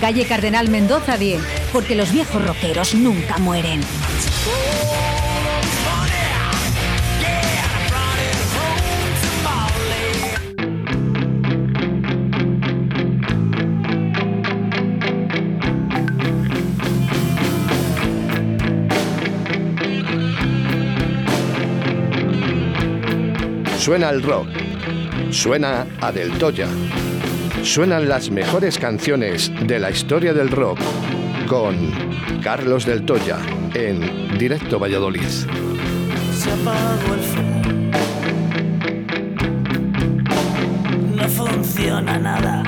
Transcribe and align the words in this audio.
Calle 0.00 0.26
Cardenal 0.26 0.68
Mendoza 0.68 1.16
10. 1.16 1.40
Porque 1.72 1.94
los 1.94 2.12
viejos 2.12 2.44
rockeros 2.44 2.94
nunca 2.94 3.38
mueren. 3.38 3.80
Suena 23.78 24.10
el 24.10 24.22
rock. 24.22 24.48
Suena 25.30 25.86
a 26.00 26.10
Del 26.10 26.36
Toya. 26.38 26.68
Suenan 27.66 28.08
las 28.08 28.30
mejores 28.30 28.78
canciones 28.78 29.50
de 29.66 29.80
la 29.80 29.90
historia 29.90 30.32
del 30.32 30.50
rock 30.50 30.78
con 31.48 31.90
Carlos 32.40 32.86
Del 32.86 33.04
Toya 33.04 33.38
en 33.74 34.38
Directo 34.38 34.78
Valladolid. 34.78 35.20
Se 35.20 36.52
apagó 36.52 37.14
el 37.14 37.20
fuego. 37.20 37.50
No 41.16 41.28
funciona 41.28 42.18
nada. 42.18 42.62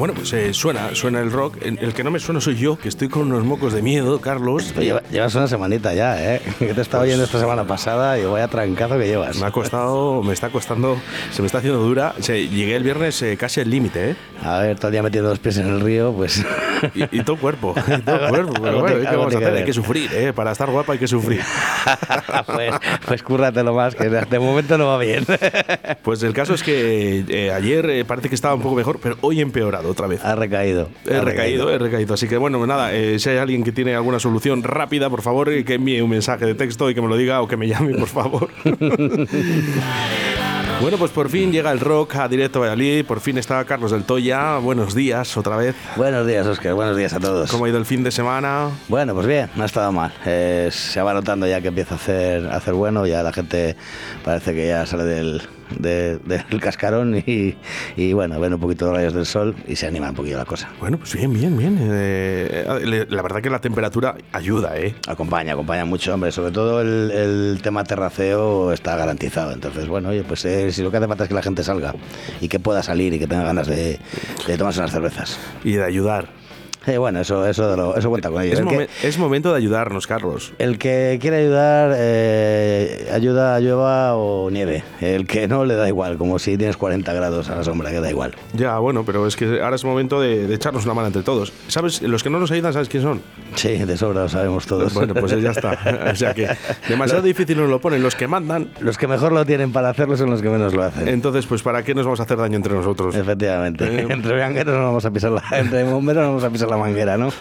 Bueno, 0.00 0.14
pues 0.14 0.32
eh, 0.32 0.54
suena, 0.54 0.94
suena 0.94 1.20
el 1.20 1.30
rock. 1.30 1.58
El 1.60 1.78
el 1.78 1.92
que 1.92 2.02
no 2.02 2.10
me 2.10 2.18
suena 2.20 2.40
soy 2.40 2.56
yo, 2.56 2.78
que 2.78 2.88
estoy 2.88 3.08
con 3.10 3.22
unos 3.30 3.44
mocos 3.44 3.74
de 3.74 3.82
miedo, 3.82 4.18
Carlos. 4.18 4.74
Lleva- 4.74 5.02
llevas 5.10 5.34
una 5.34 5.46
semanita 5.46 5.92
ya, 5.92 6.36
¿eh? 6.36 6.40
Que 6.58 6.72
te 6.72 6.80
estaba 6.80 7.02
oyendo 7.04 7.24
esta 7.24 7.38
semana 7.38 7.64
pasada 7.66 8.18
y 8.18 8.24
vaya 8.24 8.48
trancazo 8.48 8.98
que 8.98 9.06
llevas. 9.06 9.38
Me 9.38 9.44
ha 9.46 9.50
costado, 9.50 10.22
me 10.22 10.32
está 10.32 10.48
costando, 10.48 10.96
se 11.30 11.42
me 11.42 11.46
está 11.46 11.58
haciendo 11.58 11.80
dura. 11.80 12.14
O 12.18 12.22
sea, 12.22 12.34
llegué 12.34 12.76
el 12.76 12.82
viernes 12.82 13.20
eh, 13.20 13.36
casi 13.36 13.60
al 13.60 13.68
límite, 13.68 14.12
¿eh? 14.12 14.16
A 14.42 14.60
ver, 14.60 14.78
todo 14.78 14.88
el 14.88 14.92
día 14.92 15.02
metiendo 15.02 15.28
los 15.28 15.38
pies 15.38 15.58
en 15.58 15.66
el 15.68 15.80
río, 15.82 16.14
pues... 16.14 16.42
Y, 16.94 17.18
y 17.18 17.22
todo 17.24 17.36
cuerpo, 17.36 17.74
y 17.98 18.00
todo 18.00 18.28
cuerpo. 18.30 18.54
Pero 18.54 18.68
Algo 18.68 18.80
bueno, 18.80 18.96
te- 18.96 19.02
¿qué 19.02 19.08
algo 19.08 19.18
vamos 19.24 19.34
te 19.34 19.44
a 19.44 19.48
hacer? 19.48 19.58
Hay 19.58 19.64
que 19.66 19.72
sufrir, 19.74 20.10
¿eh? 20.14 20.32
Para 20.32 20.52
estar 20.52 20.70
guapa 20.70 20.94
hay 20.94 20.98
que 20.98 21.06
sufrir. 21.06 21.42
pues, 22.46 22.74
pues 23.06 23.22
cúrratelo 23.22 23.74
más, 23.74 23.94
que 23.94 24.08
de 24.08 24.38
momento 24.38 24.78
no 24.78 24.86
va 24.86 24.96
bien. 24.96 25.26
Pues 26.02 26.22
el 26.22 26.32
caso 26.32 26.54
es 26.54 26.62
que 26.62 27.22
eh, 27.28 27.52
ayer 27.52 28.06
parece 28.06 28.30
que 28.30 28.34
estaba 28.34 28.54
un 28.54 28.62
poco 28.62 28.76
mejor, 28.76 28.98
pero 29.02 29.16
hoy 29.20 29.42
empeorado 29.42 29.89
otra 29.90 30.06
vez. 30.06 30.24
ha 30.24 30.34
recaído. 30.34 30.88
He 31.06 31.14
ha 31.14 31.20
recaído, 31.20 31.70
he 31.70 31.78
recaído. 31.78 32.14
Así 32.14 32.28
que 32.28 32.36
bueno, 32.36 32.66
nada, 32.66 32.92
eh, 32.92 33.18
si 33.18 33.30
hay 33.30 33.38
alguien 33.38 33.64
que 33.64 33.72
tiene 33.72 33.94
alguna 33.94 34.18
solución 34.18 34.62
rápida, 34.62 35.10
por 35.10 35.22
favor, 35.22 35.48
eh, 35.50 35.64
que 35.64 35.74
envíe 35.74 36.00
un 36.00 36.10
mensaje 36.10 36.46
de 36.46 36.54
texto 36.54 36.90
y 36.90 36.94
que 36.94 37.02
me 37.02 37.08
lo 37.08 37.16
diga 37.16 37.40
o 37.42 37.48
que 37.48 37.56
me 37.56 37.66
llame, 37.68 37.94
por 37.94 38.08
favor. 38.08 38.50
bueno, 40.80 40.98
pues 40.98 41.10
por 41.10 41.28
fin 41.28 41.52
llega 41.52 41.72
el 41.72 41.80
rock 41.80 42.16
a 42.16 42.28
Directo 42.28 42.60
Valladolid, 42.60 43.04
por 43.04 43.20
fin 43.20 43.38
está 43.38 43.64
Carlos 43.64 43.90
del 43.90 44.04
Toya. 44.04 44.58
Buenos 44.58 44.94
días 44.94 45.36
otra 45.36 45.56
vez. 45.56 45.74
Buenos 45.96 46.26
días, 46.26 46.46
Oscar. 46.46 46.74
Buenos 46.74 46.96
días 46.96 47.12
a 47.12 47.20
todos. 47.20 47.50
¿Cómo 47.50 47.64
ha 47.64 47.68
ido 47.68 47.78
el 47.78 47.86
fin 47.86 48.02
de 48.02 48.10
semana? 48.10 48.70
Bueno, 48.88 49.14
pues 49.14 49.26
bien, 49.26 49.50
no 49.56 49.62
ha 49.62 49.66
estado 49.66 49.92
mal. 49.92 50.12
Eh, 50.24 50.68
se 50.72 51.02
va 51.02 51.12
notando 51.14 51.46
ya 51.46 51.60
que 51.60 51.68
empieza 51.68 51.94
a 51.94 51.98
hacer, 51.98 52.46
a 52.46 52.56
hacer 52.56 52.74
bueno, 52.74 53.06
ya 53.06 53.22
la 53.22 53.32
gente 53.32 53.76
parece 54.24 54.54
que 54.54 54.68
ya 54.68 54.86
sale 54.86 55.04
del, 55.04 55.42
de- 55.78 56.18
del 56.18 56.60
cascarón 56.60 57.22
y, 57.26 57.56
y, 57.96 58.12
bueno, 58.12 58.38
ven 58.40 58.54
un 58.54 58.60
poquito 58.60 58.86
los 58.86 58.94
rayos 58.96 59.14
del 59.14 59.26
sol 59.26 59.54
y 59.68 59.76
se 59.76 59.86
anima 59.86 60.10
un 60.10 60.16
poquito 60.16 60.36
la 60.36 60.44
cosa. 60.44 60.70
Bueno, 60.80 60.98
pues 60.98 61.14
bien, 61.14 61.32
bien, 61.32 61.56
bien. 61.56 61.78
Eh, 61.80 62.64
le- 62.84 63.06
la 63.06 63.22
verdad 63.22 63.40
que 63.42 63.50
la 63.50 63.60
temperatura 63.60 64.14
ayuda, 64.32 64.76
¿eh? 64.78 64.94
Acompaña, 65.08 65.52
acompaña 65.52 65.84
mucho, 65.84 66.14
hombre. 66.14 66.32
Sobre 66.32 66.52
todo 66.52 66.80
el, 66.80 67.10
el 67.10 67.60
tema 67.62 67.84
terraceo 67.84 68.72
está 68.72 68.96
garantizado. 68.96 69.52
Entonces, 69.52 69.86
bueno, 69.88 70.10
oye, 70.10 70.22
pues 70.24 70.44
eh, 70.44 70.72
si 70.72 70.82
lo 70.82 70.90
que 70.90 70.96
hace 70.98 71.08
falta 71.08 71.24
es 71.24 71.28
que 71.28 71.34
la 71.34 71.42
gente 71.42 71.62
salga 71.64 71.94
y 72.40 72.48
que 72.48 72.58
pueda 72.60 72.82
salir 72.82 73.12
y 73.14 73.18
que 73.18 73.26
tenga 73.26 73.44
ganas 73.44 73.66
de, 73.66 73.98
de 74.46 74.58
tomarse 74.58 74.80
unas 74.80 74.92
cervezas. 74.92 75.38
Y 75.64 75.72
de 75.72 75.84
ayudar. 75.84 76.39
Eh, 76.86 76.96
bueno, 76.98 77.20
eso, 77.20 77.46
eso, 77.46 77.76
lo- 77.76 77.96
eso 77.96 78.08
cuenta 78.08 78.30
con 78.30 78.42
ello. 78.42 78.54
Es, 78.54 78.60
El 78.60 78.66
que- 78.66 78.74
momen- 78.76 78.88
es 79.02 79.18
momento 79.18 79.50
de 79.52 79.58
ayudarnos, 79.58 80.06
Carlos. 80.06 80.52
El 80.58 80.78
que 80.78 81.18
quiere 81.20 81.38
ayudar, 81.38 81.92
eh, 81.96 83.08
ayuda, 83.12 83.58
llueva 83.60 84.16
o 84.16 84.50
nieve. 84.50 84.82
El 85.00 85.26
que 85.26 85.46
no, 85.46 85.64
le 85.64 85.74
da 85.74 85.86
igual, 85.88 86.16
como 86.16 86.38
si 86.38 86.56
tienes 86.56 86.76
40 86.76 87.12
grados 87.12 87.50
a 87.50 87.56
la 87.56 87.64
sombra, 87.64 87.90
que 87.90 88.00
da 88.00 88.08
igual. 88.10 88.32
Ya, 88.54 88.78
bueno, 88.78 89.04
pero 89.04 89.26
es 89.26 89.36
que 89.36 89.60
ahora 89.62 89.76
es 89.76 89.84
momento 89.84 90.20
de, 90.20 90.46
de 90.46 90.54
echarnos 90.54 90.84
una 90.84 90.94
mano 90.94 91.08
entre 91.08 91.22
todos. 91.22 91.52
¿Sabes? 91.68 92.02
Los 92.02 92.22
que 92.22 92.30
no 92.30 92.40
nos 92.40 92.50
ayudan, 92.50 92.72
¿sabes 92.72 92.88
quién 92.88 93.02
son? 93.02 93.20
Sí, 93.56 93.76
de 93.76 93.96
sobra 93.96 94.22
lo 94.22 94.28
sabemos 94.28 94.66
todos. 94.66 94.94
Bueno, 94.94 95.14
pues 95.14 95.32
ya 95.40 95.50
está. 95.50 95.78
O 96.10 96.14
sea 96.16 96.34
que 96.34 96.48
demasiado 96.88 97.22
difícil 97.22 97.56
nos 97.58 97.68
lo 97.68 97.80
ponen 97.80 98.02
los 98.02 98.14
que 98.14 98.26
mandan. 98.26 98.68
Los 98.80 98.96
que 98.98 99.06
mejor 99.06 99.32
lo 99.32 99.44
tienen 99.44 99.72
para 99.72 99.90
hacerlo 99.90 100.16
son 100.16 100.30
los 100.30 100.40
que 100.42 100.48
menos 100.48 100.74
lo 100.74 100.82
hacen. 100.82 101.08
Entonces, 101.08 101.46
pues 101.46 101.62
¿para 101.62 101.82
qué 101.82 101.94
nos 101.94 102.04
vamos 102.04 102.20
a 102.20 102.24
hacer 102.24 102.36
daño 102.38 102.56
entre 102.56 102.74
nosotros? 102.74 103.14
Efectivamente. 103.14 103.84
Eh. 103.84 104.06
Entre 104.10 104.38
mangueros 104.38 104.74
no 104.76 104.84
vamos 104.84 105.04
a 105.04 105.10
pisar 105.10 105.30
la, 105.32 105.42
entre 105.52 105.84
bomberos 105.84 106.22
no 106.22 106.28
vamos 106.30 106.44
a 106.44 106.50
pisar 106.50 106.68
la 106.70 106.76
manguera, 106.76 107.16
¿no? 107.16 107.30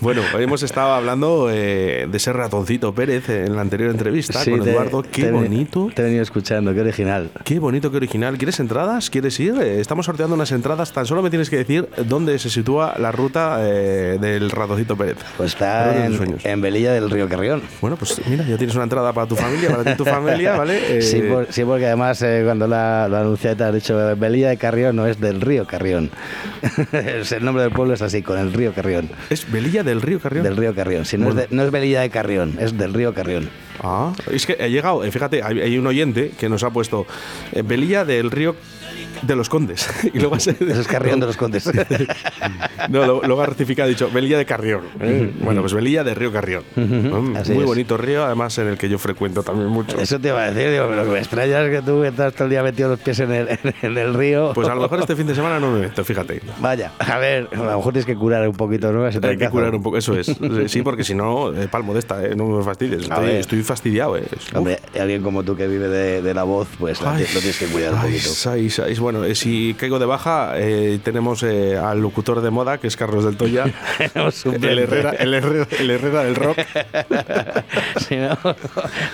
Bueno, 0.00 0.22
hemos 0.38 0.62
estado 0.62 0.92
hablando 0.92 1.48
eh, 1.50 2.06
de 2.10 2.16
ese 2.16 2.32
ratoncito 2.32 2.94
Pérez 2.94 3.28
en 3.28 3.54
la 3.56 3.62
anterior 3.62 3.90
entrevista 3.90 4.44
con 4.44 4.60
te- 4.62 4.70
Eduardo. 4.70 5.02
te 5.02 5.08
Qué 5.10 5.30
bonito. 5.30 5.90
Te 5.94 6.02
he 6.02 6.04
venido 6.06 6.22
escuchando, 6.22 6.72
qué 6.74 6.80
original. 6.80 7.30
Qué 7.44 7.58
bonito, 7.58 7.90
qué 7.90 7.96
original. 7.98 8.36
¿Quieres 8.36 8.58
entradas? 8.60 9.10
¿Quieres 9.10 9.38
ir? 9.40 9.54
Eh, 9.60 9.80
Estamos 9.80 10.06
sorteando 10.06 10.34
unas 10.34 10.52
entradas. 10.52 10.92
Tan 10.92 11.06
solo 11.06 11.22
me 11.22 11.30
tienes 11.30 11.50
que 11.50 11.56
decir 11.56 11.88
dónde 12.06 12.38
se 12.38 12.50
sitúa 12.50 12.94
la 12.98 13.12
ruta 13.12 13.58
eh, 13.62 14.18
del 14.20 14.50
ratoncito 14.50 14.96
Pérez. 14.96 15.16
Pues 15.36 15.58
La 15.60 15.90
está 15.92 16.06
en, 16.06 16.36
en 16.44 16.60
Velilla 16.60 16.92
del 16.92 17.10
Río 17.10 17.28
Carrión. 17.28 17.62
Bueno, 17.80 17.96
pues 17.96 18.20
mira, 18.28 18.44
ya 18.46 18.56
tienes 18.56 18.74
una 18.74 18.84
entrada 18.84 19.12
para 19.12 19.26
tu 19.26 19.36
familia, 19.36 19.70
para 19.70 19.84
ti 19.84 19.90
y 19.90 19.96
tu 19.96 20.04
familia, 20.04 20.56
¿vale? 20.56 20.98
Eh, 20.98 21.02
Sí, 21.02 21.20
por- 21.22 21.46
sí, 21.52 21.64
porque 21.64 21.86
además 21.86 22.24
cuando 22.44 22.66
la, 22.66 23.08
lo 23.08 23.16
anuncié 23.18 23.54
te 23.54 23.64
has 23.64 23.74
dicho 23.74 23.96
Velilla 24.16 24.48
de 24.50 24.56
Carrión, 24.56 24.96
no 24.96 25.06
es 25.06 25.20
del 25.20 25.40
río 25.40 25.66
Carrión. 25.66 26.10
Es 26.92 27.32
el 27.32 27.44
nombre 27.44 27.64
del 27.64 27.72
pueblo 27.72 27.94
es 27.94 28.02
así, 28.02 28.22
con 28.22 28.38
el 28.38 28.52
río 28.52 28.72
Carrión. 28.74 29.08
Es 29.30 29.50
Velilla 29.50 29.82
del 29.82 30.00
Río 30.02 30.20
Carrión. 30.20 30.44
Del 30.44 30.56
río 30.56 30.74
Carrión. 30.74 31.04
Si 31.04 31.16
no, 31.18 31.30
es 31.30 31.34
de- 31.34 31.46
no 31.50 31.62
es 31.62 31.70
Velilla 31.70 32.00
de 32.02 32.10
Carrión, 32.10 32.56
es 32.60 32.76
del 32.76 32.94
río 32.94 33.14
Carrión. 33.14 33.48
Ah, 33.82 34.12
es 34.30 34.46
que 34.46 34.56
he 34.58 34.70
llegado, 34.70 35.02
eh, 35.04 35.10
fíjate, 35.10 35.42
hay, 35.42 35.60
hay 35.60 35.78
un 35.78 35.86
oyente 35.86 36.32
que 36.38 36.48
nos 36.48 36.62
ha 36.62 36.70
puesto 36.70 37.06
eh, 37.52 37.62
Velilla 37.62 38.04
del 38.04 38.30
Río 38.30 38.54
de 39.22 39.36
los 39.36 39.48
Condes. 39.48 39.88
y 40.12 40.18
luego, 40.18 40.38
se- 40.38 40.50
Eso 40.52 40.80
es 40.80 40.86
Carrión 40.88 41.20
de 41.20 41.26
los 41.26 41.36
Condes. 41.36 41.70
No, 42.88 43.06
lo- 43.06 43.22
luego 43.22 43.42
ha 43.42 43.46
rectificado, 43.46 43.86
ha 43.86 43.90
dicho 43.90 44.10
Velilla 44.10 44.36
de 44.38 44.44
Carrión. 44.44 44.82
¿eh? 45.00 45.32
Bueno, 45.42 45.60
pues 45.60 45.72
Velilla 45.72 46.02
de 46.02 46.14
Río 46.14 46.32
Carrión. 46.32 46.64
Mm, 46.74 46.80
Muy 47.20 47.36
es. 47.40 47.64
bonito 47.64 47.96
río, 47.96 48.24
además 48.24 48.58
en 48.58 48.66
el 48.68 48.76
que 48.78 48.88
yo 48.88 48.98
frecuento 48.98 49.42
también 49.44 49.68
mucho. 49.68 50.00
Eso 50.00 50.18
te 50.18 50.28
iba 50.28 50.42
a 50.42 50.50
decir, 50.50 50.70
digo, 50.72 50.86
pero 50.88 50.96
lo 50.96 51.04
que 51.04 51.10
me 51.12 51.18
extraña 51.20 51.62
es 51.62 51.70
que 51.70 51.82
tú 51.82 52.02
estás 52.02 52.32
todo 52.34 52.44
el 52.44 52.50
día 52.50 52.62
metido 52.62 52.88
los 52.88 52.98
pies 52.98 53.20
en 53.20 53.30
el, 53.32 53.48
en 53.82 53.98
el 53.98 54.14
río. 54.14 54.52
Pues 54.54 54.68
a 54.68 54.74
lo 54.74 54.82
mejor 54.82 54.98
este 55.00 55.14
fin 55.14 55.26
de 55.26 55.34
semana 55.34 55.60
no 55.60 55.70
me 55.70 55.80
meto, 55.80 56.04
fíjate. 56.04 56.42
Vaya, 56.60 56.92
a 56.98 57.18
ver, 57.18 57.48
a 57.52 57.56
lo 57.56 57.76
mejor 57.76 57.92
tienes 57.92 58.06
que 58.06 58.16
curar 58.16 58.48
un 58.48 58.56
poquito, 58.56 58.92
¿no? 58.92 59.04
Hay 59.04 59.36
que 59.38 59.48
curar 59.48 59.74
un 59.74 59.82
poco, 59.82 59.96
eso 59.98 60.16
es. 60.18 60.34
Sí, 60.66 60.82
porque 60.82 61.04
si 61.04 61.14
no, 61.14 61.52
eh, 61.54 61.68
palmo 61.68 61.92
de 61.92 62.00
esta, 62.00 62.24
eh, 62.24 62.34
no 62.34 62.46
me 62.46 62.64
fastidies. 62.64 63.08
Estoy, 63.38 63.62
fastidiado, 63.62 64.16
eh. 64.16 64.24
Hombre, 64.54 64.80
alguien 65.00 65.22
como 65.22 65.44
tú 65.44 65.54
que 65.56 65.68
vive 65.68 65.86
de, 65.88 66.20
de 66.22 66.34
la 66.34 66.42
voz, 66.42 66.66
pues 66.78 67.00
la- 67.00 67.14
Ay, 67.14 67.24
lo 67.32 67.38
tienes 67.40 67.58
que 67.58 67.66
cuidar 67.66 67.92
un 67.92 67.98
ay, 68.00 68.10
poquito. 68.12 68.30
sais, 68.30 68.74
sais. 68.74 68.98
Bueno, 69.12 69.26
eh, 69.26 69.34
si 69.34 69.74
caigo 69.78 69.98
de 69.98 70.06
baja, 70.06 70.52
eh, 70.56 70.98
tenemos 71.04 71.42
eh, 71.42 71.76
al 71.76 72.00
locutor 72.00 72.40
de 72.40 72.48
moda, 72.48 72.78
que 72.78 72.86
es 72.86 72.96
Carlos 72.96 73.24
del 73.26 73.36
Toya. 73.36 73.64
El, 74.62 74.78
Herrera, 74.78 75.10
el, 75.10 75.34
Herrera, 75.34 75.66
el 75.78 75.90
Herrera 75.90 76.24
del 76.24 76.34
rock. 76.34 76.56
Sí, 78.08 78.16
¿no? 78.16 78.36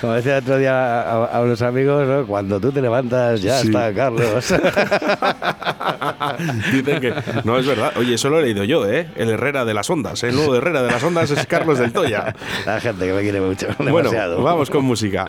Como 0.00 0.12
decía 0.14 0.38
el 0.38 0.44
otro 0.44 0.56
día 0.56 1.02
a, 1.02 1.24
a 1.26 1.40
unos 1.40 1.60
amigos, 1.62 2.06
¿no? 2.06 2.26
cuando 2.26 2.60
tú 2.60 2.70
te 2.70 2.80
levantas 2.80 3.42
ya 3.42 3.58
Sí. 3.58 3.66
está 3.68 3.92
Carlos. 3.92 4.22
Dicen 6.72 7.00
que 7.00 7.12
no 7.44 7.58
es 7.58 7.66
verdad. 7.66 7.92
Oye, 7.96 8.14
eso 8.14 8.28
lo 8.30 8.38
he 8.38 8.42
leído 8.42 8.62
yo, 8.64 8.86
¿eh? 8.88 9.08
El 9.16 9.30
Herrera 9.30 9.64
de 9.64 9.74
las 9.74 9.90
ondas. 9.90 10.22
El 10.22 10.34
nuevo 10.36 10.54
Herrera 10.54 10.82
de 10.82 10.90
las 10.92 11.02
ondas 11.02 11.30
es 11.30 11.44
Carlos 11.46 11.78
del 11.78 11.92
Toya. 11.92 12.34
La 12.66 12.80
gente 12.80 13.06
que 13.06 13.12
me 13.12 13.22
quiere 13.22 13.40
mucho, 13.40 13.66
Bueno, 13.78 13.96
demasiado. 14.10 14.42
vamos 14.42 14.70
con 14.70 14.84
música. 14.84 15.26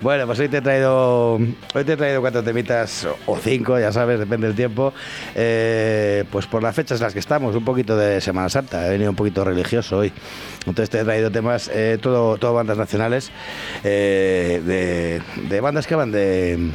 Bueno, 0.00 0.26
pues 0.26 0.38
hoy 0.40 0.48
te 0.48 0.56
he 0.58 0.62
traído, 0.62 1.34
hoy 1.34 1.84
te 1.84 1.92
he 1.92 1.96
traído 1.96 2.20
cuatro 2.20 2.42
temitas 2.42 3.06
o 3.26 3.36
cinco, 3.38 3.78
ya 3.78 3.92
sabes, 3.92 4.07
depende 4.16 4.46
del 4.46 4.56
tiempo. 4.56 4.94
Eh, 5.34 6.24
pues 6.30 6.46
por 6.46 6.62
las 6.62 6.74
fechas 6.74 7.00
en 7.00 7.04
las 7.04 7.12
que 7.12 7.18
estamos, 7.18 7.54
un 7.54 7.64
poquito 7.64 7.96
de 7.96 8.20
Semana 8.20 8.48
Santa, 8.48 8.86
he 8.86 8.90
venido 8.90 9.10
un 9.10 9.16
poquito 9.16 9.44
religioso 9.44 9.98
hoy. 9.98 10.12
Entonces 10.60 10.90
te 10.90 11.00
he 11.00 11.04
traído 11.04 11.30
temas, 11.30 11.70
eh, 11.72 11.98
todo, 12.00 12.36
todo 12.38 12.54
bandas 12.54 12.78
nacionales, 12.78 13.30
eh, 13.84 14.62
de, 14.64 15.48
de 15.48 15.60
bandas 15.60 15.86
que 15.86 15.94
van 15.94 16.12
de 16.12 16.70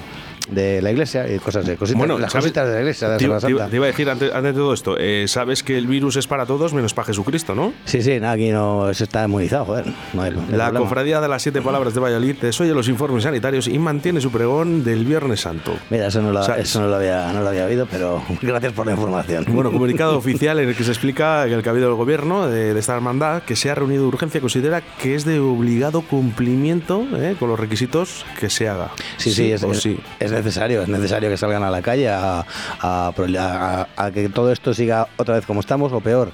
de 0.49 0.81
la 0.81 0.91
iglesia 0.91 1.27
y 1.33 1.39
cosas 1.39 1.65
de 1.65 1.77
cositas, 1.77 1.97
Bueno, 1.97 2.19
las 2.19 2.31
¿sabes? 2.31 2.45
cositas 2.45 2.67
de 2.67 2.73
la 2.73 2.79
iglesia 2.81 3.07
de 3.07 3.13
la 3.13 3.17
Te, 3.17 3.23
iba- 3.25 3.39
Santa. 3.39 3.69
te 3.69 3.75
iba 3.77 3.85
a 3.85 3.87
decir 3.87 4.09
antes, 4.09 4.33
antes 4.33 4.53
de 4.53 4.59
todo 4.59 4.73
esto, 4.73 4.97
eh, 4.99 5.25
sabes 5.27 5.63
que 5.63 5.77
el 5.77 5.87
virus 5.87 6.17
es 6.17 6.27
para 6.27 6.45
todos 6.45 6.73
menos 6.73 6.93
para 6.93 7.05
Jesucristo, 7.07 7.55
¿no? 7.55 7.73
Sí, 7.85 8.01
sí, 8.01 8.19
nada, 8.19 8.33
aquí 8.33 8.51
no 8.51 8.89
eso 8.89 9.03
está 9.05 9.23
inmunizado, 9.25 9.65
joder. 9.65 9.85
No 10.13 10.21
hay, 10.21 10.31
no 10.31 10.41
hay 10.41 10.51
La 10.51 10.65
problema. 10.65 10.79
cofradía 10.79 11.21
de 11.21 11.27
las 11.29 11.41
siete 11.41 11.61
palabras 11.61 11.93
de 11.93 11.99
Valladolid 12.01 12.35
desoye 12.41 12.73
los 12.73 12.89
informes 12.89 13.23
sanitarios 13.23 13.67
y 13.67 13.79
mantiene 13.79 14.19
su 14.21 14.31
pregón 14.31 14.83
del 14.83 15.05
Viernes 15.05 15.39
Santo. 15.41 15.73
Mira, 15.89 16.07
eso 16.07 16.21
no 16.21 16.31
lo, 16.31 16.41
eso 16.55 16.81
no 16.81 16.87
lo 16.87 16.95
había, 16.97 17.31
no 17.31 17.41
lo 17.41 17.47
había 17.49 17.65
oído, 17.65 17.87
pero 17.89 18.21
gracias 18.41 18.73
por 18.73 18.85
la 18.85 18.91
información. 18.93 19.45
Bueno, 19.47 19.71
comunicado 19.71 20.17
oficial 20.17 20.59
en 20.59 20.69
el 20.69 20.75
que 20.75 20.83
se 20.83 20.91
explica 20.91 21.45
que 21.47 21.53
el 21.53 21.63
cabildo 21.63 21.87
del 21.87 21.95
gobierno 21.95 22.47
de, 22.47 22.73
de 22.73 22.79
esta 22.79 22.95
hermandad, 22.95 23.43
que 23.43 23.55
se 23.55 23.69
ha 23.71 23.75
reunido 23.75 24.01
de 24.03 24.07
urgencia, 24.09 24.41
considera 24.41 24.81
que 25.01 25.15
es 25.15 25.23
de 25.23 25.39
obligado 25.39 26.01
cumplimiento 26.01 27.05
eh, 27.15 27.35
con 27.39 27.49
los 27.49 27.59
requisitos 27.59 28.25
que 28.39 28.49
se 28.49 28.67
haga. 28.67 28.91
Sí, 29.17 29.31
sí, 29.31 29.51
es, 29.51 29.63
o 29.63 29.71
es- 29.71 29.81
sí. 29.81 29.99
es 30.19 30.32
necesario, 30.33 30.81
es 30.81 30.89
necesario 30.89 31.29
que 31.29 31.37
salgan 31.37 31.63
a 31.63 31.71
la 31.71 31.81
calle 31.81 32.09
a, 32.09 32.45
a 32.81 33.13
a- 33.13 33.87
a 33.95 34.11
que 34.11 34.27
todo 34.29 34.51
esto 34.51 34.73
siga 34.73 35.07
otra 35.17 35.35
vez 35.35 35.45
como 35.45 35.59
estamos 35.61 35.91
o 35.93 36.01
peor, 36.01 36.31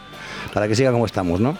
para 0.54 0.68
que 0.68 0.75
siga 0.75 0.92
como 0.92 1.06
estamos, 1.06 1.40
¿no? 1.40 1.56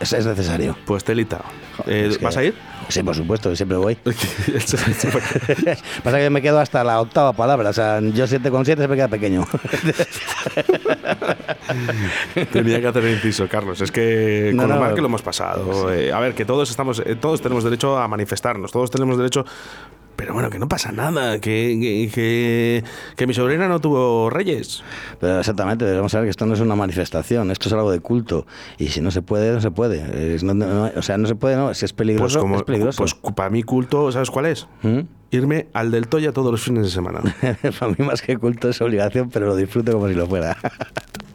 Es, 0.00 0.12
es 0.12 0.26
necesario. 0.26 0.76
Pues 0.86 1.04
telita. 1.04 1.40
Eh, 1.86 2.08
Es 2.10 2.18
que- 2.18 2.24
¿Vas 2.24 2.36
a 2.36 2.44
ir? 2.44 2.54
Sí, 2.88 3.02
por 3.02 3.14
supuesto, 3.14 3.54
siempre 3.54 3.76
voy. 3.78 3.94
Pasa 6.02 6.18
que 6.18 6.30
me 6.30 6.42
quedo 6.42 6.58
hasta 6.58 6.82
la 6.84 7.00
octava 7.00 7.32
palabra, 7.32 7.70
o 7.70 7.72
sea, 7.72 8.00
yo 8.00 8.26
7 8.26 8.50
con 8.50 8.64
7 8.64 8.82
se 8.82 8.88
me 8.88 8.96
queda 8.96 9.08
pequeño. 9.08 9.46
Tenía 12.52 12.80
que 12.80 12.86
hacer 12.88 13.04
el 13.04 13.14
inciso, 13.14 13.48
Carlos. 13.48 13.80
Es 13.80 13.90
que 13.92 14.50
No, 14.54 14.62
con 14.62 14.70
lo 14.70 14.74
no. 14.76 14.80
mal 14.82 14.94
que 14.94 15.00
lo 15.00 15.06
hemos 15.06 15.22
pasado. 15.22 15.92
eh, 15.92 16.12
a 16.12 16.18
ver, 16.20 16.34
que 16.34 16.44
todos 16.44 16.70
estamos, 16.70 17.02
eh, 17.04 17.16
todos 17.16 17.40
tenemos 17.40 17.64
derecho 17.64 17.98
a 17.98 18.08
manifestarnos, 18.08 18.72
todos 18.72 18.90
tenemos 18.90 19.16
derecho. 19.16 19.44
Pero 20.16 20.34
bueno, 20.34 20.50
que 20.50 20.58
no 20.58 20.68
pasa 20.68 20.92
nada, 20.92 21.38
que, 21.40 22.08
que, 22.14 22.82
que- 23.16 23.26
mi 23.26 23.34
sobrina 23.34 23.66
no 23.68 23.80
tuvo 23.80 24.30
reyes. 24.30 24.82
Pero 25.20 25.40
exactamente, 25.40 25.84
debemos 25.84 26.12
saber 26.12 26.26
que 26.26 26.30
esto 26.30 26.46
no 26.46 26.54
es 26.54 26.60
una 26.60 26.76
manifestación, 26.76 27.50
esto 27.50 27.68
es 27.68 27.72
algo 27.72 27.90
de 27.90 28.00
culto. 28.00 28.46
Y 28.78 28.88
si 28.88 29.00
no 29.00 29.10
se 29.10 29.22
puede, 29.22 29.52
no 29.52 29.60
se 29.60 29.70
puede. 29.70 30.34
Es- 30.34 30.42
no- 30.44 30.54
no- 30.54 30.90
o 30.94 31.02
sea, 31.02 31.18
no 31.18 31.26
se 31.26 31.34
puede, 31.34 31.56
no, 31.56 31.72
si 31.74 31.84
es 31.86 31.92
Pues 31.92 31.98
peligroso, 31.98 32.40
como, 32.40 32.56
es 32.56 32.62
peligroso. 32.62 32.98
pues 32.98 33.14
para 33.34 33.50
mí 33.50 33.62
culto, 33.62 34.12
¿sabes 34.12 34.30
cuál 34.30 34.46
es? 34.46 34.66
¿Mm? 34.82 35.00
Irme 35.30 35.68
al 35.72 35.90
del 35.90 36.08
Toya 36.08 36.32
todos 36.32 36.50
los 36.52 36.62
fines 36.62 36.84
de 36.84 36.90
semana. 36.90 37.20
Para 37.80 37.92
mí 37.92 38.04
más 38.04 38.20
que 38.20 38.36
culto 38.36 38.68
es 38.68 38.80
obligación, 38.82 39.30
pero 39.30 39.46
lo 39.46 39.56
disfruto 39.56 39.90
como 39.92 40.06
si 40.08 40.14
lo 40.14 40.26
fuera. 40.26 40.56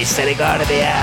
misericordia. 0.00 0.96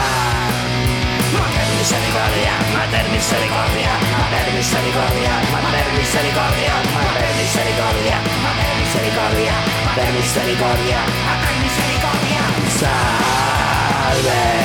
Mater 1.30 1.70
misericordia, 1.78 2.54
mater 2.74 3.06
misericordia, 3.14 3.94
mater 4.18 4.48
misericordia, 4.58 5.34
mater 5.54 5.88
misericordia, 5.94 6.74
mater 6.98 7.30
misericordia, 7.38 8.18
mater 8.42 8.74
misericordia, 8.82 9.54
mater 9.86 10.10
misericordia, 10.18 11.00
mater 11.30 11.56
misericordia. 11.62 12.42
Salve, 12.74 14.57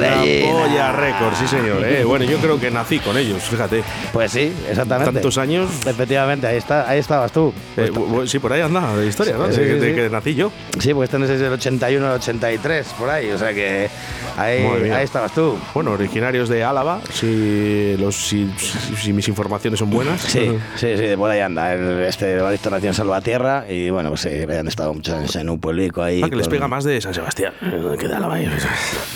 La 0.00 0.22
Regina. 0.22 0.52
Polla 0.52 0.92
Records, 0.92 1.38
sí 1.38 1.46
señor. 1.48 1.84
eh. 1.84 2.04
Bueno, 2.04 2.24
yo 2.24 2.38
creo 2.38 2.58
que 2.60 2.70
nací 2.70 2.98
con 2.98 3.16
ellos, 3.16 3.42
fíjate. 3.42 3.82
Pues 4.12 4.32
sí, 4.32 4.52
exactamente. 4.68 5.12
Tantos 5.12 5.38
años. 5.38 5.70
Efectivamente, 5.86 6.46
ahí, 6.46 6.56
está, 6.58 6.88
ahí 6.88 6.98
estabas 6.98 7.32
tú. 7.32 7.52
Eh, 7.76 7.90
bu- 7.92 8.26
sí, 8.26 8.38
por 8.38 8.52
ahí 8.52 8.60
anda 8.60 8.94
la 8.96 9.04
historia, 9.04 9.36
¿no? 9.36 9.50
Sí, 9.52 9.60
de, 9.60 9.74
sí, 9.74 9.78
de 9.80 9.88
sí. 9.90 9.94
que 9.94 10.08
nací 10.10 10.34
yo. 10.34 10.50
Sí, 10.78 10.92
porque 10.92 11.04
este 11.04 11.18
no 11.18 11.24
es 11.26 11.40
del 11.40 11.52
81 11.52 12.06
al 12.06 12.12
83, 12.14 12.86
por 12.98 13.10
ahí. 13.10 13.30
O 13.30 13.38
sea 13.38 13.52
que 13.54 13.88
ahí, 14.36 14.64
ahí 14.92 15.04
estabas 15.04 15.32
tú. 15.32 15.56
Bueno, 15.74 15.92
originarios 15.92 16.48
de 16.48 16.64
Álava, 16.64 17.00
si, 17.12 17.96
los, 17.98 18.14
si, 18.14 18.50
si- 18.58 18.96
si 18.96 19.12
mis 19.12 19.28
informaciones 19.28 19.78
son 19.78 19.90
buenas. 19.90 20.20
Sí, 20.20 20.56
sí, 20.76 20.96
sí, 20.96 21.16
por 21.16 21.30
ahí 21.30 21.40
anda. 21.40 21.72
El, 21.74 22.00
este 22.04 22.32
Evaristo 22.34 22.70
nació 22.70 22.88
en 22.88 22.94
Salvatierra 22.94 23.64
y 23.68 23.90
bueno, 23.90 24.10
pues 24.10 24.22
sí, 24.22 24.28
han 24.28 24.68
estado 24.68 24.92
muchos 24.94 25.14
años 25.14 25.34
en 25.36 25.48
un 25.50 25.58
pueblico 25.58 26.02
ahí. 26.02 26.20
Ah, 26.22 26.28
que 26.30 26.36
les 26.36 26.46
con- 26.46 26.56
pega 26.56 26.68
más 26.68 26.84
de 26.84 27.00
San 27.00 27.14
Sebastián, 27.14 27.52
eh, 27.62 27.96
que 27.98 28.08
de 28.08 28.14
Álava. 28.14 28.36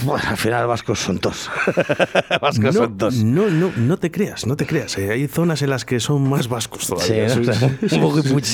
Bueno, 0.02 0.22
al 0.28 0.36
final 0.36 0.66
vascos 0.70 0.98
son 1.00 1.18
dos. 1.18 1.50
vascos 2.40 2.64
no, 2.64 2.72
son 2.72 2.96
dos. 2.98 3.14
no, 3.16 3.50
no, 3.50 3.70
no 3.76 3.96
te 3.98 4.10
creas, 4.10 4.46
no 4.46 4.56
te 4.56 4.64
creas. 4.66 4.96
eh, 4.98 5.10
Hay 5.10 5.26
zonas 5.28 5.60
en 5.62 5.70
las 5.70 5.84
que 5.84 6.00
son 6.00 6.28
más 6.28 6.48
vascos 6.48 6.84
Sí, 6.84 6.88
todavía. 6.94 7.28
¿no? 7.36 8.00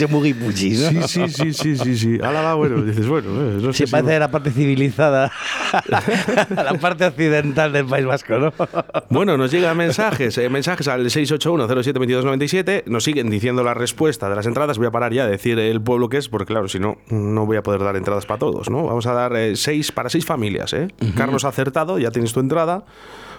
Mugipuchi, 0.09 0.71
¿no? 0.73 1.07
Sí, 1.07 1.29
sí, 1.29 1.29
sí, 1.29 1.53
sí, 1.53 1.77
sí, 1.77 1.97
sí. 1.97 2.19
Ala, 2.23 2.41
va, 2.41 2.55
bueno, 2.55 2.83
dices, 2.83 3.07
bueno, 3.07 3.29
eh, 3.31 3.59
no 3.63 3.73
sé 3.73 3.79
Sí, 3.79 3.87
si- 3.87 3.93
parece 3.93 4.19
la 4.19 4.31
parte 4.31 4.51
civilizada, 4.51 5.31
la 5.89 6.75
parte 6.81 7.05
occidental 7.07 7.73
del 7.73 7.87
País 7.87 8.07
Vasco, 8.07 8.39
¿no? 8.39 8.53
Bueno, 9.11 9.37
nos 9.37 9.51
llegan 9.51 9.77
mensajes, 9.77 10.37
eh, 10.39 10.49
mensajes 10.49 10.89
al 10.89 11.05
681-07-2297, 11.07 12.85
nos 12.87 13.05
siguen 13.05 13.31
diciendo 13.31 13.63
la 13.63 13.75
respuesta 13.75 14.29
de 14.29 14.37
las 14.37 14.47
entradas. 14.47 14.79
Voy 14.79 14.87
a 14.87 14.91
parar 14.91 15.13
ya 15.13 15.25
de 15.27 15.33
decir 15.33 15.59
el 15.59 15.81
pueblo 15.81 16.09
que 16.09 16.17
es, 16.19 16.29
porque 16.29 16.47
claro, 16.47 16.69
si 16.69 16.79
no, 16.79 16.97
no 17.11 17.47
voy 17.47 17.57
a 17.57 17.63
poder 17.63 17.83
dar 17.83 17.97
entradas 17.97 18.27
para 18.27 18.39
todos, 18.39 18.71
¿no? 18.71 18.85
Vamos 18.85 19.07
a 19.07 19.13
dar 19.13 19.35
eh, 19.37 19.57
seis 19.57 19.93
para 19.93 20.09
seis 20.09 20.25
familias, 20.25 20.73
¿eh? 20.73 20.89
Carlos 21.17 21.45
ha 21.45 21.49
acertado, 21.49 21.99
ya 21.99 22.06
tienes 22.11 22.33
tu 22.33 22.41
entrada. 22.41 22.85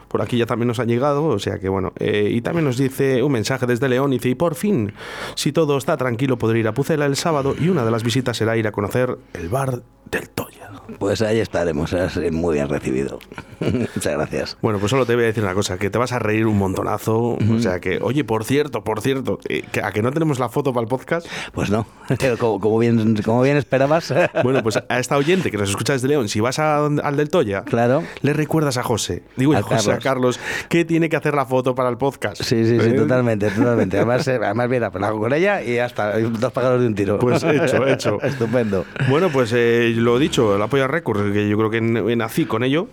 Por 0.08 0.22
aquí 0.22 0.38
ya 0.38 0.46
también 0.46 0.68
nos 0.68 0.80
han 0.80 0.88
llegado, 0.88 1.26
o 1.26 1.40
sea 1.40 1.60
que 1.60 1.70
bueno. 1.70 1.94
eh, 2.00 2.30
y 2.32 2.42
también 2.42 2.66
nos 2.66 2.78
dice 2.78 3.24
un 3.24 3.32
mensaje 3.32 3.66
desde 3.66 3.90
León, 3.90 4.14
y 4.14 4.18
dice, 4.18 4.30
y 4.30 4.36
por 4.36 4.56
fin, 4.56 4.94
si 5.36 5.52
todo 5.52 5.78
está 5.78 5.98
tranquilo, 5.98 6.38
podré 6.38 6.60
ir 6.60 6.68
a 6.68 6.74
Pucela 6.74 7.06
el 7.06 7.16
sábado 7.16 7.56
y 7.60 7.70
una 7.70 7.84
de 7.86 7.92
las 7.92 8.04
visitas 8.04 8.38
será 8.38 8.56
ir 8.58 8.68
a 8.68 8.72
conocer 8.72 9.18
el 9.34 9.50
bar 9.50 9.82
del 10.12 10.30
Toya. 10.30 10.72
Pues 11.00 11.22
ahí 11.22 11.40
estaremos, 11.42 11.90
serás 11.90 12.18
muy 12.32 12.54
bien 12.54 12.70
recibido. 12.70 13.20
Muchas 13.60 14.14
gracias. 14.14 14.58
Bueno, 14.62 14.80
pues 14.80 14.90
solo 14.90 15.06
te 15.06 15.16
voy 15.16 15.26
a 15.26 15.28
decir 15.28 15.44
una 15.44 15.54
cosa, 15.54 15.78
que 15.78 15.90
te 15.90 15.98
vas 15.98 16.14
a 16.14 16.20
reír 16.20 16.48
un 16.48 16.58
montonazo. 16.58 17.38
O 17.54 17.60
sea 17.60 17.82
que, 17.82 18.00
oye, 18.02 18.24
por 18.24 18.46
cierto, 18.46 18.86
por 18.86 19.02
cierto, 19.02 19.40
eh, 19.50 19.64
a 19.84 19.92
que 19.92 20.02
no 20.02 20.12
tenemos 20.14 20.40
la 20.40 20.48
foto 20.48 20.72
para 20.72 20.84
el 20.84 20.88
podcast. 20.88 21.28
Pues 21.52 21.70
no, 21.70 21.86
como, 22.40 22.62
como 22.62 22.80
bien, 22.80 23.18
como 23.24 23.42
bien 23.42 23.58
esperabas. 23.58 24.14
Bueno, 24.44 24.64
pues 24.64 24.78
a 24.88 25.00
esta 25.00 25.18
oyente 25.18 25.52
que 25.52 25.58
nos 25.58 25.70
escucha 25.70 25.92
desde 25.92 26.08
León, 26.08 26.30
si 26.30 26.40
vas 26.40 26.58
a- 26.60 26.86
al 26.86 27.18
del 27.18 27.28
Toya, 27.30 27.64
Claro. 27.64 28.04
le 28.22 28.32
recuerdas 28.32 28.78
a 28.78 28.84
José, 28.84 29.24
digo 29.36 29.54
A 29.56 29.62
José, 29.64 29.97
Carlos. 30.00 30.40
Que 30.70 30.86
tiene 30.86 31.10
que 31.10 31.16
hacer 31.16 31.34
la 31.36 31.46
foto 31.46 31.76
para 31.76 31.90
el 31.90 31.98
podcast. 31.98 32.42
Sí, 32.44 32.66
sí, 32.66 32.80
sí, 32.80 32.90
¿Eh? 32.90 32.94
totalmente, 32.94 33.50
totalmente. 33.50 33.98
Además, 33.98 34.28
eh, 34.28 34.40
además 34.44 34.70
mira, 34.70 34.92
pues 34.92 35.02
la 35.02 35.08
hago 35.08 35.20
con 35.20 35.34
ella 35.34 35.62
y 35.62 35.76
ya 35.76 35.86
está, 35.86 36.18
dos 36.20 36.52
pájaros 36.52 36.82
de 36.82 36.88
un 36.88 36.96
tiro. 36.96 37.20
Pues 37.20 37.44
hecho, 37.44 37.86
hecho. 37.88 38.22
Estupendo. 38.24 38.86
Bueno, 39.10 39.30
pues 39.30 39.52
eh, 39.56 39.94
lo 39.96 40.18
dicho, 40.20 40.56
el 40.56 40.62
apoyo 40.62 40.84
a 40.86 40.88
Record, 40.88 41.32
que 41.34 41.48
yo 41.50 41.58
creo 41.58 41.70
que 41.70 41.78
n- 41.78 42.16
nací 42.16 42.46
con 42.46 42.64
ello. 42.64 42.88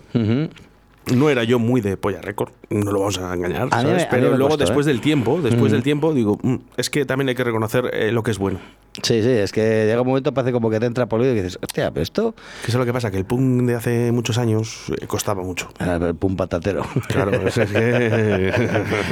No 1.13 1.29
era 1.29 1.43
yo 1.43 1.59
muy 1.59 1.81
de 1.81 1.97
polla 1.97 2.19
récord, 2.19 2.49
no 2.71 2.91
lo 2.91 2.99
vamos 3.01 3.19
a 3.19 3.31
engañar, 3.31 3.67
A 3.69 3.77
mí 3.83 3.83
me- 3.83 3.89
¿sabes? 3.91 4.07
Pero 4.09 4.29
luego 4.29 4.47
costó, 4.49 4.57
después 4.65 4.87
¿eh? 4.87 4.89
del 4.89 5.01
tiempo, 5.01 5.39
después 5.39 5.71
del 5.71 5.83
tiempo, 5.83 6.15
digo, 6.15 6.39
"Mm, 6.41 6.55
es 6.77 6.89
que 6.89 7.05
también 7.05 7.29
hay 7.29 7.35
que 7.35 7.43
reconocer 7.43 7.91
eh, 7.93 8.11
lo 8.11 8.23
que 8.23 8.31
es 8.31 8.39
bueno. 8.39 8.57
Sí, 9.01 9.21
sí, 9.21 9.29
es 9.29 9.51
que 9.51 9.85
llega 9.85 10.01
un 10.01 10.07
momento, 10.07 10.33
parece 10.33 10.51
como 10.51 10.69
que 10.69 10.79
te 10.79 10.85
entra 10.85 11.05
por 11.07 11.21
y 11.21 11.33
dices, 11.33 11.57
hostia, 11.61 11.91
pero 11.91 12.03
esto 12.03 12.33
Que 12.33 12.67
eso 12.67 12.71
es 12.71 12.75
lo 12.75 12.85
que 12.85 12.93
pasa, 12.93 13.11
que 13.11 13.17
el 13.17 13.25
punk 13.25 13.63
de 13.63 13.75
hace 13.75 14.11
muchos 14.11 14.37
años 14.37 14.91
eh, 15.01 15.07
costaba 15.07 15.43
mucho. 15.43 15.69
era 15.79 15.95
el 15.95 16.15
pum 16.15 16.35
patatero. 16.35 16.83
Claro, 17.07 17.31
es 17.47 17.55
que... 17.55 18.51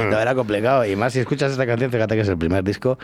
No, 0.09 0.19
era 0.19 0.35
complicado. 0.35 0.85
Y 0.85 0.95
más 0.95 1.13
si 1.13 1.19
escuchas 1.19 1.51
esta 1.51 1.65
canción, 1.65 1.91
fíjate 1.91 2.15
que 2.15 2.21
es 2.21 2.27
el 2.27 2.37
primer 2.37 2.63
disco. 2.63 2.97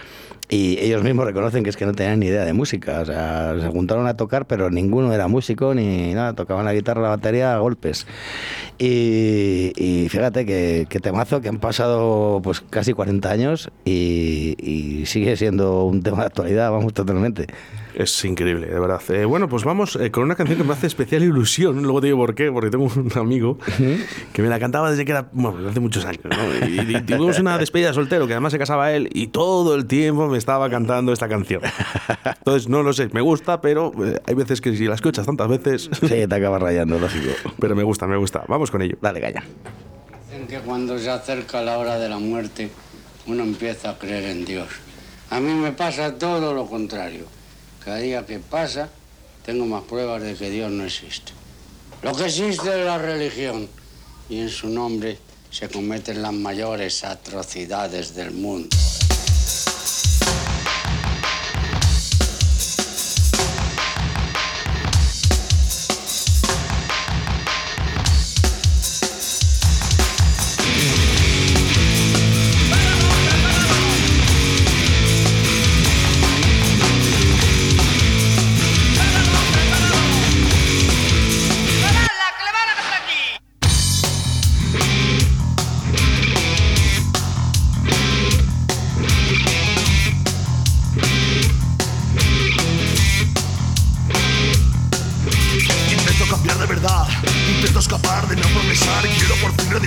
Y 0.50 0.77
ellos 0.79 1.03
mismos 1.03 1.25
reconocen 1.25 1.63
que 1.63 1.69
es 1.69 1.77
que 1.77 1.86
no 1.86 1.93
tenían 1.93 2.19
ni 2.19 2.27
idea 2.27 2.43
de 2.43 2.53
música. 2.53 3.01
O 3.01 3.05
sea, 3.05 3.55
se 3.59 3.67
juntaron 3.67 4.07
a 4.07 4.15
tocar, 4.15 4.48
pero 4.48 4.69
ninguno 4.69 5.13
era 5.13 5.27
músico 5.27 5.74
ni 5.74 6.13
nada. 6.13 6.33
Tocaban 6.33 6.65
la 6.65 6.74
guitarra, 6.74 7.01
la 7.01 7.09
batería 7.09 7.55
a 7.55 7.59
golpes. 7.59 8.07
Y, 8.77 9.74
y 9.75 10.09
fíjate 10.09 10.45
que, 10.45 10.88
que 10.89 11.00
temazo 11.00 11.41
que 11.41 11.50
han 11.50 11.59
pasado 11.59 12.41
pues 12.43 12.62
casi 12.62 12.93
40 12.93 13.29
años 13.29 13.69
y, 13.86 14.55
y 14.59 15.05
sigue 15.05 15.36
siendo 15.36 15.83
un 15.83 16.01
tema 16.01 16.19
de 16.19 16.25
actualidad, 16.27 16.68
vamos, 16.69 16.93
totalmente. 16.93 17.47
Es 17.95 18.23
increíble, 18.23 18.67
de 18.67 18.79
verdad. 18.79 19.01
Eh, 19.09 19.25
bueno, 19.25 19.49
pues 19.49 19.63
vamos 19.63 19.95
eh, 19.97 20.09
con 20.11 20.23
una 20.23 20.35
canción 20.35 20.57
que 20.57 20.63
me 20.63 20.73
hace 20.73 20.88
especial 20.88 21.23
ilusión. 21.23 21.81
Luego 21.83 21.99
te 22.01 22.07
digo 22.07 22.17
por 22.19 22.33
qué, 22.35 22.51
porque 22.51 22.69
tengo 22.69 22.85
un 22.85 23.11
amigo 23.15 23.57
que 24.31 24.41
me 24.41 24.47
la 24.47 24.59
cantaba 24.59 24.89
desde 24.91 25.03
que 25.05 25.11
era, 25.11 25.27
bueno, 25.33 25.57
desde 25.57 25.71
hace 25.71 25.79
muchos 25.79 26.05
años. 26.05 26.21
¿no? 26.23 26.67
Y, 26.67 26.79
y 26.95 27.01
tuvimos 27.01 27.39
una 27.39 27.57
despedida 27.57 27.89
de 27.89 27.93
soltero, 27.95 28.27
que 28.27 28.33
además 28.33 28.53
se 28.53 28.59
casaba 28.59 28.91
él, 28.93 29.09
y 29.13 29.27
todo 29.27 29.75
el 29.75 29.85
tiempo 29.85 30.27
me 30.27 30.38
estaba 30.38 30.69
cantando 30.69 31.11
esta 31.11 31.27
canción. 31.27 31.61
Entonces, 32.38 32.69
no 32.69 32.83
lo 32.83 32.93
sé, 32.93 33.09
me 33.11 33.21
gusta, 33.21 33.59
pero 33.59 33.91
eh, 34.05 34.19
hay 34.25 34.35
veces 34.35 34.61
que 34.61 34.75
si 34.75 34.85
la 34.85 34.95
escuchas 34.95 35.25
tantas 35.25 35.47
veces, 35.49 35.89
Sí, 35.99 36.07
te 36.07 36.35
acabas 36.35 36.61
rayando, 36.61 36.99
lógico. 36.99 37.31
pero 37.59 37.75
me 37.75 37.83
gusta, 37.83 38.07
me 38.07 38.17
gusta. 38.17 38.43
Vamos 38.47 38.71
con 38.71 38.81
ello. 38.81 38.97
Dale, 39.01 39.19
calla. 39.19 39.43
Dicen 40.31 40.47
que 40.47 40.59
cuando 40.59 40.97
se 40.99 41.09
acerca 41.09 41.61
la 41.61 41.77
hora 41.77 41.97
de 41.99 42.07
la 42.07 42.17
muerte, 42.19 42.69
uno 43.27 43.43
empieza 43.43 43.89
a 43.91 43.97
creer 43.97 44.25
en 44.25 44.45
Dios. 44.45 44.67
A 45.31 45.39
mí 45.39 45.53
me 45.53 45.71
pasa 45.71 46.17
todo 46.17 46.53
lo 46.53 46.65
contrario. 46.65 47.25
Cada 47.86 47.98
día 47.98 48.25
que 48.25 48.39
pasa, 48.39 48.89
tengo 49.45 49.65
más 49.65 49.83
pruebas 49.83 50.24
de 50.24 50.33
que 50.33 50.50
Dios 50.50 50.71
no 50.71 50.83
existe. 50.83 51.33
Lo 52.01 52.15
que 52.15 52.25
existe 52.25 52.79
es 52.79 52.86
la 52.86 52.98
religión, 52.98 53.69
y 54.27 54.39
en 54.39 54.50
su 54.50 54.69
nombre 54.69 55.19
se 55.51 55.69
cometen 55.69 56.21
las 56.21 56.33
mayores 56.33 57.03
atrocidades 57.03 58.15
del 58.15 58.31
mundo. 58.31 58.75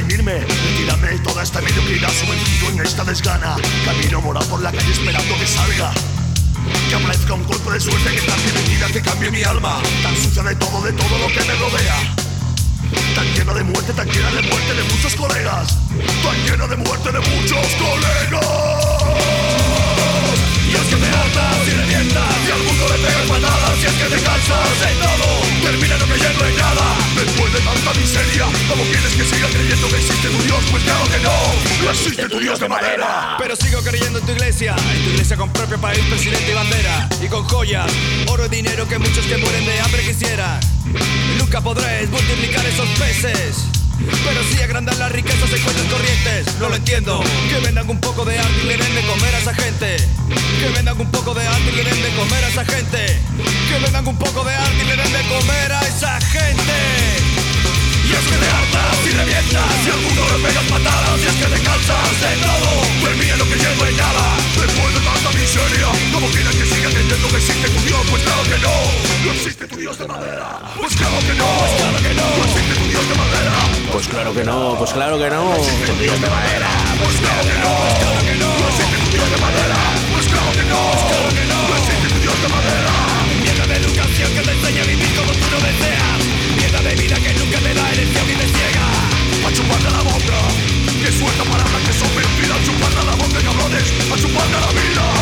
Por 0.03 0.11
fin 0.11 0.19
redimirme, 0.19 0.47
retirarme 0.47 1.09
de 1.09 1.19
toda 1.19 1.43
esta 1.43 1.61
mediocridad 1.61 2.11
Sumergido 2.13 2.71
en 2.71 2.81
esta 2.81 3.05
desgana, 3.05 3.57
camino 3.85 4.21
moral 4.21 4.45
por 4.47 4.63
la 4.63 4.73
calle 4.73 4.93
esperando 4.93 5.39
que 5.39 5.47
salga. 5.47 5.93
Que 6.89 6.95
aparezca 6.95 7.35
un 7.35 7.45
golpe 7.45 7.71
de 7.73 7.81
suerte 7.81 8.11
que 8.11 8.27
cambie 8.27 8.53
mi 8.53 8.75
vida, 8.75 8.87
que 8.89 9.01
cambie 9.01 9.31
mi 9.31 9.43
alma. 9.43 9.81
Tan 10.03 10.17
sucia 10.17 10.43
de 10.43 10.55
todo, 10.57 10.83
de 10.83 10.93
todo 10.93 11.19
lo 11.19 11.27
que 11.29 11.41
me 11.45 11.55
rodea. 11.55 11.97
Tan 13.15 13.27
llena 13.35 13.55
de 13.55 13.65
muerte, 13.65 13.93
tan 13.93 14.09
llena 14.09 14.31
de 14.31 14.43
muerte 14.43 14.75
de 14.75 14.83
muchos 14.85 15.15
colegas. 15.15 15.79
Tan 16.23 16.37
llena 16.45 16.67
de 16.67 16.77
muerte 16.77 17.13
de 17.13 17.19
muchos 17.19 17.67
colegas. 17.81 18.47
Y 20.69 20.75
es 20.75 20.81
que 20.83 20.97
te 20.97 21.07
hartas 21.07 21.69
y 21.69 21.71
revientas 21.71 22.35
Y 22.49 22.51
al 22.51 22.63
mundo 22.63 22.89
le 22.89 22.95
pegas 22.95 23.27
patadas 23.29 23.79
Y 23.83 23.87
es 23.87 23.93
que 23.93 24.05
te 24.05 24.23
cansas 24.23 24.81
de 24.81 24.95
todo 25.05 25.52
Termina 25.63 25.97
no 25.99 26.07
creyendo 26.07 26.47
en 26.47 26.57
nada 26.57 26.97
Después 27.15 27.53
de 27.53 27.61
tanta 27.61 27.95
miseria 27.95 28.47
¿Cómo 28.69 28.83
quieres 28.85 29.13
que 29.15 29.25
siga 29.25 29.49
creyendo 29.49 29.89
que 29.89 29.97
existe 29.97 30.29
tu 30.29 30.43
Dios? 30.43 30.63
Pues 30.71 30.83
claro 30.83 31.05
que 31.07 31.19
no 31.23 31.85
No 31.85 31.91
existe 31.91 32.29
tu 32.29 32.39
Dios 32.41 32.61
de 32.61 32.69
madera 32.69 33.37
Pero 33.39 33.57
sigo 33.57 33.81
creyendo 33.83 34.19
en 34.19 34.27
tu 34.27 34.33
iglesia, 34.33 34.75
en 34.95 35.05
tu 35.05 35.11
iglesia 35.11 35.37
con 35.37 35.53
propio 35.53 35.79
país, 35.81 36.01
presidente 36.09 36.51
y 36.51 36.55
bandera, 36.55 37.09
y 37.21 37.27
con 37.29 37.45
joyas, 37.45 37.91
oro 38.29 38.47
y 38.47 38.49
dinero 38.49 38.87
que 38.89 38.99
muchos 38.99 39.25
que 39.27 39.37
mueren 39.37 39.65
de 39.65 39.81
hambre 39.81 40.03
quisieran. 40.03 40.61
Nunca 41.39 41.61
podréis 41.61 42.11
multiplicar 42.11 42.65
esos 42.67 42.89
peces. 42.99 43.82
Pero 44.25 44.43
si 44.51 44.61
agrandan 44.63 44.99
las 44.99 45.13
riquezas 45.13 45.53
en 45.53 45.63
cuentas 45.63 45.87
corrientes, 45.87 46.59
no 46.59 46.69
lo 46.69 46.77
entiendo. 46.77 47.23
Que 47.49 47.59
vendan 47.61 47.89
un 47.89 48.01
poco 48.01 48.25
de 48.25 48.39
arte 48.39 48.61
y 48.63 48.67
le 48.67 48.77
den 48.77 48.95
de 48.95 49.03
comer 49.03 49.35
a 49.35 49.39
esa 49.39 49.55
gente. 49.55 49.97
Que 50.61 50.69
vendan 50.75 51.01
un 51.01 51.11
poco 51.11 51.35
de 51.35 51.47
arte 51.47 51.71
y 51.73 51.77
le 51.77 51.85
den 51.85 52.03
de 52.03 52.11
comer 52.11 52.45
a 52.45 52.49
esa 52.49 52.65
gente. 52.65 53.21
Que 53.69 53.79
vendan 53.83 54.07
un 54.07 54.17
poco 54.17 54.45
de 54.45 54.55
arte 54.55 54.83
y 54.83 54.87
le 54.87 54.97
den 54.97 55.13
de 55.13 55.23
comer 55.29 55.73
a 55.73 55.81
esa 55.87 56.21
gente. 56.21 57.32
Es 58.23 58.29
que 58.31 58.39
te 58.39 58.47
hartas 58.47 58.97
y 59.03 59.11
revientas 59.11 59.73
Y 59.83 59.91
al 59.91 60.01
mundo 60.01 60.23
le 60.31 60.39
pegas 60.47 60.65
patadas 60.71 61.19
Y 61.19 61.27
es 61.27 61.35
que 61.43 61.47
te 61.51 61.59
cansas 61.67 62.21
de 62.23 62.33
todo 62.39 62.71
Termina 63.03 63.37
no 63.37 63.45
creyendo 63.51 63.87
en 63.87 63.97
nada. 63.97 64.25
Después 64.63 64.91
de 64.95 65.01
tanta 65.03 65.31
miseria 65.35 65.89
¿Cómo 66.15 66.27
quieres 66.31 66.55
que 66.55 66.67
siga 66.67 66.89
creyendo 66.91 67.27
que 67.29 67.37
existe 67.43 67.67
tu 67.69 67.81
Dios? 67.83 68.03
Pues 68.11 68.23
claro 68.23 68.43
que 68.47 68.59
no 68.63 68.75
No 69.27 69.31
existe 69.33 69.67
tu 69.67 69.77
Dios 69.77 69.99
de 69.99 70.07
madera. 70.07 70.47
Pues 70.79 70.95
claro 70.95 71.19
que 71.19 71.35
no 71.35 71.49
Pues 71.59 71.73
claro 71.83 71.99
que 71.99 72.15
no 72.15 72.27
No 72.39 72.45
existe 72.47 72.75
tu 72.79 72.87
Dios 72.89 73.09
de 73.11 73.15
madera. 73.19 73.55
Pues 73.93 74.07
claro 74.09 74.33
que 74.33 74.45
no, 74.45 74.77
pues 74.79 74.93
claro 74.93 75.19
que 75.19 75.29
no. 75.31 75.43
tu 75.87 75.95
Dios 75.99 76.21
de 76.23 76.31
madera. 76.31 76.71
Pues 77.03 77.17
claro 77.19 77.43
que 77.43 77.57
no 77.59 77.73
Pues 77.83 77.99
claro 77.99 78.21
que 78.23 78.35
no 78.39 78.49
No 78.63 78.69
existe 78.71 78.97
tu 79.03 79.11
Dios 79.11 79.31
de 79.35 79.39
madera. 79.43 79.79
Pues 80.15 80.27
claro 80.31 80.51
que 80.57 80.65
no 80.71 80.81
Pues 80.93 81.03
claro 81.11 81.29
que 81.35 81.45
no 81.51 81.52
De 87.93 88.07
miedo 88.07 88.25
y 88.27 88.35
de 88.37 88.47
ciega, 88.49 88.89
a 89.47 89.53
chuparla 89.53 89.91
la 89.91 90.03
bomba, 90.03 90.49
que 91.05 91.13
suelta 91.13 91.45
parada 91.45 91.79
que 91.85 91.93
sobreutila 91.93 92.57
su 92.65 92.73
parra 92.81 93.05
la 93.05 93.15
bomba 93.17 93.39
cabrones, 93.43 93.93
a 94.11 94.17
chuparla 94.17 94.61
la 94.61 94.73
vida. 94.73 95.13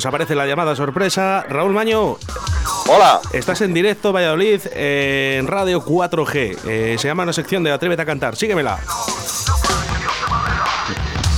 Pues 0.00 0.06
aparece 0.06 0.34
la 0.34 0.46
llamada 0.46 0.74
sorpresa. 0.74 1.44
Raúl 1.46 1.74
Maño. 1.74 2.16
Hola. 2.86 3.20
Estás 3.34 3.60
en 3.60 3.74
directo, 3.74 4.14
Valladolid, 4.14 4.62
eh, 4.72 5.36
en 5.38 5.46
Radio 5.46 5.84
4G. 5.84 6.56
Eh, 6.66 6.96
se 6.98 7.06
llama 7.06 7.24
una 7.24 7.34
sección 7.34 7.62
de 7.62 7.70
Atrévete 7.70 8.00
a 8.00 8.06
cantar. 8.06 8.34
Síguemela. 8.34 8.78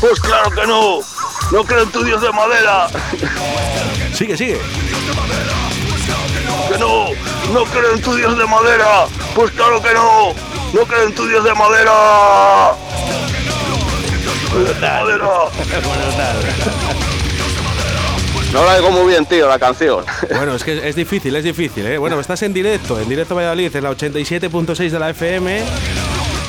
Pues 0.01 0.21
claro 0.21 0.49
que 0.53 0.65
no. 0.65 1.01
No 1.51 1.65
creo 1.65 1.83
en 1.83 1.91
tu 1.91 2.05
dios 2.05 2.23
de 2.23 2.31
madera. 2.31 2.87
Sigue, 4.15 4.37
sigue. 4.37 4.61
Que 6.71 6.79
no. 6.79 7.07
No 7.53 7.65
creo 7.65 7.95
en 7.97 8.01
tu 8.01 8.15
dios 8.15 8.39
de 8.39 8.47
madera. 8.47 9.07
Pues 9.35 9.51
claro 9.51 9.83
que 9.83 9.93
no. 9.93 10.35
No 10.73 10.87
creo 10.87 11.03
en 11.03 11.15
tu 11.17 11.27
dios 11.27 11.43
de 11.43 11.53
madera. 11.53 11.93
Madera. 14.81 15.29
No 18.53 18.65
la 18.67 18.77
digo 18.77 18.91
muy 18.91 19.07
bien, 19.09 19.25
tío, 19.25 19.49
la 19.49 19.59
canción. 19.59 20.05
Bueno, 20.37 20.55
es 20.55 20.65
que 20.65 20.87
es 20.89 20.95
difícil, 20.95 21.35
es 21.37 21.45
difícil, 21.45 21.87
¿eh? 21.87 21.97
Bueno, 21.99 22.21
estás 22.21 22.43
en 22.43 22.53
directo, 22.53 23.01
en 23.01 23.09
directo 23.09 23.35
Valladolid, 23.35 23.75
en 23.75 23.83
la 23.85 23.91
87.6 23.93 24.91
de 24.91 24.99
la 24.99 25.11
FM. 25.11 25.63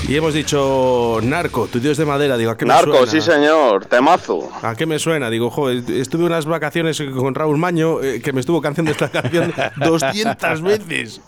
Y 0.09 0.17
hemos 0.17 0.33
dicho 0.33 1.19
Narco, 1.23 1.67
tu 1.71 1.79
dios 1.79 1.95
de 1.97 2.03
madera. 2.05 2.35
Digo, 2.35 2.51
¿a 2.51 2.57
qué 2.57 2.65
me 2.65 2.73
Narco, 2.73 2.91
suena? 3.05 3.11
sí 3.11 3.21
señor, 3.21 3.85
temazo. 3.85 4.51
¿A 4.61 4.75
qué 4.75 4.85
me 4.85 4.99
suena? 4.99 5.29
Digo, 5.29 5.49
joder, 5.49 5.81
estuve 5.91 6.25
unas 6.25 6.45
vacaciones 6.45 7.01
con 7.15 7.33
Raúl 7.33 7.57
Maño, 7.57 8.01
eh, 8.03 8.21
que 8.21 8.33
me 8.33 8.41
estuvo 8.41 8.61
cantando 8.61 8.91
esta 8.91 9.07
canción 9.09 9.53
200 9.77 10.61
veces. 10.61 11.21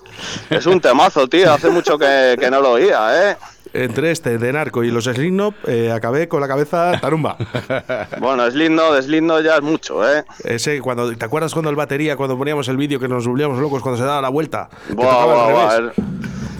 Es 0.50 0.65
un 0.65 0.82
temazo, 0.82 1.25
tío, 1.29 1.53
hace 1.53 1.70
mucho 1.70 1.98
que, 1.98 2.36
que 2.38 2.51
no 2.51 2.60
lo 2.60 2.72
oía, 2.72 3.32
¿eh? 3.32 3.38
Entre 3.75 4.12
este 4.12 4.38
de 4.38 4.53
Narco 4.53 4.84
y 4.84 4.91
los 4.91 5.03
Slipknot, 5.03 5.53
eh, 5.67 5.91
acabé 5.91 6.29
con 6.29 6.39
la 6.39 6.48
cabeza 6.48 6.98
tarumba. 7.00 7.36
Bueno, 8.20 8.50
Slipknot, 8.50 9.01
Slipknot 9.01 9.44
ya 9.44 9.58
es 9.58 9.62
mucho, 9.62 10.10
¿eh? 10.10 10.24
Ese, 10.44 10.79
cuando, 10.79 11.15
¿Te 11.15 11.25
acuerdas 11.25 11.53
cuando 11.53 11.70
el 11.70 11.75
batería, 11.75 12.15
cuando 12.15 12.38
poníamos 12.38 12.67
el 12.70 12.77
vídeo 12.77 13.00
que 13.00 13.08
nos 13.08 13.27
volvíamos 13.27 13.60
locos 13.60 13.82
cuando 13.82 13.98
se 13.98 14.05
daba 14.05 14.22
la 14.22 14.29
vuelta? 14.29 14.70
Buah, 14.89 15.25
buah, 15.25 15.51
buah, 15.51 15.91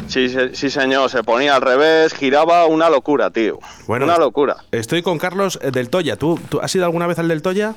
sí, 0.07 0.27
sí, 0.53 0.69
señor, 0.69 1.10
se 1.10 1.24
ponía 1.24 1.55
al 1.55 1.62
revés, 1.62 2.13
giraba 2.13 2.65
una 2.65 2.89
locura, 2.89 3.29
tío. 3.31 3.60
Bueno, 3.88 4.05
una 4.05 4.17
locura. 4.17 4.57
Estoy 4.72 5.01
con 5.01 5.17
Carlos 5.17 5.57
eh, 5.62 5.72
del 5.72 5.89
Toya. 5.89 6.17
¿Tú, 6.17 6.39
¿Tú 6.50 6.60
has 6.60 6.75
ido 6.75 6.86
alguna 6.86 7.07
vez 7.07 7.17
al 7.19 7.27
del 7.27 7.41
Toya? 7.41 7.75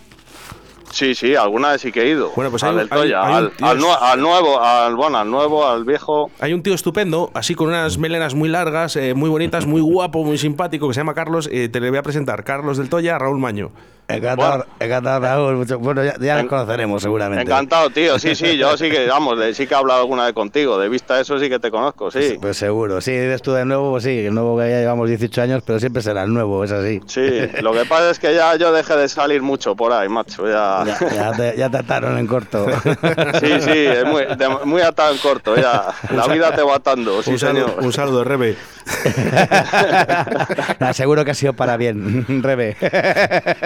Sí, 0.90 1.14
sí, 1.14 1.34
alguna 1.36 1.72
vez 1.72 1.80
sí 1.82 1.92
que 1.92 2.02
he 2.02 2.08
ido. 2.10 2.30
Bueno, 2.34 2.50
pues 2.50 2.62
al 2.64 2.78
hay 2.78 2.88
Toya, 2.88 3.20
hay- 3.22 3.50
hay 3.60 3.70
al 4.00 4.20
nuevo, 4.20 4.60
al 4.60 4.94
bueno, 4.96 5.18
al 5.18 5.30
nuevo, 5.30 5.66
al 5.66 5.84
viejo. 5.84 6.30
Hay 6.40 6.52
un 6.54 6.62
tío 6.62 6.74
estupendo, 6.74 7.30
así 7.34 7.54
con 7.54 7.68
unas 7.68 7.98
melenas 7.98 8.34
muy 8.34 8.48
largas, 8.48 8.96
eh, 8.96 9.14
muy 9.14 9.28
bonitas, 9.30 9.66
muy 9.66 9.80
guapo, 9.80 10.24
muy 10.24 10.38
simpático, 10.38 10.88
que 10.88 10.94
se 10.94 11.00
llama 11.00 11.14
Carlos. 11.14 11.48
eh, 11.52 11.68
te 11.68 11.80
le 11.80 11.90
voy 11.90 11.98
a 11.98 12.02
presentar. 12.02 12.42
Carlos 12.44 12.78
del 12.78 12.88
Toya, 12.88 13.18
Raúl 13.18 13.38
Maño. 13.38 13.70
Encantado, 14.10 14.64
encantado 14.80 15.20
Raúl. 15.20 15.56
mucho- 15.56 15.78
bueno, 15.78 16.02
ya, 16.02 16.14
ya 16.18 16.38
nos 16.38 16.46
conoceremos 16.48 17.02
seguramente. 17.02 17.42
Encantado, 17.42 17.90
tío. 17.90 18.18
Sí, 18.18 18.34
sí, 18.34 18.56
yo 18.56 18.74
sí 18.78 18.90
que, 18.90 19.06
vamos, 19.10 19.38
de- 19.38 19.52
sí 19.54 19.66
que 19.66 19.74
he 19.74 19.76
hablado 19.76 20.00
alguna 20.00 20.24
vez 20.24 20.32
contigo. 20.32 20.78
De 20.78 20.88
vista 20.88 21.20
eso 21.20 21.38
sí 21.38 21.50
que 21.50 21.58
te 21.58 21.70
conozco, 21.70 22.10
sí. 22.10 22.38
Pues 22.40 22.56
seguro. 22.56 23.02
Sí, 23.02 23.12
dices 23.12 23.42
tú 23.42 23.52
de 23.52 23.66
nuevo, 23.66 23.90
pues 23.90 24.04
sí, 24.04 24.26
el 24.26 24.34
nuevo 24.34 24.56
que 24.58 24.70
ya 24.70 24.78
llevamos 24.80 25.08
18 25.08 25.42
años, 25.42 25.62
pero 25.66 25.78
siempre 25.78 26.00
será 26.02 26.22
el 26.22 26.32
nuevo, 26.32 26.64
es 26.64 26.72
así. 26.72 27.00
Sí, 27.06 27.20
lo 27.60 27.72
que 27.72 27.84
pasa 27.84 28.10
es 28.10 28.18
que 28.18 28.34
ya 28.34 28.56
yo 28.56 28.72
dejé 28.72 28.96
de 28.96 29.08
salir 29.10 29.42
mucho 29.42 29.76
por 29.76 29.92
ahí, 29.92 30.08
macho. 30.08 30.46
Ya, 30.48 30.84
Ya, 30.86 30.98
ya 31.14 31.32
te, 31.32 31.54
ya 31.58 31.68
te 31.68 31.76
ataron 31.76 32.16
en 32.18 32.26
corto. 32.26 32.66
Sí, 33.40 33.60
sí, 33.60 33.70
es 33.86 34.04
muy, 34.06 34.24
de- 34.24 34.48
muy 34.64 34.80
atado 34.80 35.12
en 35.12 35.18
corto, 35.18 35.54
ya. 35.54 35.84
La 36.14 36.26
vida 36.28 36.54
te 36.54 36.62
va 36.62 36.76
atando, 36.76 37.22
sí, 37.22 37.32
un, 37.32 37.38
saludo, 37.38 37.66
señor. 37.68 37.84
un 37.84 37.92
saludo, 37.92 38.24
Rebe. 38.24 38.56
Nah, 40.80 40.92
seguro 40.92 41.24
que 41.24 41.32
ha 41.32 41.34
sido 41.34 41.52
para 41.52 41.76
bien, 41.76 42.24
Rebe. 42.42 42.76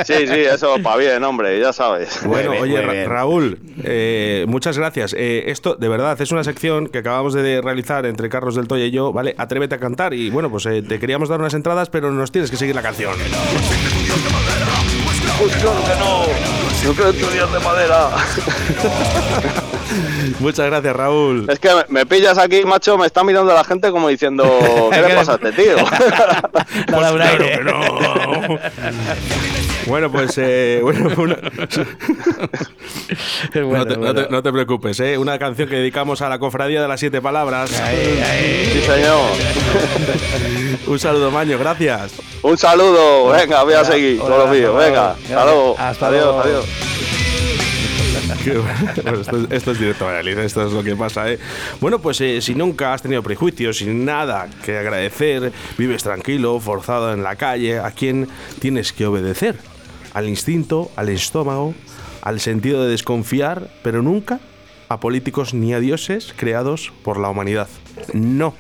Sí, 0.05 0.27
sí, 0.27 0.32
eso 0.41 0.77
para 0.83 0.97
bien, 0.97 1.23
hombre, 1.25 1.59
ya 1.61 1.73
sabes. 1.73 2.21
Bueno, 2.33 2.53
bien, 2.53 2.63
oye, 2.63 2.81
Ra-. 2.81 3.05
Raúl, 3.09 3.59
eh, 3.85 4.45
muchas 4.49 4.79
gracias. 4.79 5.15
Eh, 5.17 5.45
esto, 5.49 5.75
de 5.75 5.89
verdad, 5.89 6.19
es 6.21 6.33
una 6.33 6.45
sección 6.45 6.89
que 6.89 6.99
acabamos 6.99 7.35
de 7.35 7.61
realizar 7.61 8.07
entre 8.07 8.29
Carlos 8.29 8.55
del 8.55 8.69
Toya 8.69 8.87
y 8.87 8.91
yo, 8.91 9.13
¿vale? 9.13 9.35
Atrévete 9.37 9.75
a 9.75 9.79
cantar. 9.79 10.15
Y 10.15 10.31
bueno, 10.31 10.51
pues 10.51 10.67
eh, 10.67 10.83
te 10.83 10.99
queríamos 10.99 11.29
dar 11.29 11.41
unas 11.41 11.55
entradas, 11.55 11.91
pero 11.91 12.11
nos 12.11 12.33
tienes 12.33 12.51
que 12.51 12.57
seguir 12.57 12.75
la 12.75 12.83
canción. 12.83 13.15
Pues 15.39 15.57
claro 15.57 15.81
que 15.85 15.99
no. 15.99 16.27
No 16.85 16.93
creo 16.95 17.11
en 17.11 17.21
tu 17.21 17.27
dios 17.29 17.53
de 17.53 17.61
madera. 17.61 18.11
Muchas 20.41 20.67
gracias, 20.67 20.97
Raúl. 20.97 21.47
Es 21.49 21.59
que 21.59 21.71
me, 21.89 22.07
pillas 22.07 22.39
aquí, 22.39 22.65
macho, 22.65 22.99
me 22.99 23.07
está 23.07 23.23
mirando 23.23 23.55
la 23.55 23.65
gente 23.65 23.91
como 23.91 24.09
diciendo, 24.09 24.45
¿qué 24.91 25.01
le 25.01 25.15
pasa 25.15 25.33
a 25.33 25.35
este 25.37 25.53
tío? 25.53 25.77
Un 25.77 25.85
Claro 26.85 27.45
que 27.45 27.61
no. 27.65 28.59
Bueno, 29.87 30.11
pues 30.11 30.37
eh, 30.39 30.81
bueno, 30.83 31.11
una- 31.17 31.37
Es 33.55 33.63
bueno, 33.65 33.79
no, 33.79 33.87
te, 33.87 33.95
no 33.95 33.99
bueno. 34.01 34.15
te- 34.15 34.29
no 34.31 34.43
te 34.43 34.53
preocupes, 34.53 35.01
¿eh? 35.01 35.19
una 35.19 35.39
canción 35.39 35.69
que 35.69 35.77
dedicamos 35.77 36.23
a 36.23 36.29
la 36.29 36.39
cofradía 36.39 36.81
de 36.83 36.89
las 36.89 37.01
siete 37.01 37.21
palabras. 37.21 37.71
Sí, 37.71 38.81
señor. 38.87 39.21
Un 40.87 40.99
saludo, 40.99 41.31
Maño, 41.31 41.59
gracias. 41.59 42.13
Un 42.43 42.59
saludo, 42.59 43.29
venga, 43.29 43.63
voy 43.63 43.75
a 43.75 43.85
seguir 43.85 44.19
con 44.19 44.31
lo 44.31 44.45
hola, 44.45 44.53
mío, 44.53 44.77
hasta 44.79 44.85
venga, 44.91 45.17
luego. 45.29 45.29
hasta 45.29 45.45
luego. 45.45 45.77
Hasta 45.79 46.07
adiós, 46.09 46.25
luego. 46.25 46.41
adiós. 46.43 46.65
Bueno, 48.45 49.21
esto, 49.21 49.37
es- 49.37 49.47
esto 49.51 49.71
es 49.73 49.79
directo 49.79 50.05
Valladolid, 50.07 50.39
esto 50.39 50.67
es 50.67 50.73
lo 50.73 50.83
que 50.83 50.97
pasa. 50.97 51.31
¿eh? 51.31 51.39
Bueno, 51.81 52.01
pues 52.01 52.21
eh, 52.21 52.41
si 52.41 52.55
nunca 52.57 52.93
has 52.93 53.01
tenido 53.03 53.23
prejuicios, 53.23 53.79
sin 53.79 54.05
nada 54.05 54.49
que 54.65 54.77
agradecer, 54.79 55.53
vives 55.79 56.03
tranquilo, 56.03 56.59
forzado 56.59 57.13
en 57.13 57.23
la 57.23 57.37
calle, 57.37 57.79
¿a 57.79 57.91
quién 57.93 58.29
tienes 58.59 58.93
que 58.93 59.07
obedecer? 59.07 59.57
¿Al 60.15 60.29
instinto, 60.29 60.91
al 60.97 61.09
estómago, 61.09 61.75
al 62.23 62.41
sentido 62.41 62.85
de 62.85 62.91
desconfiar, 62.91 63.69
pero 63.83 64.03
nunca 64.03 64.41
a 64.89 65.01
políticos 65.01 65.55
ni 65.55 65.73
a 65.73 65.81
dioses 65.81 66.35
creados 66.37 66.93
por 67.03 67.19
la 67.19 67.29
humanidad? 67.29 67.69
No. 68.13 68.55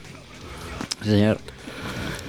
Sí, 1.02 1.10
señor. 1.10 1.38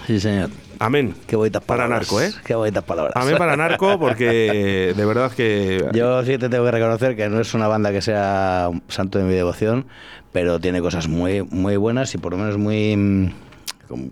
Sí, 0.07 0.19
señor. 0.19 0.49
Amén. 0.79 1.15
Qué 1.27 1.37
bonitas 1.37 1.63
Para 1.63 1.83
palabras. 1.83 2.11
narco, 2.11 2.21
¿eh? 2.21 2.33
Qué 2.43 2.55
bonitas 2.55 2.83
palabras. 2.83 3.13
Amén 3.15 3.37
para 3.37 3.55
narco, 3.55 3.97
porque 3.99 4.93
de 4.95 5.05
verdad 5.05 5.31
que 5.31 5.85
Yo 5.93 6.23
sí 6.25 6.37
te 6.37 6.49
tengo 6.49 6.65
que 6.65 6.71
reconocer 6.71 7.15
que 7.15 7.29
no 7.29 7.39
es 7.39 7.53
una 7.53 7.67
banda 7.69 7.91
que 7.93 8.01
sea 8.01 8.69
santo 8.89 9.19
de 9.19 9.23
mi 9.23 9.33
devoción, 9.33 9.85
pero 10.33 10.59
tiene 10.59 10.81
cosas 10.81 11.07
muy, 11.07 11.43
muy 11.43 11.77
buenas 11.77 12.13
y 12.15 12.17
por 12.17 12.33
lo 12.33 12.39
menos 12.39 12.57
muy, 12.57 12.97
mm, 12.97 13.31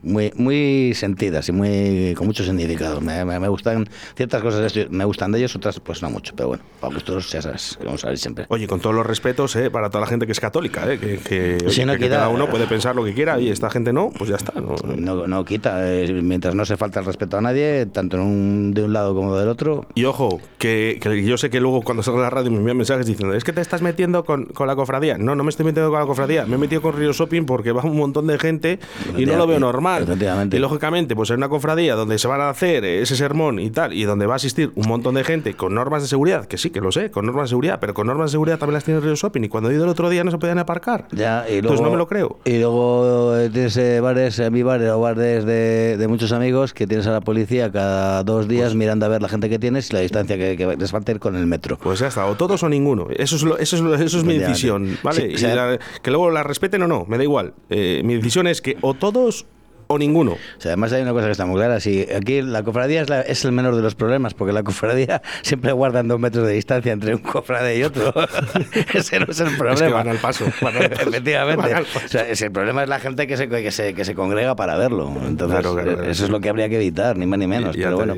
muy, 0.04 0.32
muy 0.36 0.94
sentidas 0.96 1.48
y 1.50 1.52
muy 1.52 2.14
con 2.16 2.28
mucho 2.28 2.44
significado. 2.44 3.02
Me, 3.02 3.24
me- 3.26 3.40
me 3.40 3.48
gustan 3.48 3.88
ciertas 4.16 4.42
cosas, 4.42 4.74
me 4.90 5.06
gustan 5.06 5.32
de 5.32 5.40
ellos, 5.40 5.56
otras 5.56 5.80
pues 5.80 6.02
no 6.02 6.10
mucho, 6.10 6.34
pero 6.36 6.50
bueno, 6.50 6.64
para 6.80 6.94
gustos 6.94 7.32
ya 7.32 7.42
sabes, 7.42 7.78
vamos 7.84 8.04
a 8.06 8.10
ver 8.10 8.18
siempre. 8.18 8.46
Oye, 8.50 8.68
con 8.68 8.80
todos 8.80 8.96
los 8.96 9.06
respetos 9.06 9.56
¿eh? 9.56 9.70
para 9.70 9.90
toda 9.90 10.02
la 10.02 10.08
gente 10.08 10.26
que 10.26 10.32
es 10.32 10.40
católica, 10.40 10.92
¿eh? 10.92 11.00
que, 11.00 11.18
que, 11.18 11.58
oye, 11.66 11.86
no 11.86 11.94
que- 11.94 12.00
queda- 12.00 12.18
cada 12.18 12.30
uno 12.30 12.48
puede 12.50 12.68
pensar 12.68 12.96
lo 12.96 13.04
que 13.04 13.14
quiera 13.14 13.40
y 13.40 13.50
esta 13.50 13.70
gente 13.70 13.94
no, 13.94 14.12
pues 14.18 14.30
ya 14.30 14.36
está. 14.36 14.54
¿no? 14.60 14.76
No, 14.96 15.28
no 15.28 15.46
quita, 15.46 15.92
eh, 15.92 16.12
mientras 16.22 16.56
no 16.56 16.66
se 16.66 16.78
falta 16.78 17.00
el 17.00 17.06
respeto 17.06 17.38
a 17.38 17.42
nadie, 17.42 17.86
tanto 17.88 18.18
en 18.18 18.24
un, 18.24 18.74
de 18.74 18.84
un 18.84 18.94
lado 18.94 19.16
como 19.16 19.36
del 19.38 19.48
otro. 19.50 19.86
Y 19.96 20.06
ojo, 20.06 20.40
que, 20.58 21.00
que 21.02 21.24
yo 21.24 21.38
sé 21.38 21.50
que 21.50 21.60
luego 21.60 21.82
cuando 21.82 22.04
salgo 22.04 22.20
a 22.20 22.24
la 22.24 22.30
radio 22.30 22.52
me 22.52 22.58
envían 22.58 22.78
mensajes 22.78 23.06
diciendo, 23.06 23.34
es 23.36 23.44
que 23.44 23.54
te 23.54 23.62
estás 23.62 23.82
metiendo 23.82 24.24
con, 24.26 24.46
con 24.46 24.68
la 24.68 24.76
cofradía. 24.76 25.18
No, 25.18 25.36
no 25.36 25.44
me 25.44 25.50
estoy 25.50 25.66
metiendo 25.66 25.90
con 25.90 26.00
la 26.00 26.06
cofradía, 26.06 26.46
me 26.46 26.56
he 26.56 26.58
metido 26.58 26.82
con 26.82 26.96
Río 26.96 27.14
Shopping 27.14 27.46
porque 27.46 27.72
va 27.72 27.84
un 27.84 27.98
montón 27.98 28.28
de 28.28 28.38
gente 28.38 28.80
y 29.18 29.26
no 29.26 29.36
lo 29.38 29.48
veo 29.48 29.60
normal. 29.60 29.71
Efectivamente. 30.04 30.58
Y 30.58 30.60
lógicamente, 30.60 31.16
pues 31.16 31.30
en 31.32 31.38
una 31.38 31.50
cofradía 31.50 31.96
donde 31.96 32.18
se 32.20 32.28
van 32.28 32.42
a 32.42 32.50
hacer 32.50 32.84
ese 32.86 33.16
sermón 33.16 33.60
y 33.60 33.70
tal, 33.70 33.94
y 33.94 34.04
donde 34.04 34.26
va 34.26 34.34
a 34.34 34.36
asistir 34.38 34.72
un 34.76 34.88
montón 34.88 35.16
de 35.16 35.24
gente 35.24 35.54
con 35.54 35.74
normas 35.74 36.02
de 36.02 36.08
seguridad, 36.08 36.46
que 36.46 36.58
sí, 36.58 36.70
que 36.70 36.82
lo 36.82 36.92
sé, 36.92 37.12
con 37.12 37.26
normas 37.26 37.46
de 37.46 37.50
seguridad, 37.50 37.80
pero 37.80 37.94
con 37.94 38.08
normas 38.08 38.32
de 38.32 38.34
seguridad 38.34 38.58
también 38.60 38.76
las 38.76 38.84
tiene 38.84 39.00
Río 39.00 39.16
Shopping 39.16 39.44
y 39.44 39.50
cuando 39.50 39.70
he 39.70 39.74
ido 39.74 39.84
el 39.84 39.90
otro 39.90 40.10
día 40.10 40.24
no 40.24 40.32
se 40.32 40.38
podían 40.38 40.60
aparcar. 40.60 41.08
Ya, 41.12 41.46
y 41.48 41.54
luego, 41.62 41.76
Entonces 41.76 41.82
no 41.82 41.92
me 41.92 41.98
lo 41.98 42.08
creo. 42.08 42.40
Y 42.46 42.60
luego 42.60 43.38
eh, 43.38 43.50
tienes 43.50 43.78
eh, 43.78 44.00
bares, 44.02 44.38
en 44.40 44.54
mi 44.54 44.64
bar 44.64 44.82
o 44.84 45.00
bares 45.00 45.46
de, 45.46 45.98
de 45.98 46.08
muchos 46.08 46.32
amigos 46.32 46.74
que 46.74 46.88
tienes 46.88 47.08
a 47.08 47.12
la 47.12 47.22
policía 47.22 47.72
cada 47.72 48.24
dos 48.24 48.48
días 48.48 48.70
Pues 48.70 48.76
mirando 48.76 49.06
a 49.06 49.10
ver 49.10 49.22
la 49.22 49.30
gente 49.30 49.50
que 49.50 49.60
tienes 49.60 49.90
y 49.90 49.94
la 49.94 50.00
distancia 50.02 50.38
que, 50.38 50.58
que 50.58 50.76
les 50.78 50.92
falta 50.92 51.12
ir 51.12 51.20
con 51.20 51.36
el 51.36 51.46
metro. 51.46 51.78
Pues 51.78 52.00
ya 52.00 52.08
está, 52.08 52.26
o 52.26 52.36
todos 52.36 52.64
o 52.64 52.70
ninguno. 52.70 53.08
Eso 53.16 53.36
es, 53.36 53.44
lo- 53.44 53.58
eso 53.58 53.76
es, 53.76 53.82
lo- 53.82 53.96
eso 53.96 54.18
es 54.18 54.24
mi 54.24 54.38
decisión, 54.38 54.98
¿vale? 55.04 55.22
Sí, 55.22 55.28
Y 55.32 55.36
o 55.36 55.38
sea- 55.38 55.56
la- 55.56 55.80
que 56.02 56.12
luego 56.12 56.30
la 56.32 56.44
respeten 56.44 56.82
o 56.84 56.88
no, 56.88 57.06
me 57.08 57.18
da 57.18 57.24
igual. 57.24 57.54
Eh, 57.70 58.02
mi 58.04 58.16
decisión 58.16 58.48
es 58.48 58.62
que 58.62 58.78
o 58.82 58.94
todos 58.94 59.46
o 59.92 59.98
ninguno. 59.98 60.32
O 60.34 60.38
sea, 60.62 60.72
además 60.72 60.92
hay 60.94 61.02
una 61.02 61.12
cosa 61.12 61.26
que 61.26 61.32
está 61.32 61.46
muy 61.46 61.58
clara, 61.58 61.80
si 61.80 62.08
aquí 62.16 62.42
la 62.42 62.64
cofradía 62.64 63.02
es, 63.02 63.10
la- 63.10 63.22
es 63.22 63.44
el 63.46 63.52
menor 63.52 63.76
de 63.76 63.82
los 63.82 63.96
problemas, 63.96 64.34
porque 64.34 64.54
la 64.54 64.64
cofradía 64.64 65.22
siempre 65.42 65.72
guardan 65.72 66.08
dos 66.08 66.20
metros 66.20 66.48
de 66.48 66.54
distancia 66.54 66.92
entre 66.92 67.14
un 67.16 67.22
cofrade 67.22 67.78
y 67.78 67.84
otro. 67.84 68.14
Ese 68.94 69.20
no 69.20 69.26
es 69.30 69.40
el 69.40 69.56
problema. 69.58 69.74
Es 69.74 69.82
que 69.82 69.90
van 69.94 70.08
al 70.08 70.18
paso. 70.18 70.46
van 70.62 70.78
al 70.78 70.90
paso, 70.90 71.10
Efectivamente. 71.10 71.62
van 71.62 71.74
al 71.76 71.86
paso. 71.86 72.06
O 72.06 72.10
sea, 72.10 72.28
ese- 72.28 72.46
el 72.46 72.52
problema 72.52 72.84
es 72.84 72.90
la 72.90 73.00
gente 73.00 73.28
que 73.28 73.38
se, 73.38 73.48
que 73.50 73.72
se, 73.72 73.94
que 73.94 74.06
se 74.06 74.16
congrega 74.16 74.56
para 74.56 74.78
verlo. 74.78 75.12
Entonces, 75.26 75.60
Claro, 75.60 75.74
claro, 75.76 75.94
claro. 75.98 76.10
eso 76.10 76.24
es 76.26 76.30
lo 76.30 76.40
que 76.40 76.50
habría 76.50 76.70
que 76.70 76.76
evitar, 76.78 77.18
ni 77.18 77.26
más 77.26 77.38
ni 77.40 77.48
menos. 77.48 77.76
Pero 77.76 77.96
bueno, 77.98 78.16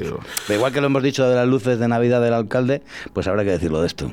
igual 0.50 0.72
que 0.72 0.80
lo 0.82 0.88
hemos 0.88 1.04
dicho 1.04 1.28
de 1.28 1.36
las 1.36 1.48
luces 1.48 1.80
de 1.80 1.88
Navidad 1.88 2.22
del 2.22 2.34
alcalde, 2.34 2.82
pues 3.14 3.28
habrá 3.28 3.44
que 3.44 3.52
decirlo 3.52 3.82
de 3.82 3.88
esto. 3.88 4.12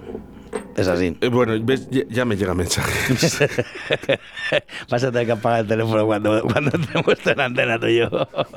Es 0.77 0.89
así. 0.89 1.17
Eh, 1.21 1.29
bueno, 1.29 1.55
ves, 1.63 1.89
ya, 1.91 2.03
ya 2.09 2.25
me 2.25 2.37
llegan 2.37 2.57
mensajes. 2.57 3.39
Vas 4.91 5.05
a 5.05 5.13
tener 5.13 5.27
que 5.27 5.33
apagar 5.33 5.61
el 5.61 5.67
teléfono 5.67 6.07
cuando, 6.07 6.43
cuando 6.43 6.71
te 6.71 7.03
muestre 7.03 7.35
la 7.35 7.47
antena 7.47 7.79
tú 7.79 7.87
y 7.87 7.99
yo. 7.99 8.11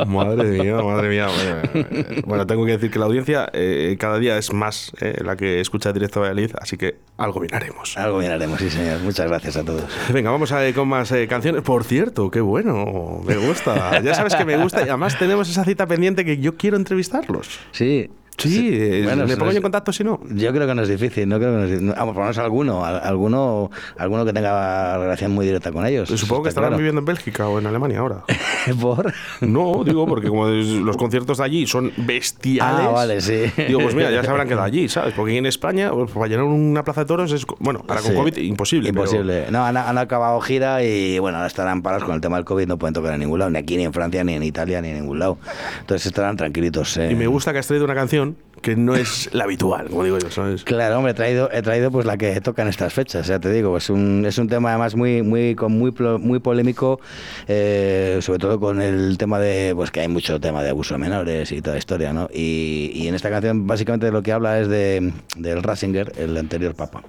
Madre 0.06 0.44
mía, 0.44 0.76
madre 0.82 1.10
mía. 1.10 1.28
Bueno, 1.28 1.62
eh, 1.74 2.22
Bueno, 2.26 2.48
tengo 2.48 2.66
que 2.66 2.74
decir 2.74 2.92
que 2.92 3.00
la 3.00 3.06
audiencia 3.06 3.50
eh, 3.54 3.96
cada 4.00 4.20
día 4.20 4.38
es 4.38 4.54
más 4.54 4.92
eh, 5.02 5.22
la 5.24 5.36
que 5.36 5.60
escucha 5.60 5.92
directo 5.92 6.20
a 6.20 6.24
Valladolid, 6.24 6.52
así 6.60 6.78
que 6.78 6.96
algo 7.18 7.40
bien 7.40 7.54
haremos. 7.54 7.98
Algo 7.98 8.20
bien 8.20 8.32
haremos, 8.32 8.60
sí, 8.60 8.70
señor. 8.70 9.00
Muchas 9.02 9.28
gracias 9.28 9.58
a 9.58 9.64
todos. 9.64 9.84
Venga, 10.14 10.32
vamos 10.32 10.52
a 10.52 10.60
ver 10.60 10.74
con 10.74 10.88
más 10.88 11.14
canciones. 11.28 11.62
Por 11.62 11.84
cierto, 11.84 12.32
qué 12.32 12.42
bueno, 12.42 13.22
me 13.26 13.36
gusta. 13.36 14.02
Ya 14.02 14.14
sabes 14.14 14.36
que 14.36 14.46
me 14.46 14.58
gusta 14.58 14.82
y 14.82 14.90
además 14.90 15.18
tenemos 15.18 15.50
esa 15.50 15.64
cita 15.64 15.88
pendiente 15.88 16.26
que 16.26 16.38
yo 16.38 16.58
quiero 16.58 16.78
entrevistarlos. 16.78 17.60
Sí. 17.72 18.10
Sí, 18.38 18.70
eh, 18.74 19.02
Bueno, 19.04 19.28
se 19.28 19.38
pongo 19.38 19.52
yo 19.52 19.58
en 19.58 19.64
contacto 19.64 19.94
si 19.94 20.04
no. 20.04 20.20
Yo 20.34 20.52
creo 20.52 20.68
que 20.68 20.76
no 20.76 20.82
es 20.82 20.90
difícil, 20.90 21.30
no 21.30 21.38
creo 21.38 21.52
que 21.52 21.58
no 21.58 21.64
es 21.66 21.70
difícil. 21.72 21.94
Vamos, 21.96 22.14
por 22.16 22.24
menos 22.24 22.38
alguno, 22.40 22.84
al- 22.84 23.00
alguno, 23.04 23.70
alguno 23.98 24.26
que 24.26 24.34
tenga 24.34 24.98
relación 24.98 25.32
muy 25.32 25.46
directa 25.46 25.72
con 25.72 25.86
ellos. 25.86 26.10
Supongo 26.10 26.44
que 26.44 26.50
estarán 26.50 26.70
claro. 26.70 26.78
viviendo 26.80 27.00
en 27.00 27.06
Bélgica 27.06 27.48
o 27.48 27.60
en 27.60 27.68
Alemania 27.68 28.00
ahora. 28.00 28.24
¿Por? 28.82 29.14
No, 29.42 29.84
digo, 29.86 30.06
porque 30.08 30.28
como 30.30 30.48
los 30.48 30.98
conciertos 30.98 31.38
de 31.38 31.44
allí 31.44 31.68
son 31.68 31.92
bestiales. 31.98 32.86
Ah, 32.86 32.90
vale, 32.90 33.22
sí. 33.22 33.44
Digo, 33.68 33.80
pues 33.82 33.94
mira, 33.96 34.10
ya 34.12 34.24
se 34.24 34.30
habrán 34.30 34.48
quedado 34.48 34.64
allí, 34.64 34.88
¿sabes? 34.90 35.14
Porque 35.14 35.32
aquí 35.32 35.38
en 35.38 35.46
España, 35.46 35.92
pues, 35.92 36.12
para 36.12 36.28
llenar 36.28 36.46
una 36.46 36.84
plaza 36.84 37.02
de 37.02 37.08
toros 37.08 37.32
es. 37.32 37.46
Bueno, 37.60 37.84
ahora 37.88 38.02
con 38.02 38.12
Sí. 38.12 38.18
COVID, 38.18 38.38
imposible. 38.38 38.90
pero- 38.92 39.04
Imposible. 39.04 39.46
No, 39.52 39.64
han, 39.66 39.78
han 39.78 39.98
acabado 39.98 40.40
gira 40.42 40.84
y 40.84 41.20
bueno, 41.20 41.38
ahora 41.38 41.48
estarán 41.48 41.82
parados 41.82 42.04
con 42.06 42.16
el 42.16 42.22
tema 42.22 42.38
del 42.38 42.46
COVID, 42.46 42.68
no 42.68 42.78
pueden 42.78 42.94
tocar 42.94 43.14
en 43.14 43.20
ningún 43.20 43.40
lado, 43.40 43.52
ni 43.52 43.60
aquí, 43.60 43.78
ni 43.78 43.84
en 43.84 43.94
Francia, 43.94 44.24
ni 44.24 44.34
en 44.34 44.44
Italia, 44.44 44.82
ni 44.82 44.90
en 44.90 44.96
ningún 45.02 45.20
lado. 45.20 45.38
Entonces 45.82 46.08
estarán 46.08 46.36
tranquilitos. 46.38 46.98
eh. 46.98 47.10
Y 47.12 47.16
me 47.16 47.28
gusta 47.28 47.52
que 47.54 47.60
has 47.60 47.68
traído 47.68 47.86
una 47.86 47.96
canción 47.96 48.23
que 48.64 48.78
no 48.78 48.96
es 48.96 49.30
la 49.34 49.44
habitual, 49.44 49.90
como 49.90 50.06
digo 50.06 50.18
yo, 50.18 50.32
¿sabes? 50.32 50.64
Claro, 50.64 50.98
hombre, 50.98 51.12
he 51.12 51.16
traído, 51.16 51.52
he 51.52 51.62
traído 51.62 51.92
pues 51.92 52.06
la 52.06 52.18
que 52.18 52.40
toca 52.40 52.62
en 52.62 52.70
estas 52.70 52.94
fechas, 52.94 53.28
ya 53.28 53.38
te 53.38 53.52
digo, 53.52 53.76
es 53.76 53.90
un, 53.90 54.26
es 54.26 54.38
un 54.38 54.48
tema 54.48 54.70
además 54.70 54.96
muy, 54.96 55.22
muy, 55.22 55.54
con 55.54 55.78
muy, 55.78 55.92
muy 56.20 56.40
polémico, 56.40 57.02
eh, 57.48 58.20
sobre 58.22 58.40
todo 58.40 58.62
con 58.62 58.82
el 58.82 59.18
tema 59.18 59.38
de, 59.38 59.74
pues 59.76 59.92
que 59.92 60.00
hay 60.00 60.08
mucho 60.08 60.40
tema 60.40 60.64
de 60.64 60.70
abuso 60.70 60.94
de 60.94 61.00
menores 61.00 61.52
y 61.52 61.62
toda 61.62 61.74
la 61.74 61.80
historia, 61.80 62.14
¿no? 62.14 62.30
Y, 62.34 62.92
y 62.96 63.08
en 63.10 63.16
esta 63.16 63.30
canción 63.30 63.68
básicamente 63.68 64.10
lo 64.12 64.24
que 64.24 64.32
habla 64.32 64.58
es 64.60 64.70
de, 64.70 65.12
del 65.36 65.62
Ratzinger, 65.62 66.14
el 66.16 66.38
anterior 66.38 66.74
papa, 66.74 67.04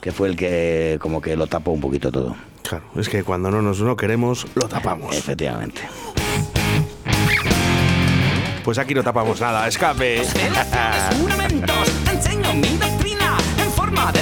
que 0.00 0.10
fue 0.10 0.28
el 0.28 0.36
que 0.36 0.96
como 1.00 1.20
que 1.20 1.36
lo 1.36 1.46
tapó 1.46 1.72
un 1.72 1.82
poquito 1.82 2.10
todo. 2.10 2.34
Claro, 2.62 2.84
es 2.96 3.10
que 3.10 3.22
cuando 3.24 3.50
no 3.50 3.60
nos 3.60 3.80
lo 3.80 3.94
queremos, 3.94 4.46
lo 4.54 4.68
tapamos. 4.68 5.14
Efectivamente. 5.14 5.82
Pues 8.68 8.76
aquí 8.76 8.92
no 8.92 9.02
tapamos 9.02 9.40
nada, 9.40 9.66
escape. 9.66 10.22
juramentos, 11.18 11.88
enseño 12.12 12.52
mi 12.52 12.76
doctrina 12.76 13.38
en 13.64 13.72
forma 13.72 14.12
de. 14.12 14.20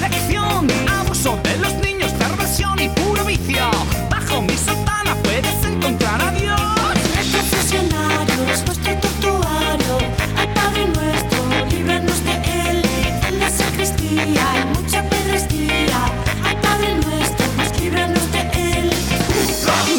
Abuso 0.89 1.37
de 1.43 1.57
los 1.59 1.75
niños, 1.79 2.13
perversión 2.13 2.79
y 2.79 2.89
puro 2.91 3.25
vicio. 3.25 3.69
Bajo 4.09 4.43
mi 4.43 4.57
sotana 4.57 5.17
puedes 5.25 5.65
encontrar 5.65 6.23
a 6.23 6.31
Dios. 6.31 6.61
Nuestro 7.17 7.41
funcionario 7.41 8.53
es 8.53 8.65
nuestro 8.65 8.95
tortuario. 9.01 9.99
Al 10.39 10.49
Padre 10.55 10.87
nuestro, 10.95 11.67
líbranos 11.69 12.25
de 12.25 12.71
él. 12.71 12.83
En 13.27 13.41
la 13.41 13.51
sacristía 13.51 14.53
hay 14.53 14.65
mucha 14.67 15.03
pedrestía. 15.11 16.05
Al 16.45 16.61
Padre 16.61 16.95
nuestro, 17.05 17.47
pues 17.57 17.81
líbranos 17.81 18.31
de 18.31 18.41
él. 18.53 18.91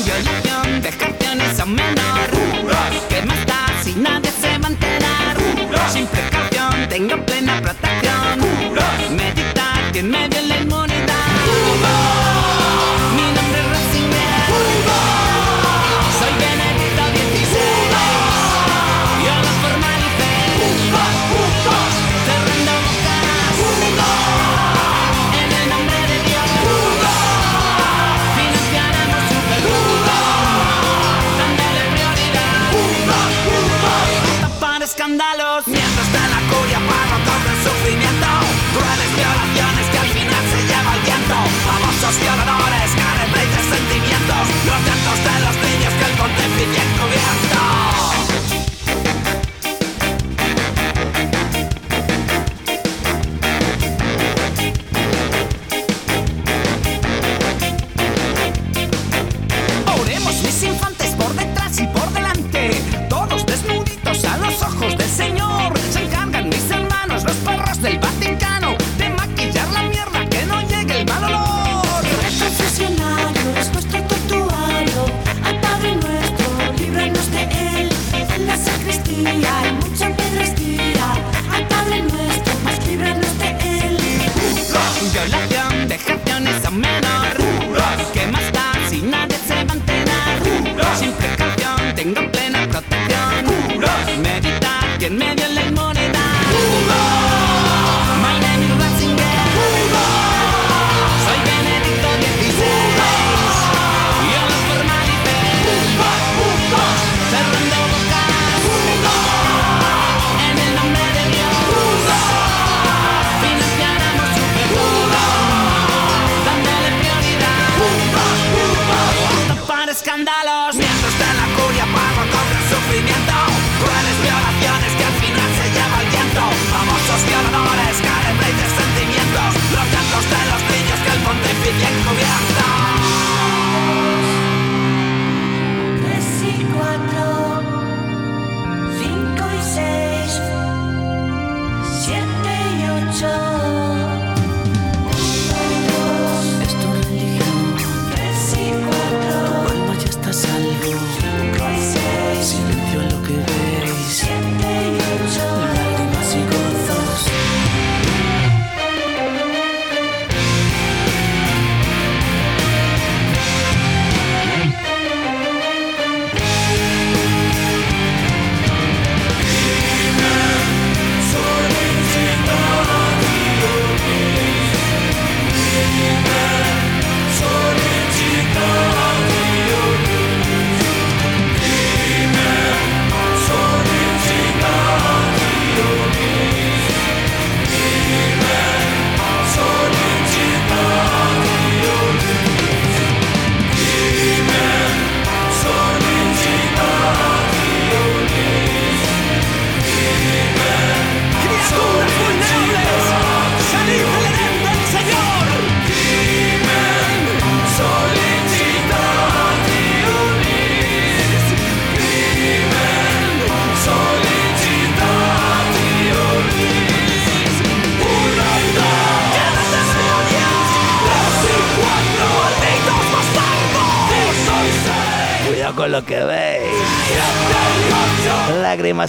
Violación 0.06 0.82
de 0.82 0.90
canciones 0.92 1.60
a 1.60 1.66
menor. 1.66 2.30
Que 3.10 3.22
más 3.24 3.46
da 3.46 3.68
si 3.84 3.94
Sin 5.92 6.06
precaución, 6.08 6.90
tengo 6.90 7.26
plena 7.26 7.62
protección. 7.62 8.40
Meditar 9.16 9.92
que 9.94 10.00
en 10.00 10.12
medio 10.12 10.30
de 10.30 10.48
la 10.48 10.56
Mientras 34.88 36.14
de 36.14 36.20
la 36.32 36.40
curia 36.48 36.80
párrocos 36.80 37.44
del 37.44 37.60
sufrimiento. 37.62 38.28
Crueles 38.72 39.12
violaciones 39.20 39.86
que 39.92 39.98
al 40.00 40.08
final 40.08 40.44
se 40.48 40.60
lleva 40.64 40.96
el 40.96 41.02
viento. 41.02 41.36
Famosos 41.68 42.16
violadores, 42.22 42.92
caretas 42.96 43.52
de 43.52 43.76
sentimientos. 43.76 44.48
Los 44.64 44.80
llantos 44.88 45.20
de 45.28 45.36
los 45.44 45.56
niños 45.68 45.94
que 45.94 46.06
el 46.06 46.18
pontífice 46.18 46.80
encubierto. 46.88 47.57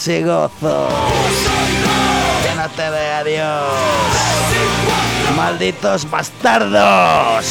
Y 0.07 0.23
gozo. 0.23 0.89
Que 2.43 2.55
no 2.55 2.69
te 2.71 2.89
vea. 2.89 3.65
Malditos 5.37 6.09
bastardos. 6.09 7.47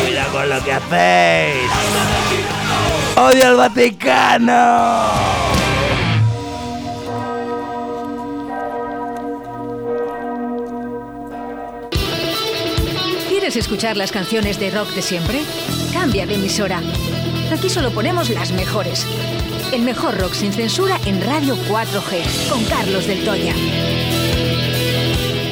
Cuidado 0.00 0.32
con 0.32 0.48
lo 0.48 0.64
que 0.64 0.72
hacéis. 0.72 1.70
Odio 3.16 3.48
al 3.48 3.56
Vaticano. 3.56 5.10
¿Quieres 13.28 13.56
escuchar 13.56 13.98
las 13.98 14.10
canciones 14.10 14.58
de 14.58 14.70
rock 14.70 14.88
de 14.94 15.02
siempre? 15.02 15.42
Cambia 15.92 16.24
de 16.26 16.36
emisora. 16.36 16.80
Aquí 17.52 17.68
solo 17.68 17.90
ponemos 17.90 18.30
las 18.30 18.52
mejores. 18.52 19.06
El 19.72 19.82
mejor 19.84 20.20
rock 20.20 20.34
sin 20.34 20.52
censura 20.52 20.98
en 21.06 21.22
Radio 21.22 21.56
4G, 21.56 22.50
con 22.50 22.62
Carlos 22.66 23.06
del 23.06 23.24
Toya. 23.24 23.54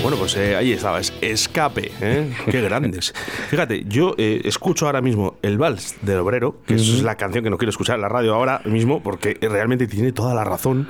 Bueno, 0.02 0.18
pues 0.18 0.37
eh, 0.37 0.56
ahí 0.56 0.72
estaba, 0.72 1.00
es 1.00 1.11
Escape, 1.22 1.90
¿eh? 2.02 2.30
Qué 2.50 2.61
grandes. 2.61 3.14
Fíjate, 3.48 3.85
yo 3.88 4.14
eh, 4.18 4.42
escucho 4.44 4.85
ahora 4.85 5.00
mismo 5.00 5.37
el 5.40 5.56
Vals 5.56 5.96
del 6.02 6.18
Obrero, 6.18 6.56
que 6.66 6.74
es 6.74 7.02
la 7.02 7.14
canción 7.14 7.42
que 7.44 7.48
no 7.48 7.56
quiero 7.56 7.70
escuchar 7.70 7.96
en 7.96 8.02
la 8.02 8.11
radio 8.11 8.35
ahora 8.35 8.61
mismo, 8.66 9.02
porque 9.02 9.38
realmente 9.40 9.87
tiene 9.87 10.12
toda 10.12 10.35
la 10.35 10.44
razón. 10.44 10.87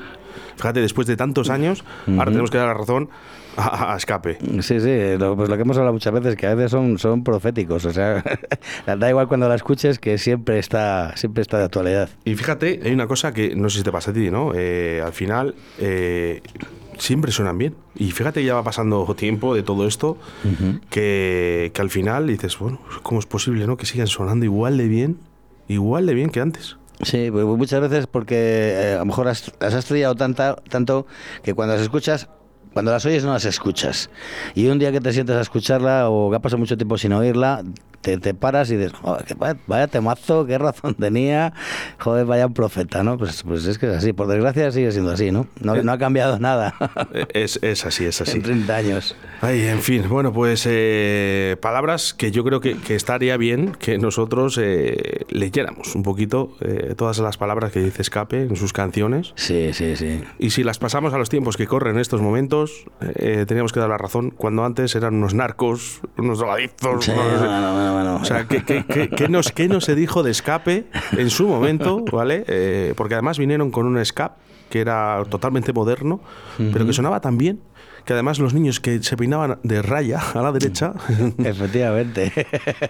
Fíjate, 0.57 0.81
después 0.81 1.07
de 1.07 1.17
tantos 1.17 1.51
años, 1.51 1.85
ahora 2.09 2.33
tenemos 2.33 2.51
que 2.51 2.59
dar 2.59 2.67
la 2.67 2.75
razón 2.75 3.11
a, 3.57 3.95
a 3.95 3.97
Escape. 3.97 4.39
Sí, 4.63 4.81
sí, 4.81 5.17
lo, 5.19 5.37
pues 5.37 5.49
lo 5.49 5.57
que 5.57 5.63
hemos 5.63 5.77
hablado 5.77 5.93
muchas 5.93 6.13
veces, 6.13 6.37
que 6.37 6.47
a 6.47 6.55
veces 6.55 6.71
son, 6.71 6.99
son 6.99 7.25
proféticos, 7.25 7.85
o 7.85 7.93
sea, 7.93 8.23
da 8.99 9.09
igual 9.11 9.29
cuando 9.29 9.49
la 9.49 9.55
escuches 9.55 9.99
que 9.99 10.19
siempre 10.19 10.59
está, 10.59 11.17
siempre 11.17 11.43
está 11.43 11.59
de 11.59 11.65
actualidad. 11.65 12.09
Y 12.25 12.35
fíjate, 12.35 12.81
hay 12.85 12.93
una 12.93 13.07
cosa 13.07 13.33
que 13.33 13.55
no 13.57 13.69
sé 13.71 13.79
si 13.79 13.85
te 13.85 13.93
pasa 13.93 14.11
a 14.11 14.15
ti, 14.15 14.31
¿no? 14.31 14.53
Eh, 14.55 15.03
al 15.05 15.13
final, 15.13 15.55
eh, 15.79 16.43
siempre 16.99 17.33
suenan 17.33 17.59
bien. 17.59 17.75
Y 17.97 18.11
fíjate, 18.13 18.45
ya 18.45 18.55
va 18.55 18.63
pasando 18.63 19.15
tiempo 19.15 19.55
de 19.55 19.63
todo 19.63 19.87
esto, 19.87 20.17
que, 20.91 21.71
que 21.75 21.83
al 21.83 21.91
final 21.91 22.27
dices, 22.27 22.59
bueno, 22.59 22.81
¿cómo 23.03 23.21
es 23.21 23.27
posible, 23.27 23.67
no? 23.67 23.77
Que 23.77 23.87
sigan 23.87 24.07
sonando 24.07 24.45
igual 24.45 24.77
de 24.77 24.89
bien, 24.89 25.19
igual 25.69 26.07
de 26.07 26.15
bien 26.15 26.31
que 26.31 26.41
antes. 26.41 26.77
Sí, 27.03 27.31
pues 27.31 27.45
muchas 27.47 27.81
veces 27.81 28.07
porque 28.07 28.35
eh, 28.37 28.95
a 28.97 28.99
lo 28.99 29.07
mejor 29.07 29.29
has- 29.29 29.53
las 29.61 29.73
has 29.75 29.81
estudiado 29.85 30.15
tanta, 30.15 30.57
tanto 30.69 31.07
que 31.43 31.55
cuando 31.55 31.75
las 31.75 31.83
escuchas, 31.83 32.29
cuando 32.73 32.91
las 32.91 33.05
oyes 33.07 33.25
no 33.25 33.33
las 33.33 33.45
escuchas. 33.45 34.11
Y 34.55 34.67
un 34.69 34.79
día 34.79 34.93
que 34.93 35.01
te 35.01 35.13
sientes 35.13 35.37
a 35.37 35.41
escucharla 35.41 36.09
o 36.11 36.31
que 36.31 36.37
ha 36.37 36.41
pasado 36.41 36.59
mucho 36.59 36.77
tiempo 36.77 36.99
sin 36.99 37.13
oírla, 37.13 37.63
te, 38.01 38.17
te 38.19 38.35
paras 38.35 38.71
y 38.71 38.77
dices, 38.77 38.93
"Joder, 38.93 39.25
que 39.25 39.35
vaya, 39.35 39.57
vaya 39.67 39.87
temazo, 39.87 40.47
qué 40.47 40.59
razón 40.59 40.95
tenía, 40.95 41.53
joder, 41.99 42.27
vaya 42.27 42.47
un 42.47 42.55
profeta, 42.55 43.03
¿no? 43.03 43.19
Pues, 43.19 43.43
pues 43.43 43.67
es 43.67 43.79
que 43.79 43.87
es 43.91 43.97
así, 43.97 44.13
por 44.13 44.27
desgracia 44.27 44.71
sigue 44.73 44.91
siendo 44.93 45.11
así, 45.11 45.31
¿no? 45.31 45.47
No, 45.61 45.75
no 45.83 45.93
ha 45.93 45.99
cambiado 45.99 46.39
nada 46.39 46.75
Eh, 47.15 47.27
Es, 47.35 47.59
es 47.63 47.85
así, 47.87 48.05
es 48.05 48.21
así. 48.21 48.39
en 48.39 48.43
30 48.43 48.77
años. 48.77 49.17
Ay, 49.43 49.63
en 49.67 49.81
fin, 49.81 50.05
bueno, 50.09 50.33
pues 50.33 50.67
eh, 50.69 51.57
palabras 51.61 52.15
que 52.15 52.31
yo 52.31 52.45
creo 52.45 52.61
que, 52.61 52.77
que 52.79 52.95
estaría 52.95 53.37
bien 53.37 53.73
que 53.73 53.99
nosotros 53.99 54.59
eh, 54.61 55.25
leyéramos 55.31 55.95
un 55.95 56.03
poquito 56.03 56.57
eh, 56.61 56.95
todas 56.97 57.19
las 57.19 57.37
palabras 57.39 57.73
que 57.73 57.81
dice 57.81 58.03
Escape 58.03 58.43
en 58.43 58.57
sus 58.57 58.73
canciones. 58.73 59.33
Sí, 59.37 59.71
sí, 59.73 59.97
sí. 59.97 60.23
Y 60.39 60.51
si 60.51 60.63
las 60.65 60.79
pasamos 60.79 61.15
a 61.15 61.19
los 61.19 61.29
tiempos 61.29 61.57
que 61.57 61.67
corren 61.67 61.95
en 61.95 62.01
estos 62.01 62.21
momentos, 62.21 62.85
eh, 63.01 63.45
teníamos 63.47 63.73
que 63.73 63.81
dar 63.81 63.89
la 63.89 63.99
razón. 63.99 64.31
Cuando 64.31 64.65
antes 64.65 64.95
eran 64.95 65.15
unos 65.15 65.35
narcos, 65.35 66.01
unos 66.19 66.39
drogadictos. 66.39 67.05
Sí, 67.05 67.13
unos- 67.13 67.41
O 68.17 68.25
sea, 68.25 68.47
¿qué, 68.47 68.63
qué, 68.65 68.85
qué- 68.87 69.09
qué 69.09 69.29
nos, 69.29 69.53
se 69.81 69.95
dijo 69.95 70.23
de 70.23 70.31
Escape 70.31 70.87
en 71.17 71.31
su 71.31 71.47
momento, 71.49 72.05
¿vale? 72.13 72.45
Eh, 72.49 72.95
porque 72.97 73.15
además 73.15 73.39
vinieron 73.39 73.71
con 73.71 73.87
un 73.87 73.99
escape 73.99 74.37
que 74.71 74.81
era 74.81 75.23
totalmente 75.29 75.73
moderno, 75.73 76.21
pero 76.73 76.87
que 76.87 76.93
sonaba 76.93 77.21
tan 77.21 77.37
bien 77.37 77.61
que 78.05 78.13
además 78.13 78.39
los 78.39 78.55
niños 78.55 78.81
que 78.81 79.03
se 79.03 79.17
peinaban 79.17 79.59
de 79.63 79.83
raya 79.83 80.21
a 80.35 80.41
la 80.43 80.53
derecha 80.53 80.93
Efectivamente. 81.45 82.33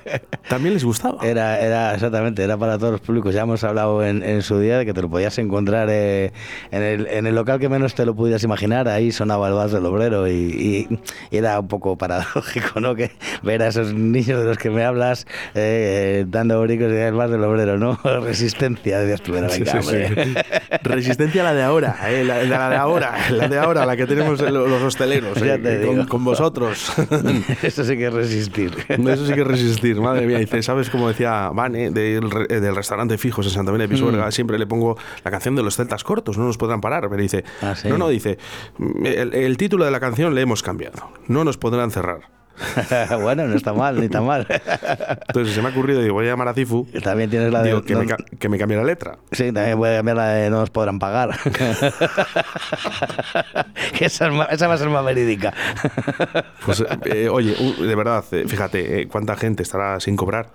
también 0.49 0.75
les 0.75 0.85
gustaba. 0.85 1.19
Era, 1.27 1.61
era, 1.61 1.95
exactamente, 1.95 2.43
era 2.43 2.57
para 2.57 2.79
todos 2.79 2.93
los 2.93 3.01
públicos. 3.01 3.35
Ya 3.35 3.43
hemos 3.43 3.63
hablado 3.65 4.05
en, 4.05 4.23
en 4.23 4.43
su 4.43 4.59
día 4.59 4.79
de 4.79 4.87
que 4.87 4.93
te 4.95 5.03
lo 5.03 5.09
podías 5.11 5.39
encontrar 5.39 5.89
eh, 5.91 6.33
en, 6.71 6.83
el, 6.83 7.07
en 7.07 7.27
el 7.27 7.35
local 7.35 7.59
que 7.59 7.69
menos 7.69 7.95
te 7.95 8.05
lo 8.07 8.15
pudieras 8.15 8.43
imaginar. 8.45 8.89
Ahí 8.89 9.13
sonaba 9.13 9.49
el 9.49 9.55
vals 9.55 9.73
del 9.73 9.87
obrero 9.87 10.29
y, 10.29 10.33
y- 10.91 10.99
y 11.31 11.37
era 11.37 11.59
un 11.61 11.69
poco 11.69 11.97
paradójico, 11.97 12.81
¿no? 12.81 12.95
Que 12.95 13.11
ver 13.43 13.63
a 13.63 13.69
esos 13.69 13.93
niños 13.95 14.41
de 14.41 14.45
los 14.45 14.59
que 14.59 14.71
me 14.71 14.85
hablas 14.85 15.27
eh, 15.55 16.21
eh, 16.21 16.25
dando 16.29 16.61
bricos 16.63 16.91
y 16.93 16.97
el 16.97 17.15
vals 17.15 17.31
del 17.33 17.45
obrero, 17.45 17.79
¿no? 17.79 17.99
Resistencia, 18.05 18.99
decías 19.01 19.21
tú, 19.23 19.35
Sí, 19.51 19.65
sí, 19.65 19.79
sí. 19.83 20.35
Resistencia 20.83 21.43
a 21.43 21.45
la 21.45 21.55
de 21.55 21.63
ahora, 21.63 21.97
eh, 22.11 22.25
la, 22.25 22.43
la 22.45 22.69
de 22.71 22.77
ahora, 22.77 23.15
la 23.31 23.49
de 23.49 23.59
ahora, 23.59 23.87
la 23.87 23.97
que 23.97 24.07
tenemos 24.07 24.41
lo- 24.41 24.67
los 24.67 24.83
hosteleros, 25.01 25.37
eh, 25.43 26.07
con, 26.09 26.25
vosotros. 26.25 26.93
Eso 27.63 27.85
sí 27.85 27.97
que 27.97 28.07
es 28.07 28.13
resistir. 28.13 28.73
Eso 28.89 29.27
sí 29.27 29.35
que 29.35 29.41
es 29.41 29.47
resistir, 29.47 30.01
madre 30.01 30.27
mía. 30.27 30.39
Dice, 30.39 30.63
¿sabes 30.63 30.91
cómo 30.91 31.09
decía 31.09 31.51
Vane 31.55 31.91
del, 31.91 32.31
re- 32.31 32.47
eh, 32.49 32.61
del 32.61 32.75
restaurante 32.77 33.19
Fijos 33.19 33.47
en 33.47 33.53
Santa 33.53 33.73
María 33.73 33.87
de 33.87 33.95
Pisuerga? 33.95 34.27
Mm. 34.27 34.33
Siempre 34.33 34.59
le 34.59 34.67
pongo 34.67 34.97
la 35.25 35.31
canción 35.31 35.57
de 35.57 35.63
los 35.63 35.77
celtas 35.77 36.05
cortos, 36.05 36.39
no 36.39 36.45
nos 36.45 36.59
podrán 36.59 36.81
parar. 36.81 37.09
Pero 37.09 37.21
dice, 37.23 37.45
Ah, 37.63 37.75
¿sí? 37.75 37.89
no, 37.89 37.99
no, 37.99 38.09
dice, 38.09 38.39
el, 39.05 39.35
el 39.35 39.57
título 39.57 39.85
de 39.85 39.91
la 39.91 40.01
canción 40.01 40.35
le 40.35 40.41
hemos 40.41 40.63
cambiado, 40.63 41.11
no 41.29 41.45
nos 41.45 41.57
podrán 41.57 41.91
cerrar. 41.91 42.21
bueno, 43.23 43.47
no 43.47 43.57
está 43.57 43.73
mal, 43.73 44.01
ni 44.01 44.09
tan 44.09 44.27
mal. 44.27 44.47
Entonces 45.29 45.55
se 45.55 45.63
me 45.63 45.69
ha 45.69 45.71
ocurrido, 45.71 46.03
digo, 46.03 46.15
voy 46.15 46.27
a 46.27 46.31
llamar 46.31 46.49
a 46.49 46.55
Cifu. 46.55 46.87
También 47.03 47.31
tienes 47.31 47.53
la 47.53 47.63
de... 47.63 47.69
digo, 47.69 47.83
que, 47.83 47.97
me, 47.97 48.07
no- 48.07 48.17
que 48.39 48.49
me 48.49 48.59
cambie 48.59 48.77
la 48.77 48.85
letra. 48.85 49.19
Sí, 49.33 49.53
también 49.53 49.79
voy 49.79 49.91
a 49.91 49.97
cambiar 49.97 50.17
la 50.17 50.29
de 50.29 50.51
no 50.51 50.61
nos 50.61 50.71
podrán 50.71 50.99
pagar. 50.99 51.31
Que 53.97 54.07
esa, 54.07 54.27
es 54.29 54.33
más- 54.33 54.49
esa 54.51 54.69
va 54.69 54.75
a 54.75 54.79
ser 54.79 54.89
más 54.89 55.05
verídica. 55.05 55.53
Pues, 56.65 56.83
eh, 57.05 57.29
oye, 57.29 57.55
u- 57.59 57.83
de 57.83 57.95
verdad, 57.95 58.25
eh, 58.33 58.45
fíjate, 58.47 59.03
eh, 59.03 59.09
cuánta 59.09 59.37
gente 59.37 59.63
estará 59.63 60.01
sin 60.01 60.17
cobrar. 60.17 60.49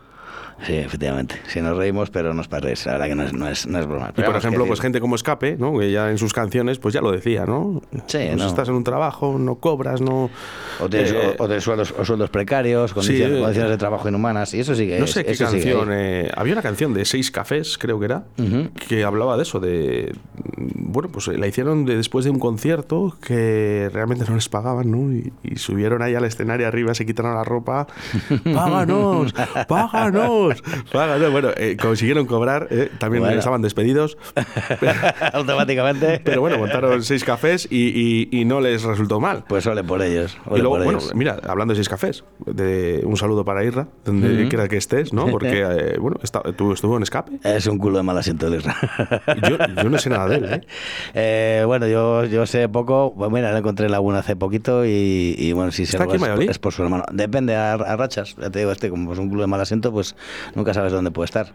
Sí, 0.64 0.74
efectivamente. 0.76 1.36
Si 1.48 1.60
nos 1.62 1.76
reímos, 1.78 2.10
pero 2.10 2.34
nos 2.34 2.48
parece. 2.48 2.88
La 2.90 2.94
verdad 2.94 3.08
que 3.08 3.16
no 3.16 3.24
es, 3.24 3.34
no 3.34 3.48
es, 3.48 3.68
no 3.68 3.78
es 3.80 3.86
broma. 3.86 4.14
Y 4.18 4.22
por 4.22 4.36
ejemplo, 4.36 4.66
pues 4.66 4.80
gente 4.80 5.02
como 5.02 5.16
Escape, 5.16 5.58
¿no? 5.60 5.78
Que 5.78 5.92
ya 5.92 6.10
en 6.10 6.18
sus 6.18 6.34
canciones, 6.34 6.80
pues 6.80 6.94
ya 6.94 7.02
lo 7.02 7.12
decía, 7.12 7.46
¿no? 7.46 7.82
Sí, 8.08 8.18
Pues 8.20 8.38
no. 8.38 8.48
estás 8.48 8.70
en 8.70 8.76
un 8.76 8.84
trabajo, 8.84 9.38
no 9.38 9.56
cobras, 9.56 10.00
no... 10.02 10.30
O 10.80 10.90
tienes, 10.90 11.12
Eh, 11.12 11.36
o, 11.38 11.44
o 11.44 11.48
tienes 11.48 11.64
sueldos, 11.64 11.94
o 11.98 12.06
sueldos 12.06 12.30
precarios, 12.30 12.94
condiciones, 12.94 13.36
Sí. 13.36 13.42
condiciones 13.42 13.72
de 13.72 13.78
trabajo 13.78 14.08
inhumanas, 14.08 14.54
y 14.54 14.62
eso 14.62 14.74
sí 14.76 14.88
que 14.88 14.98
No 14.98 15.06
es- 15.06 15.12
sé 15.12 15.26
qué 15.26 15.36
canción. 15.38 15.90
eh, 15.92 16.32
había 16.36 16.54
una 16.54 16.62
canción 16.62 16.94
de 16.94 17.04
Seis 17.06 17.32
Cafés, 17.32 17.78
creo 17.78 18.00
que 18.00 18.06
era, 18.06 18.24
que 18.88 19.04
hablaba 19.04 19.36
de 19.38 19.44
eso, 19.44 19.60
de. 19.60 20.16
Bueno, 20.58 21.10
pues 21.10 21.28
eh, 21.28 21.38
la 21.38 21.48
hicieron 21.48 21.86
de- 21.86 21.98
después 21.98 22.24
de 22.26 22.32
un 22.32 22.40
concierto 22.40 23.18
que 23.22 23.90
realmente 23.94 24.24
no 24.28 24.36
les 24.36 24.48
pagaban, 24.50 24.90
¿no? 24.90 25.12
Y, 25.14 25.34
y 25.44 25.58
subieron 25.58 26.02
ahí 26.02 26.16
al 26.16 26.24
escenario 26.26 26.68
arriba, 26.68 26.94
se 26.94 27.06
quitaron 27.06 27.36
la 27.36 27.44
ropa. 27.44 27.88
¡Páganos! 28.54 29.34
¡Páganos! 29.68 30.45
Bueno, 31.32 31.50
eh, 31.58 31.78
consiguieron 31.80 32.26
cobrar, 32.26 32.68
eh, 32.72 32.90
también 33.00 33.24
Bueno. 33.24 33.38
estaban 33.40 33.62
despedidos. 33.62 34.18
Automáticamente. 35.34 36.22
Pero 36.24 36.42
bueno, 36.42 36.58
montaron 36.58 37.04
seis 37.04 37.24
cafés 37.24 37.68
y, 37.70 38.30
y- 38.32 38.42
y 38.42 38.46
no 38.46 38.62
les 38.62 38.84
resultó 38.84 39.20
mal. 39.20 39.44
Pues 39.48 39.66
ole 39.68 39.84
por 39.84 40.02
ellos. 40.02 40.38
Y 40.48 40.60
luego, 40.60 40.76
por 40.76 40.84
bueno, 40.84 41.00
ellos. 41.00 41.16
mira, 41.16 41.38
hablando 41.48 41.74
de 41.74 41.76
seis 41.78 41.90
cafés, 41.90 42.24
de 42.46 43.02
un 43.06 43.18
saludo 43.18 43.44
para 43.46 43.64
Irra, 43.64 43.88
donde 44.04 44.48
quiera 44.50 44.68
que 44.68 44.78
estés, 44.78 45.14
¿no? 45.14 45.28
Porque, 45.32 45.62
eh, 45.62 45.98
bueno, 46.00 46.18
está- 46.24 46.42
tú 46.56 46.72
estuvo 46.74 46.98
en 46.98 47.04
escape. 47.04 47.40
Es 47.44 47.68
un 47.68 47.78
culo 47.78 47.98
de 47.98 48.04
mal 48.04 48.18
asiento 48.18 48.48
el 48.48 48.56
Isra. 48.56 48.76
Yo, 49.50 49.58
yo 49.84 49.90
no 49.90 49.98
sé 49.98 50.10
nada 50.10 50.28
de 50.28 50.36
él, 50.38 50.46
¿eh? 50.46 50.62
Eh, 51.14 51.64
bueno, 51.66 51.88
yo, 51.88 52.26
yo 52.26 52.46
sé 52.46 52.68
poco. 52.70 53.14
Pues 53.18 53.32
mira, 53.32 53.52
lo 53.52 53.58
encontré 53.58 53.86
en 53.86 53.92
Laguna 53.92 54.20
hace 54.20 54.36
poquito 54.36 54.86
y, 54.86 55.36
y 55.38 55.54
bueno, 55.54 55.72
si 55.72 55.86
se 55.86 55.98
¿Está 55.98 56.04
aquí 56.06 56.24
en 56.24 56.42
es, 56.44 56.50
es 56.52 56.60
por 56.60 56.74
su 56.74 56.84
hermano. 56.84 57.04
Depende 57.12 57.56
a, 57.56 57.74
a 57.74 57.96
rachas. 57.96 58.36
Ya 58.40 58.50
te 58.50 58.60
digo, 58.60 58.72
este, 58.72 58.90
como 58.90 59.14
es 59.14 59.20
un 59.20 59.30
culo 59.30 59.42
de 59.42 59.48
mal 59.48 59.62
asiento, 59.62 59.92
pues 59.92 60.16
nunca 60.56 60.74
sabes 60.74 60.92
dónde 60.92 61.12
puede 61.12 61.26
estar. 61.26 61.54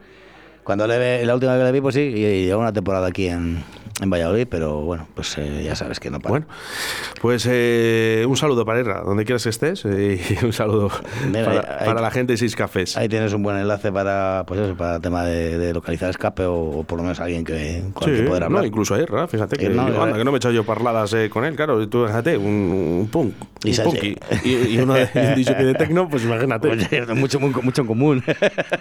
Cuando 0.64 0.86
le 0.86 0.98
ve, 0.98 1.24
la 1.24 1.34
última 1.34 1.52
vez 1.54 1.60
que 1.60 1.64
le 1.64 1.72
vi, 1.72 1.80
pues 1.80 1.94
sí, 1.94 2.00
y, 2.00 2.44
lleva 2.44 2.58
una 2.58 2.72
temporada 2.72 3.06
aquí 3.08 3.26
en, 3.28 3.62
en 4.00 4.10
Valladolid, 4.10 4.46
pero 4.50 4.80
bueno, 4.80 5.06
pues 5.14 5.36
eh, 5.38 5.62
ya 5.64 5.74
sabes 5.76 6.00
que 6.00 6.10
no 6.10 6.18
para. 6.20 6.30
Bueno, 6.30 6.46
pues 7.20 7.46
eh, 7.50 8.24
un 8.28 8.36
saludo 8.36 8.64
para 8.64 8.80
Irra, 8.80 9.02
donde 9.02 9.24
quieras 9.24 9.42
que 9.44 9.50
estés, 9.50 9.84
eh, 9.84 10.20
y 10.40 10.44
un 10.44 10.52
saludo 10.52 10.90
Mira, 11.30 11.44
para, 11.44 11.60
ahí- 11.80 11.86
para 11.86 12.00
la 12.00 12.10
gente 12.10 12.32
de 12.32 12.36
Seis 12.38 12.56
Cafés. 12.56 12.96
Ahí 12.96 13.08
tienes 13.08 13.32
un 13.32 13.42
buen 13.42 13.56
enlace 13.56 13.92
para, 13.92 14.44
pues 14.46 14.60
eso, 14.60 14.74
para 14.74 14.96
el 14.96 15.02
tema 15.02 15.24
de, 15.24 15.58
de 15.58 15.72
localizar 15.74 16.10
escape 16.10 16.44
o, 16.44 16.54
o 16.54 16.84
por 16.84 16.96
lo 16.98 17.02
menos 17.04 17.20
alguien 17.20 17.44
que, 17.44 17.82
con 17.94 18.08
el 18.10 18.16
Sí, 18.16 18.22
que 18.22 18.28
poder 18.28 18.44
hablar. 18.44 18.62
no, 18.62 18.66
incluso 18.66 18.94
a 18.94 19.26
fíjate 19.28 19.56
que, 19.56 19.64
Irra, 19.66 19.74
yo, 19.86 19.88
Irra. 19.94 20.02
anda, 20.04 20.16
que 20.18 20.24
no 20.24 20.30
me 20.32 20.36
he 20.36 20.38
echado 20.38 20.54
yo 20.54 20.64
parladas 20.64 21.12
eh, 21.14 21.28
con 21.30 21.44
él, 21.44 21.54
claro, 21.56 21.86
tú 21.88 22.06
fíjate, 22.06 22.36
un, 22.38 22.98
un 23.02 23.08
punk, 23.10 23.34
Y 23.64 23.78
un 23.78 23.84
punky, 23.84 24.16
y, 24.44 24.50
y 24.74 24.78
uno 24.78 24.94
de, 24.94 25.08
un 25.14 25.64
de 25.66 25.74
tecno, 25.74 26.08
pues 26.08 26.24
imagínate, 26.24 26.68
Oye, 26.70 27.06
mucho, 27.14 27.38
mucho 27.40 27.82
en 27.82 27.86
común. 27.86 28.24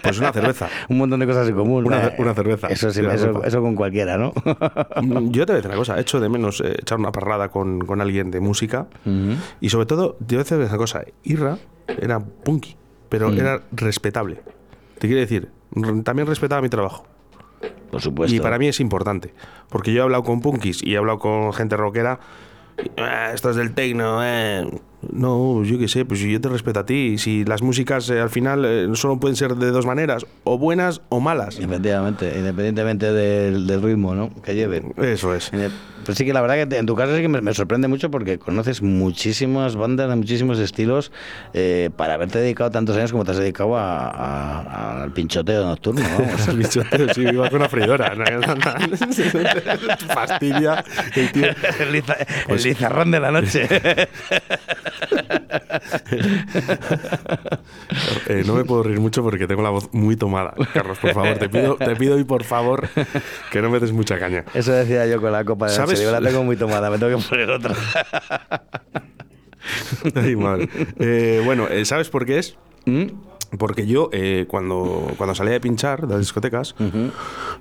pues 0.02 0.18
una 0.18 0.32
cerveza. 0.32 0.68
un 0.88 0.98
montón 0.98 1.20
de 1.20 1.26
cosas 1.26 1.48
en 1.48 1.54
común. 1.54 1.84
Una- 1.86 2.06
Eh, 2.08 2.14
una 2.18 2.34
cerveza. 2.34 2.68
Eso, 2.68 2.90
sí, 2.90 3.00
eso, 3.12 3.42
eso 3.44 3.60
con 3.60 3.74
cualquiera, 3.74 4.16
¿no? 4.16 4.32
Yo 5.30 5.46
te 5.46 5.52
voy 5.52 5.54
a 5.54 5.56
decir 5.56 5.70
una 5.70 5.76
cosa, 5.78 5.98
echo 6.00 6.20
de 6.20 6.28
menos 6.28 6.60
eh, 6.60 6.76
echar 6.80 6.98
una 6.98 7.12
parrada 7.12 7.48
con, 7.50 7.80
con 7.80 8.00
alguien 8.00 8.30
de 8.30 8.40
música 8.40 8.86
y 9.60 9.68
sobre 9.70 9.86
todo, 9.86 10.14
te 10.26 10.36
voy 10.36 10.40
a 10.40 10.44
decir 10.44 10.58
una 10.58 10.76
cosa, 10.76 11.02
Irra 11.24 11.58
era 11.86 12.20
punky, 12.20 12.76
pero 13.08 13.30
Mm. 13.30 13.38
era 13.38 13.62
respetable. 13.72 14.40
Te 14.98 15.06
quiero 15.08 15.20
decir, 15.20 15.50
también 16.04 16.26
respetaba 16.28 16.60
mi 16.62 16.68
trabajo. 16.68 17.06
Por 17.90 18.00
supuesto. 18.00 18.34
Y 18.36 18.40
para 18.40 18.58
mí 18.58 18.68
es 18.68 18.78
importante, 18.80 19.34
porque 19.68 19.92
yo 19.92 20.00
he 20.00 20.04
hablado 20.04 20.22
con 20.22 20.40
punkis 20.40 20.82
y 20.82 20.94
he 20.94 20.96
hablado 20.96 21.18
con 21.18 21.52
gente 21.52 21.76
rockera. 21.76 22.20
"Ah, 22.96 23.32
esto 23.34 23.50
es 23.50 23.56
del 23.56 23.72
techno, 23.74 24.20
eh. 24.24 24.64
No, 25.12 25.64
yo 25.64 25.78
qué 25.78 25.88
sé, 25.88 26.04
pues 26.04 26.20
yo 26.20 26.40
te 26.40 26.48
respeto 26.48 26.80
a 26.80 26.86
ti. 26.86 27.16
Si 27.18 27.44
las 27.44 27.62
músicas 27.62 28.08
eh, 28.10 28.20
al 28.20 28.28
final 28.30 28.64
eh, 28.66 28.86
solo 28.94 29.18
pueden 29.18 29.34
ser 29.36 29.54
de 29.56 29.70
dos 29.70 29.86
maneras, 29.86 30.26
o 30.44 30.58
buenas 30.58 31.00
o 31.08 31.20
malas. 31.20 31.58
Efectivamente, 31.58 32.32
independientemente 32.36 33.12
del, 33.12 33.66
del 33.66 33.82
ritmo 33.82 34.14
¿no? 34.14 34.30
que 34.42 34.54
lleven. 34.54 34.92
Eso 34.98 35.34
es. 35.34 35.50
Pues 36.04 36.16
sí 36.16 36.24
que 36.24 36.32
la 36.32 36.40
verdad 36.40 36.56
que 36.56 36.66
te- 36.66 36.78
en 36.78 36.86
tu 36.86 36.96
caso 36.96 37.14
sí 37.14 37.20
que 37.22 37.28
me, 37.28 37.40
me 37.42 37.52
sorprende 37.54 37.86
mucho 37.86 38.10
porque 38.10 38.38
conoces 38.38 38.80
muchísimas 38.82 39.76
bandas 39.76 40.08
de 40.08 40.16
muchísimos 40.16 40.58
estilos 40.58 41.12
eh, 41.52 41.90
para 41.94 42.14
haberte 42.14 42.38
dedicado 42.38 42.70
tantos 42.70 42.96
años 42.96 43.12
como 43.12 43.24
te 43.24 43.32
has 43.32 43.36
dedicado 43.38 43.76
a- 43.76 44.08
a- 44.08 45.02
al 45.02 45.12
pinchoteo 45.12 45.64
nocturno. 45.66 46.02
Vamos. 46.18 46.48
El 46.48 46.56
bichoteo, 46.58 47.14
sí, 47.14 47.20
iba 47.22 47.48
con 47.50 47.60
una 47.60 47.68
freidora. 47.68 48.14
Fastidia. 50.14 50.84
el 51.14 51.32
tío. 51.32 51.46
El, 51.80 51.92
liza- 51.92 52.16
Pues- 52.48 52.64
el 52.64 52.70
lizarrón 52.72 53.10
de 53.10 53.20
la 53.20 53.30
noche. 53.30 53.68
Eh, 58.26 58.44
no 58.46 58.54
me 58.54 58.64
puedo 58.64 58.82
reír 58.82 59.00
mucho 59.00 59.22
porque 59.22 59.46
tengo 59.46 59.62
la 59.62 59.70
voz 59.70 59.88
muy 59.92 60.16
tomada. 60.16 60.54
Carlos, 60.72 60.98
por 60.98 61.12
favor, 61.12 61.38
te 61.38 61.48
pido, 61.48 61.76
te 61.76 61.96
pido 61.96 62.18
y 62.18 62.24
por 62.24 62.44
favor 62.44 62.88
que 63.50 63.62
no 63.62 63.70
me 63.70 63.80
des 63.80 63.92
mucha 63.92 64.18
caña. 64.18 64.44
Eso 64.54 64.72
decía 64.72 65.06
yo 65.06 65.20
con 65.20 65.32
la 65.32 65.44
copa 65.44 65.66
de 65.66 65.72
¿Sabes? 65.72 65.98
Digo, 65.98 66.10
la 66.10 66.20
tengo 66.20 66.44
muy 66.44 66.56
tomada, 66.56 66.90
me 66.90 66.98
tengo 66.98 67.18
que 67.18 67.28
poner 67.28 67.50
otra. 67.50 67.74
Ay, 70.14 70.36
madre. 70.36 70.68
Eh, 70.98 71.42
bueno, 71.44 71.68
eh, 71.68 71.84
¿sabes 71.84 72.08
por 72.08 72.26
qué 72.26 72.38
es? 72.38 72.56
¿Mm? 72.86 73.06
Porque 73.58 73.86
yo, 73.86 74.10
eh, 74.12 74.46
cuando, 74.48 75.12
cuando 75.16 75.34
salía 75.34 75.52
de 75.52 75.60
pinchar 75.60 76.02
de 76.02 76.14
las 76.14 76.20
discotecas, 76.20 76.74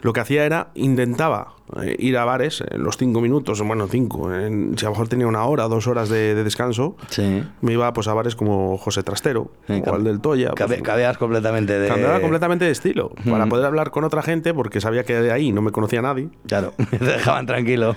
lo 0.01 0.13
que 0.13 0.19
hacía 0.19 0.45
era, 0.45 0.69
intentaba 0.75 1.55
eh, 1.81 1.95
ir 1.99 2.17
a 2.17 2.25
bares 2.25 2.63
en 2.69 2.83
los 2.83 2.97
cinco 2.97 3.21
minutos, 3.21 3.61
bueno, 3.61 3.87
cinco, 3.87 4.33
en- 4.33 4.77
si 4.77 4.85
a 4.85 4.89
lo 4.89 4.93
mejor 4.93 5.07
tenía 5.07 5.27
una 5.27 5.43
hora, 5.45 5.67
dos 5.67 5.87
horas 5.87 6.09
de, 6.09 6.35
de 6.35 6.43
descanso, 6.43 6.95
me 7.61 7.73
iba 7.73 7.91
pues, 7.93 8.07
a 8.07 8.13
bares 8.13 8.35
como 8.35 8.77
José 8.77 9.03
Trastero 9.03 9.51
o 9.85 9.93
al 9.93 10.03
del 10.03 10.19
Toya. 10.21 10.51
pues, 10.51 10.81
Cabeas 10.81 11.17
completamente 11.17 11.77
de. 11.77 11.87
Cambiaba 11.87 12.19
completamente 12.21 12.65
de 12.65 12.71
estilo, 12.71 13.09
para 13.29 13.43
Ujú. 13.43 13.49
poder 13.49 13.65
hablar 13.65 13.91
con 13.91 14.03
otra 14.03 14.21
gente, 14.21 14.53
porque 14.53 14.81
sabía 14.81 15.03
que 15.03 15.15
de 15.19 15.31
ahí 15.31 15.51
no 15.51 15.61
me 15.61 15.71
conocía 15.71 16.01
nadie. 16.01 16.29
Claro, 16.47 16.73
te 16.89 16.97
dejaban 17.05 17.45
tranquilo. 17.45 17.95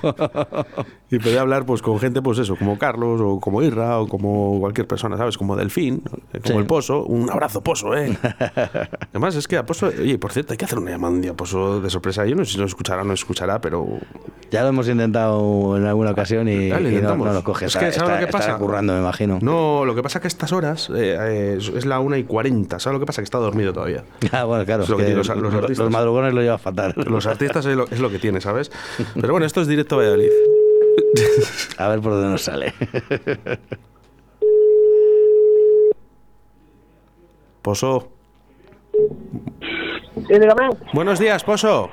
Y 1.10 1.18
podía 1.18 1.40
hablar 1.42 1.66
pues 1.66 1.82
con 1.82 1.98
gente, 1.98 2.22
pues 2.22 2.38
eso, 2.38 2.56
como 2.56 2.78
Carlos, 2.78 3.20
o 3.22 3.40
como 3.40 3.62
Irra, 3.62 3.98
o 4.00 4.08
como 4.08 4.58
cualquier 4.60 4.86
persona, 4.86 5.16
¿sabes? 5.16 5.36
Como 5.38 5.56
Delfín, 5.56 6.02
eh, 6.32 6.40
como 6.40 6.54
Sí. 6.54 6.60
el 6.60 6.66
Pozo. 6.66 7.04
Un 7.04 7.30
abrazo, 7.30 7.62
Pozo, 7.62 7.94
¿eh? 7.96 8.16
Además, 9.10 9.34
es 9.36 9.46
que 9.48 9.56
a 9.56 9.66
Pozo, 9.66 9.86
oye, 9.88 10.18
por 10.18 10.32
cierto, 10.32 10.52
hay 10.52 10.56
que 10.56 10.64
hacer 10.64 10.78
una 10.78 10.90
llamada 10.90 11.12
un 11.14 11.20
día 11.20 11.34
Pozo 11.34 11.80
de 11.80 11.90
sorpresa. 11.90 12.24
Yo 12.26 12.34
no 12.34 12.44
sé 12.44 12.52
si 12.52 12.58
nos 12.58 12.70
escuchará 12.70 13.02
o 13.02 13.04
no 13.04 13.12
escuchará, 13.12 13.60
pero 13.62 13.86
Ya 14.50 14.60
lo 14.62 14.68
hemos 14.68 14.86
intentado 14.88 15.78
en 15.78 15.86
alguna 15.86 16.10
ocasión 16.10 16.46
y, 16.48 16.68
no, 16.68 17.16
no 17.16 17.32
lo 17.32 17.42
coge. 17.42 17.64
Es 17.66 17.74
Está- 17.74 17.86
que, 17.86 17.92
¿sabes 17.92 18.08
lo 18.10 18.14
está- 18.16 18.26
que 18.26 18.32
pasa? 18.32 18.58
currando, 18.58 18.92
me 18.92 18.98
imagino. 19.00 19.38
No, 19.40 19.86
lo 19.86 19.94
que 19.94 20.02
pasa 20.02 20.18
es 20.18 20.20
que 20.20 20.26
a 20.26 20.28
estas 20.28 20.52
horas 20.52 20.90
eh, 20.90 21.16
eh, 21.18 21.54
es 21.58 21.68
es 21.68 21.86
la 21.86 22.00
una 22.00 22.18
y 22.18 22.24
40. 22.24 22.78
¿Sabes 22.78 22.94
lo 22.96 23.00
que 23.00 23.06
pasa? 23.06 23.22
Que 23.22 23.24
está 23.24 23.38
dormido 23.38 23.72
todavía. 23.72 24.04
Ah, 24.32 24.44
bueno, 24.44 24.66
claro. 24.66 24.82
Es 24.82 24.88
lo 24.90 24.96
que 24.98 25.04
que 25.04 25.06
tienen 25.06 25.18
los- 25.18 25.28
los 25.28 25.38
los, 25.42 25.54
artistas. 25.54 25.78
los 25.84 25.90
madrugones 25.90 26.34
lo 26.34 26.42
lleva 26.42 26.58
fatal. 26.58 26.92
Los 26.96 27.26
artistas 27.26 27.64
es 27.64 27.74
lo, 27.76 27.84
es 27.88 28.00
lo 28.00 28.10
que 28.10 28.18
tiene, 28.18 28.40
¿sabes? 28.42 28.70
Pero 29.18 29.32
bueno, 29.32 29.46
esto 29.46 29.62
es 29.62 29.68
directo 29.68 29.94
a 29.94 29.98
Valladolid. 29.98 30.30
A 31.78 31.88
ver 31.88 32.00
por 32.00 32.12
dónde 32.12 32.28
nos 32.28 32.42
sale. 32.42 32.74
Pozo. 37.62 38.08
Sí. 38.92 40.34
Buenos 40.92 41.18
días, 41.18 41.42
Pozo. 41.44 41.88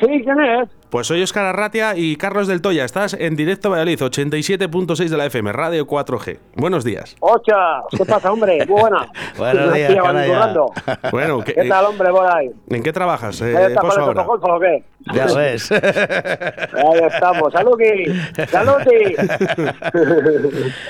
Sí, 0.00 0.06
¿quién 0.24 0.40
es? 0.40 0.79
Pues 0.90 1.06
soy 1.06 1.22
Oscar 1.22 1.44
Arratia 1.44 1.96
y 1.96 2.16
Carlos 2.16 2.48
del 2.48 2.62
Toya. 2.62 2.84
Estás 2.84 3.14
en 3.14 3.36
directo 3.36 3.70
Valladolid, 3.70 4.00
87.6 4.00 5.08
de 5.08 5.16
la 5.16 5.26
FM, 5.26 5.52
Radio 5.52 5.86
4G. 5.86 6.38
Buenos 6.56 6.82
días. 6.82 7.16
Ocha, 7.20 7.82
¿qué 7.96 8.04
pasa, 8.04 8.32
hombre? 8.32 8.66
Muy 8.66 8.80
buena. 8.80 9.08
Buenos 9.38 9.72
días. 9.72 9.92
Bueno, 11.12 11.42
¿qué, 11.44 11.54
¿Qué 11.54 11.68
tal, 11.68 11.86
hombre, 11.86 12.10
por 12.10 12.26
ahí? 12.26 12.50
¿en 12.68 12.82
qué 12.82 12.92
trabajas, 12.92 13.40
eh, 13.40 13.56
¿Ahí 13.56 13.64
está 13.66 13.80
con 13.80 13.90
Pozo, 13.90 14.00
el 14.00 14.06
ahora? 14.06 14.22
Golfo 14.24 14.46
o 14.46 14.60
qué? 14.60 14.84
Ya 15.14 15.26
ves. 15.34 15.72
Ahí 15.72 17.00
estamos. 17.08 17.52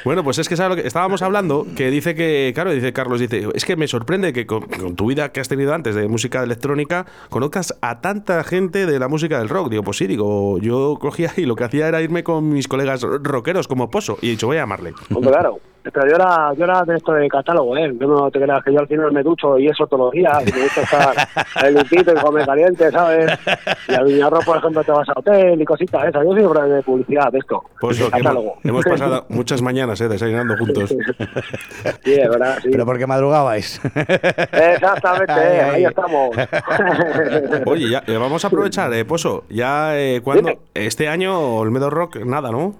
Bueno, 0.05 0.25
pues 0.25 0.39
es 0.39 0.49
que 0.49 0.57
¿sabes 0.57 0.77
lo 0.77 0.83
que 0.83 0.87
estábamos 0.87 1.23
hablando, 1.23 1.67
que 1.77 1.91
dice 1.91 2.15
que, 2.15 2.53
claro, 2.55 2.73
dice 2.73 2.93
Carlos, 2.93 3.21
dice, 3.21 3.49
es 3.55 3.65
que 3.65 3.77
me 3.77 3.87
sorprende 3.87 4.33
que 4.33 4.47
con, 4.47 4.63
con 4.63 4.97
tu 4.97 5.07
vida 5.07 5.31
que 5.33 5.41
has 5.41 5.49
tenido 5.49 5.75
antes 5.75 5.95
de 5.95 6.09
música 6.09 6.43
electrónica 6.43 7.07
conozcas 7.29 7.79
a 7.83 8.01
tanta 8.01 8.43
gente 8.45 8.87
de 8.87 8.99
la 8.99 9.09
música 9.09 9.39
del 9.39 9.49
rock. 9.49 9.71
Digo, 9.71 9.83
pues 9.91 9.99
sí, 9.99 10.07
digo, 10.07 10.59
yo 10.59 10.99
cogía 11.01 11.33
y 11.37 11.47
lo 11.47 11.57
que 11.57 11.65
hacía 11.65 11.89
era 11.89 12.01
irme 12.01 12.23
con 12.23 12.49
mis 12.49 12.69
colegas 12.69 13.03
rockeros 13.03 13.67
como 13.67 13.91
Pozo 13.91 14.19
y 14.23 14.29
he 14.29 14.31
dicho, 14.31 14.47
voy 14.47 14.59
a 14.59 14.61
llamarle. 14.61 14.95
Claro. 15.21 15.59
Pero 15.83 16.07
yo 16.09 16.15
era, 16.17 16.53
yo 16.55 16.65
era 16.65 16.83
de 16.83 16.97
esto 16.97 17.13
de 17.13 17.29
catálogo, 17.29 17.77
¿eh? 17.77 17.93
Yo 17.99 18.07
no 18.07 18.31
te 18.31 18.41
creas 18.41 18.63
que 18.63 18.73
yo 18.73 18.81
al 18.81 18.87
final 18.87 19.13
me 19.13 19.23
ducho 19.23 19.59
y 19.59 19.67
eso 19.69 19.87
todos 19.87 20.07
los 20.07 20.13
días. 20.13 20.43
Y 20.47 20.53
me 20.53 20.63
gusta 20.63 20.81
estar 20.83 21.67
en 21.67 21.75
limpito 21.75 22.13
y 22.13 22.21
comer 22.21 22.47
caliente, 22.47 22.91
¿sabes? 22.91 23.31
Y 23.89 23.95
a 23.95 24.03
Viñarro, 24.03 24.41
por 24.41 24.59
ejemplo, 24.59 24.85
te 24.85 24.93
vas 24.93 25.09
a 25.09 25.13
hotel 25.19 25.61
y 25.61 25.65
cositas 25.65 26.07
esas. 26.09 26.23
Yo 26.25 26.33
soy 26.33 26.45
hombre 26.45 26.63
de 26.65 26.83
publicidad 26.83 27.33
de 27.33 27.39
esto. 27.39 27.63
Pues 27.81 27.99
de 27.99 28.05
hemos, 28.05 28.19
catálogo. 28.19 28.57
hemos 28.63 28.85
pasado 28.85 29.25
muchas 29.31 29.63
mañanas 29.63 30.01
eh, 30.01 30.09
desayunando 30.09 30.57
juntos. 30.59 30.91
Sí, 32.05 32.13
es 32.15 32.29
verdad, 32.29 32.59
sí. 32.63 32.69
Pero 32.71 32.85
porque 32.87 33.07
madrugabais. 33.07 33.81
Exactamente, 34.53 35.33
Ahí, 35.33 35.57
eh, 35.57 35.61
ahí. 35.63 35.75
ahí 35.77 35.85
estamos. 35.85 36.37
Oye, 37.67 37.91
ya 37.91 38.03
eh, 38.07 38.17
vamos 38.17 38.45
a 38.45 38.49
aprovechar, 38.49 38.93
eh, 38.93 39.05
Pozo. 39.05 39.45
Ya, 39.49 39.99
eh, 39.99 40.21
cuando 40.23 40.51
Este 40.75 41.09
año, 41.09 41.39
Olmedo 41.57 41.91
Rock, 41.91 42.17
nada, 42.25 42.51
¿no? 42.51 42.75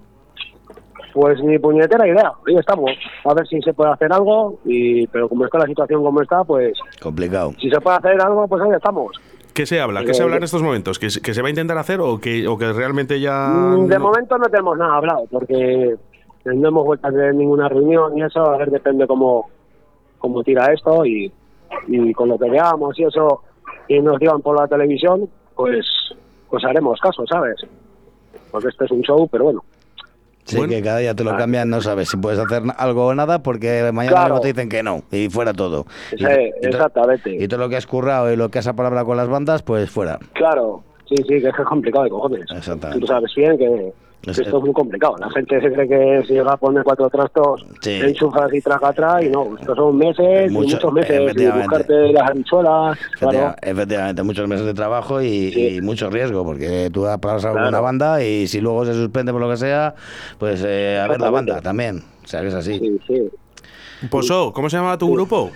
Pues 1.13 1.41
ni 1.43 1.59
puñetera 1.59 2.07
idea, 2.07 2.31
ahí 2.47 2.55
estamos. 2.55 2.91
A 3.25 3.33
ver 3.33 3.45
si 3.47 3.61
se 3.61 3.73
puede 3.73 3.91
hacer 3.91 4.11
algo, 4.13 4.59
y 4.65 5.05
pero 5.07 5.27
como 5.27 5.45
está 5.45 5.57
la 5.59 5.65
situación 5.65 6.03
como 6.03 6.21
está, 6.21 6.43
pues 6.43 6.73
Complicado. 7.01 7.53
si 7.59 7.69
se 7.69 7.81
puede 7.81 7.97
hacer 7.97 8.21
algo, 8.21 8.47
pues 8.47 8.61
ahí 8.63 8.71
estamos. 8.75 9.11
¿Qué 9.53 9.65
se 9.65 9.81
habla? 9.81 10.05
¿Qué 10.05 10.13
se 10.13 10.23
habla 10.23 10.37
en 10.37 10.43
estos 10.43 10.63
momentos? 10.63 10.97
¿Que, 10.97 11.09
se- 11.09 11.21
que 11.21 11.33
se 11.33 11.41
va 11.41 11.47
a 11.47 11.49
intentar 11.49 11.77
hacer 11.77 11.99
o 11.99 12.17
que, 12.19 12.47
o 12.47 12.57
que 12.57 12.71
realmente 12.71 13.19
ya... 13.19 13.47
Mm, 13.49 13.87
De 13.87 13.95
no? 13.99 14.05
momento 14.05 14.37
no 14.37 14.45
tenemos 14.47 14.77
nada 14.77 14.95
hablado, 14.95 15.25
porque 15.29 15.95
no 16.45 16.67
hemos 16.69 16.85
vuelto 16.85 17.07
a 17.07 17.11
tener 17.11 17.35
ninguna 17.35 17.67
reunión 17.67 18.17
y 18.17 18.23
eso, 18.23 18.39
a 18.49 18.57
ver, 18.57 18.71
depende 18.71 19.05
cómo, 19.05 19.49
cómo 20.19 20.41
tira 20.43 20.71
esto 20.71 21.05
y, 21.05 21.29
y 21.87 22.13
con 22.13 22.29
lo 22.29 22.39
que 22.39 22.49
veamos 22.49 22.97
y 22.97 23.03
eso, 23.03 23.41
y 23.89 23.99
nos 23.99 24.17
digan 24.19 24.41
por 24.41 24.57
la 24.57 24.67
televisión, 24.69 25.29
pues, 25.55 25.85
pues 26.49 26.63
haremos 26.63 26.97
caso, 27.01 27.25
¿sabes? 27.27 27.57
Porque 28.51 28.69
este 28.69 28.85
es 28.85 28.91
un 28.91 29.01
show, 29.01 29.27
pero 29.29 29.43
bueno. 29.43 29.63
Sí, 30.51 30.67
que 30.67 30.81
cada 30.81 30.97
día 30.99 31.13
te 31.15 31.23
lo 31.23 31.35
cambian, 31.37 31.69
no 31.69 31.81
sabes 31.81 32.09
si 32.09 32.17
puedes 32.17 32.39
hacer 32.39 32.63
algo 32.77 33.07
o 33.07 33.15
nada, 33.15 33.41
porque 33.43 33.89
mañana 33.93 34.15
Claro. 34.15 34.33
mismo 34.35 34.41
te 34.41 34.47
dicen 34.49 34.69
que 34.69 34.83
no, 34.83 35.03
y 35.11 35.29
fuera 35.29 35.53
todo. 35.53 35.85
Sí, 36.17 36.17
y 36.61 36.65
exactamente. 36.67 37.35
y 37.35 37.47
todo 37.47 37.59
lo 37.61 37.69
que 37.69 37.77
has 37.77 37.87
currado 37.87 38.31
y 38.31 38.35
lo 38.35 38.49
que 38.49 38.59
has 38.59 38.67
apalabrado 38.67 39.05
con 39.05 39.17
las 39.17 39.27
bandas, 39.27 39.63
pues 39.63 39.89
fuera. 39.89 40.19
Claro, 40.33 40.83
sí, 41.07 41.15
sí, 41.17 41.23
que 41.27 41.37
es 41.37 41.55
que 41.55 41.61
es 41.61 41.67
complicado 41.67 42.03
de 42.05 42.09
cojones. 42.11 42.45
Exactamente. 42.55 42.99
Tú 42.99 43.07
sabes 43.07 43.31
bien 43.35 43.57
que, 43.57 43.93
esto 44.27 44.41
es 44.57 44.63
muy 44.63 44.73
complicado. 44.73 45.15
La 45.19 45.29
gente 45.31 45.59
se 45.59 45.71
cree 45.71 45.87
que 45.87 46.23
si 46.27 46.33
llega 46.33 46.53
a 46.53 46.57
poner 46.57 46.83
cuatro 46.83 47.09
trastos, 47.09 47.65
Sí. 47.81 47.99
enchufas 48.03 48.53
y 48.53 48.61
traga 48.61 48.89
atrás, 48.89 49.23
y 49.23 49.29
no, 49.29 49.57
estos 49.59 49.75
son 49.75 49.97
meses, 49.97 50.49
y 50.51 50.53
Mucho- 50.53 50.75
muchos 50.75 50.93
meses, 50.93 51.19
y 51.19 51.23
efectivamente. 51.23 51.67
buscarte 51.67 52.13
las 52.13 52.29
habichuelas, 52.29 52.97
claro. 53.19 53.37
Efectiva- 53.37 53.55
Efectivamente, 53.61 54.23
muchos 54.23 54.47
meses 54.47 54.65
de 54.65 54.73
trabajo 54.73 55.21
y, 55.21 55.27
y 55.77 55.81
mucho 55.81 56.09
riesgo, 56.09 56.43
porque 56.43 56.89
tú 56.93 57.05
pagas 57.21 57.45
a 57.45 57.51
Claro. 57.51 57.69
una 57.69 57.79
banda 57.79 58.23
y 58.23 58.47
si 58.47 58.61
luego 58.61 58.85
se 58.85 58.93
suspende 58.93 59.31
por 59.31 59.41
lo 59.41 59.49
que 59.49 59.57
sea, 59.57 59.95
pues 60.37 60.63
eh, 60.65 60.99
a 61.03 61.07
ver 61.07 61.19
la 61.19 61.29
banda 61.29 61.61
también. 61.61 62.03
O 62.23 62.27
sea, 62.27 62.41
que 62.41 62.47
es 62.47 62.53
así. 62.53 62.77
Sí, 62.79 62.99
sí. 63.07 63.29
Pozo, 64.09 64.51
¿cómo 64.53 64.69
se 64.69 64.77
llama 64.77 64.97
tu 64.97 65.11
grupo? 65.11 65.51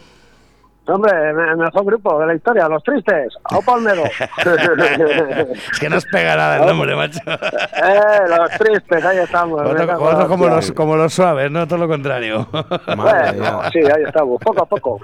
Hombre, 0.88 1.12
mejor 1.58 1.84
grupo 1.86 2.20
de 2.20 2.28
la 2.28 2.36
historia, 2.36 2.68
Los 2.70 2.84
Tristes, 2.84 3.34
a 3.44 3.60
Palmero. 3.62 4.04
es 4.06 5.80
que 5.80 5.90
no 5.90 5.98
os 5.98 6.06
pega 6.06 6.36
nada 6.36 6.58
el 6.60 6.66
nombre, 6.68 6.96
macho. 6.96 7.20
eh, 7.28 8.30
Los 8.30 8.52
Tristes, 8.52 9.04
ahí 9.04 9.18
estamos. 9.18 9.64
Vosotros, 9.64 10.28
como, 10.28 10.48
los, 10.48 10.72
como 10.74 10.96
los 10.96 11.12
suaves, 11.14 11.50
no 11.50 11.68
todo 11.68 11.80
lo 11.80 11.88
contrario. 11.88 12.48
Bueno, 12.52 13.62
sí, 13.74 13.80
ahí 13.80 14.04
estamos, 14.06 14.40
poco 14.42 14.62
a 14.62 14.66
poco. 14.68 15.00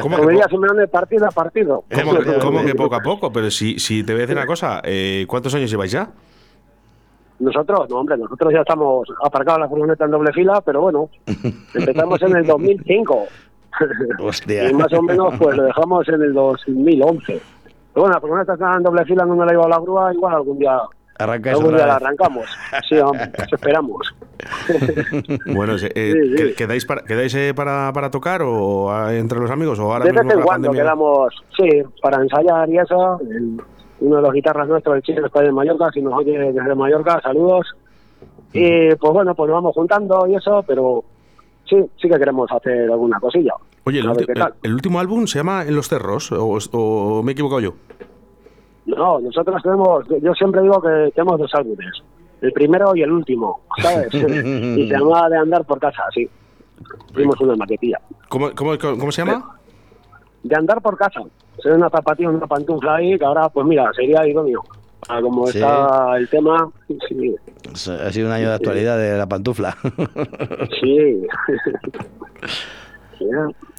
¿Cómo 0.00 0.16
Como 0.16 0.28
diría 0.30 0.46
Simeone, 0.48 0.86
partido 0.86 1.26
a 1.26 1.30
partido. 1.30 1.82
¿Cómo, 1.92 2.18
que- 2.20 2.38
cómo 2.38 2.64
que 2.64 2.74
poco 2.76 2.94
a 2.94 3.00
poco? 3.00 3.32
Pero 3.32 3.50
si, 3.50 3.80
si 3.80 4.04
te 4.04 4.12
voy 4.12 4.20
a 4.20 4.26
decir 4.26 4.36
una 4.36 4.46
cosa, 4.46 4.80
eh, 4.84 5.24
¿cuántos 5.28 5.52
años 5.56 5.68
lleváis 5.70 5.90
ya? 5.90 6.08
Nosotros, 7.38 7.90
no, 7.90 7.96
hombre, 7.96 8.16
nosotros 8.16 8.50
ya 8.50 8.60
estamos 8.60 9.06
aparcados 9.22 9.60
la 9.60 9.68
furgoneta 9.68 10.06
en 10.06 10.10
doble 10.10 10.32
fila, 10.32 10.62
pero 10.64 10.80
bueno, 10.80 11.10
empezamos 11.74 12.22
en 12.22 12.34
el 12.36 12.46
2005. 12.46 13.26
Hostia. 14.20 14.70
Y 14.70 14.74
más 14.74 14.92
o 14.92 15.02
menos, 15.02 15.34
pues 15.38 15.56
lo 15.56 15.64
dejamos 15.64 16.08
en 16.08 16.22
el 16.22 16.32
2011. 16.34 17.24
Pero 17.26 17.40
bueno, 17.94 18.14
la 18.14 18.20
furgoneta 18.20 18.52
está 18.54 18.74
en 18.76 18.82
doble 18.82 19.04
fila, 19.04 19.24
no 19.24 19.36
me 19.36 19.44
la 19.46 19.52
llevo 19.52 19.66
a 19.66 19.70
la 19.70 19.78
grúa, 19.80 20.12
igual 20.12 20.34
algún 20.34 20.58
día, 20.58 20.78
Arrancáis 21.18 21.56
algún 21.56 21.74
día 21.76 21.86
la 21.86 21.96
arrancamos. 21.96 22.44
Sí, 22.88 22.96
eso 22.96 23.12
esperamos. 23.54 24.14
Bueno, 25.46 25.74
eh, 25.76 25.90
eh, 25.94 26.12
Sí, 26.12 26.28
sí. 26.28 26.34
¿qued- 26.42 26.54
¿quedáis, 26.56 26.84
para, 26.84 27.02
quedáis 27.02 27.34
eh, 27.34 27.54
para, 27.54 27.90
para 27.94 28.10
tocar 28.10 28.42
o 28.42 29.08
entre 29.10 29.38
los 29.40 29.50
amigos? 29.50 29.78
¿O 29.78 29.90
ahora 29.92 30.04
De 30.04 30.12
vez 30.12 30.20
en 30.20 30.26
cuando 30.42 30.46
pandemia? 30.68 30.82
quedamos, 30.82 31.32
sí, 31.56 31.68
para 32.02 32.20
ensayar 32.22 32.68
y 32.68 32.78
eso, 32.78 33.18
uno 34.00 34.16
de 34.16 34.22
los 34.22 34.32
guitarras 34.34 34.68
nuestros, 34.68 34.96
el 34.96 35.02
chino, 35.02 35.24
está 35.26 35.42
en 35.42 35.54
Mallorca, 35.54 35.90
si 35.92 36.02
nos 36.02 36.12
oye 36.12 36.38
desde 36.52 36.74
Mallorca, 36.74 37.18
saludos. 37.22 37.66
Y 38.52 38.94
pues 38.96 39.12
bueno, 39.12 39.34
pues 39.34 39.48
nos 39.48 39.56
vamos 39.56 39.74
juntando 39.74 40.26
y 40.26 40.34
eso, 40.34 40.62
pero 40.66 41.02
sí, 41.68 41.76
sí 42.00 42.08
que 42.08 42.18
queremos 42.18 42.50
hacer 42.50 42.90
alguna 42.90 43.18
cosilla. 43.20 43.54
Oye, 43.84 44.00
el, 44.00 44.06
ulti- 44.08 44.72
último 44.72 44.98
álbum 45.00 45.26
se 45.26 45.38
llama 45.38 45.62
En 45.64 45.74
los 45.76 45.88
Cerros, 45.88 46.32
o, 46.32 46.58
o 46.72 47.22
me 47.22 47.30
he 47.30 47.34
equivocado 47.34 47.60
yo. 47.60 47.74
No, 48.86 49.18
nosotros 49.20 49.62
tenemos, 49.62 50.04
yo 50.22 50.32
siempre 50.34 50.62
digo 50.62 50.80
que 50.80 51.10
tenemos 51.14 51.38
dos 51.40 51.52
álbumes, 51.54 51.92
el 52.40 52.52
primero 52.52 52.94
y 52.94 53.02
el 53.02 53.10
último, 53.10 53.60
¿sabes? 53.82 54.08
y 54.14 54.88
se 54.88 54.98
llama 54.98 55.28
De 55.28 55.36
Andar 55.38 55.64
por 55.64 55.78
Casa, 55.80 56.02
sí. 56.14 56.28
Hicimos 57.14 57.40
una 57.40 57.56
maquetilla. 57.56 57.98
¿Cómo, 58.28 58.50
cómo, 58.54 58.72
cómo 58.78 59.10
se 59.10 59.24
llama? 59.24 59.56
De 60.42 60.54
Andar 60.54 60.80
por 60.82 60.96
Casa. 60.96 61.20
Se 61.62 61.70
ve 61.70 61.76
una 61.76 61.88
zapatilla, 61.88 62.28
una 62.28 62.46
pantufla 62.46 62.96
ahí, 62.96 63.18
que 63.18 63.24
ahora, 63.24 63.48
pues 63.48 63.66
mira, 63.66 63.90
sería 63.94 64.26
idóneo. 64.26 64.62
Ah, 65.08 65.20
como 65.22 65.46
Sí. 65.46 65.58
está 65.58 66.16
el 66.16 66.28
tema, 66.28 66.70
sí. 67.08 67.34
Ha 67.90 68.12
sido 68.12 68.26
un 68.28 68.32
año 68.32 68.48
de 68.48 68.54
actualidad 68.54 68.98
de 68.98 69.16
la 69.16 69.26
pantufla. 69.28 69.76
sí. 70.80 71.22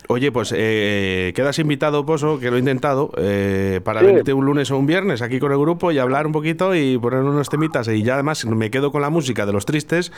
Oye, 0.10 0.32
pues 0.32 0.54
eh, 0.56 1.34
quedas 1.36 1.60
invitado, 1.60 2.06
Poso, 2.06 2.40
que 2.40 2.50
lo 2.50 2.56
he 2.56 2.60
intentado, 2.60 3.12
eh, 3.18 3.82
para 3.84 4.00
Sí. 4.00 4.06
venirte 4.06 4.34
un 4.34 4.46
lunes 4.46 4.72
o 4.72 4.78
un 4.78 4.86
viernes 4.88 5.22
aquí 5.22 5.38
con 5.40 5.52
el 5.52 5.58
grupo 5.60 5.92
y 5.92 6.00
hablar 6.00 6.26
un 6.26 6.32
poquito 6.32 6.74
y 6.74 6.98
poner 6.98 7.20
unos 7.20 7.50
temitas. 7.50 7.88
Y 7.90 8.04
ya 8.04 8.14
además 8.16 8.46
me 8.46 8.72
quedo 8.72 8.92
con 8.92 9.02
la 9.02 9.10
música 9.10 9.46
de 9.46 9.52
los 9.54 9.66
tristes 9.66 10.12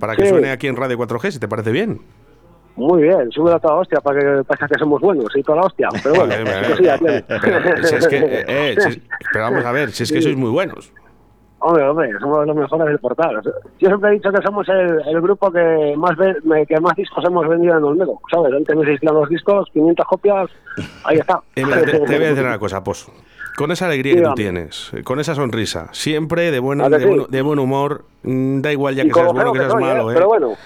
para 0.00 0.16
que 0.16 0.24
Sí. 0.24 0.28
suene 0.30 0.50
aquí 0.50 0.66
en 0.66 0.76
Radio 0.76 0.98
4G, 0.98 1.30
si 1.30 1.38
te 1.38 1.46
parece 1.48 1.70
bien. 1.70 2.00
Muy 2.76 3.02
bien, 3.02 3.30
sube 3.32 3.52
a 3.52 3.58
toda 3.58 3.76
hostia 3.76 4.00
para 4.00 4.20
que 4.20 4.44
pasa 4.44 4.68
que 4.68 4.78
somos 4.78 5.00
buenos 5.00 5.34
y 5.34 5.42
toda 5.42 5.60
la 5.60 5.66
hostia. 5.66 5.88
Pero 6.02 6.14
bueno, 6.16 6.34
sí. 6.76 6.84
Pero, 7.28 7.82
si 7.86 7.94
es 7.96 8.06
que, 8.08 8.16
eh, 8.18 8.44
eh, 8.46 8.76
si- 8.80 9.02
pero 9.32 9.44
vamos 9.46 9.64
a 9.64 9.72
ver, 9.72 9.90
si 9.90 10.02
es 10.02 10.12
que 10.12 10.20
sois 10.22 10.36
muy 10.36 10.50
buenos. 10.50 10.92
Hombre, 11.58 11.88
hombre, 11.88 12.10
somos 12.20 12.46
los 12.46 12.54
mejores 12.54 12.86
del 12.86 12.98
portal. 12.98 13.40
Yo 13.78 13.88
siempre 13.88 14.10
he 14.10 14.12
dicho 14.12 14.30
que 14.30 14.42
somos 14.42 14.68
el, 14.68 15.00
el 15.08 15.20
grupo 15.22 15.50
que 15.50 15.94
más 15.96 16.14
ve- 16.16 16.36
que 16.68 16.78
más 16.80 16.94
discos 16.96 17.24
hemos 17.24 17.48
vendido 17.48 17.78
en 17.78 17.82
Olmedo, 17.84 18.20
¿sabes? 18.30 18.52
Antes 18.52 18.76
me 18.76 18.84
los 19.10 19.28
discos, 19.30 19.68
500 19.72 20.06
copias, 20.06 20.50
ahí 21.04 21.16
está. 21.16 21.40
Eh, 21.56 21.64
te, 21.64 21.92
te 21.92 21.98
voy 21.98 22.14
a 22.26 22.28
decir 22.28 22.44
una 22.44 22.58
cosa, 22.58 22.84
Poso. 22.84 23.10
Con 23.56 23.72
esa 23.72 23.86
alegría 23.86 24.12
que 24.12 24.16
tú 24.18 24.22
Dígame. 24.22 24.36
tienes, 24.36 24.90
eh, 24.92 25.02
con 25.02 25.18
esa 25.18 25.34
sonrisa, 25.34 25.88
siempre 25.92 26.50
de 26.50 26.58
buen, 26.58 26.82
¿A 26.82 26.90
que 26.90 26.98
de, 26.98 27.00
sí? 27.00 27.06
buen, 27.06 27.26
de 27.30 27.42
buen 27.42 27.58
humor, 27.58 28.04
mm, 28.22 28.60
da 28.60 28.70
igual 28.70 28.94
ya 28.94 29.04
que 29.04 29.12
seas 29.14 29.32
bueno 29.32 29.52
que 29.52 29.58
que 29.60 29.64
seas 29.64 29.72
soy, 29.72 29.82
malo, 29.82 30.10
¿eh? 30.10 30.12
¿eh? 30.12 30.16
Pero 30.16 30.28
bueno. 30.28 30.52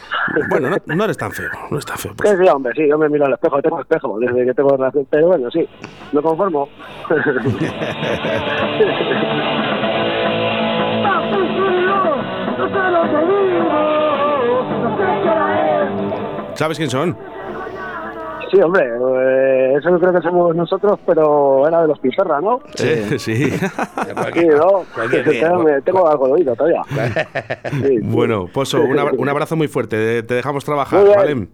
Bueno, 0.49 0.71
no, 0.71 0.77
no 0.95 1.05
eres 1.05 1.17
tan 1.17 1.33
feo, 1.33 1.51
no 1.71 1.79
estás 1.79 2.01
feo. 2.01 2.13
Que 2.15 2.37
sí, 2.37 2.49
hombre, 2.49 2.73
sí, 2.77 2.87
yo 2.89 2.97
me 2.99 3.09
miro 3.09 3.27
al 3.27 3.33
espejo, 3.33 3.61
tengo 3.63 3.81
espejo 3.81 4.17
desde 4.21 4.45
que 4.45 4.55
tengo 4.55 4.77
relación. 4.77 5.07
Pero 5.11 5.27
bueno, 5.29 5.51
sí, 5.51 5.69
me 6.13 6.23
conformo. 6.23 6.69
¿Sabes 16.55 16.77
quién 16.77 16.91
son? 16.91 17.17
Sí, 18.51 18.61
hombre, 18.61 18.85
eh, 18.85 19.75
eso 19.79 19.91
yo 19.91 20.01
creo 20.01 20.13
que 20.13 20.21
somos 20.23 20.57
nosotros, 20.57 20.99
pero 21.07 21.69
era 21.69 21.83
de 21.83 21.89
los 21.89 21.99
Pizarra, 22.01 22.41
¿no? 22.41 22.61
Sí, 22.75 23.19
sí. 23.19 23.51
Sí, 23.51 23.61
¿no? 24.49 24.85
cualquier 24.95 25.25
Que 25.25 25.31
día, 25.31 25.49
tengo, 25.49 25.65
tengo 25.85 26.09
algo 26.11 26.27
de 26.27 26.33
oído 26.33 26.57
todavía. 26.57 26.83
Sí. 27.71 27.99
Bueno, 28.03 28.49
Poso, 28.53 28.81
un, 28.81 28.99
abra- 28.99 29.15
un 29.17 29.29
abrazo 29.29 29.55
muy 29.57 29.69
fuerte. 29.69 30.23
Te 30.25 30.35
dejamos 30.35 30.65
trabajar. 30.65 31.05
¿vale? 31.17 31.49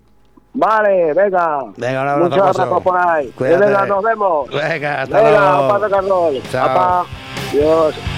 Vale, 0.54 1.12
venga. 1.12 1.64
Venga, 1.76 2.00
un 2.02 2.08
abrazo, 2.08 2.30
Muchos 2.30 2.46
Pozo. 2.48 2.62
abrazos 2.62 2.82
por 2.82 2.98
ahí. 2.98 3.30
Cuídate. 3.36 3.66
Venga, 3.66 3.86
nos 3.86 4.02
vemos. 4.02 4.48
Venga, 4.50 5.02
hasta 5.02 5.16
Venga, 5.22 5.56
luego. 5.58 5.78
de 5.80 5.90
Carlos. 5.90 6.34
Chao. 6.50 6.68
Apa. 6.70 7.04
Dios. 7.52 8.15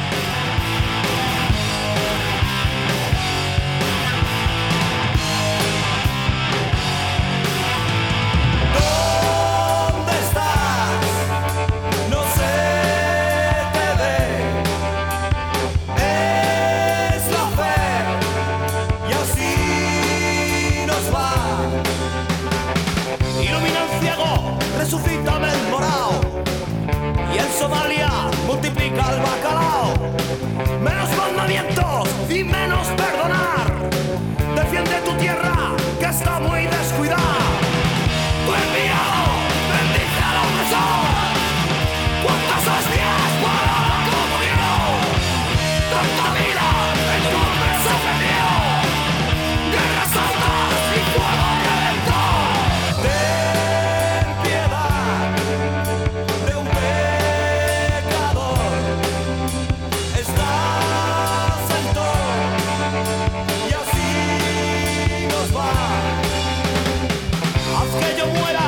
Yo 68.18 68.26
muera 68.26 68.67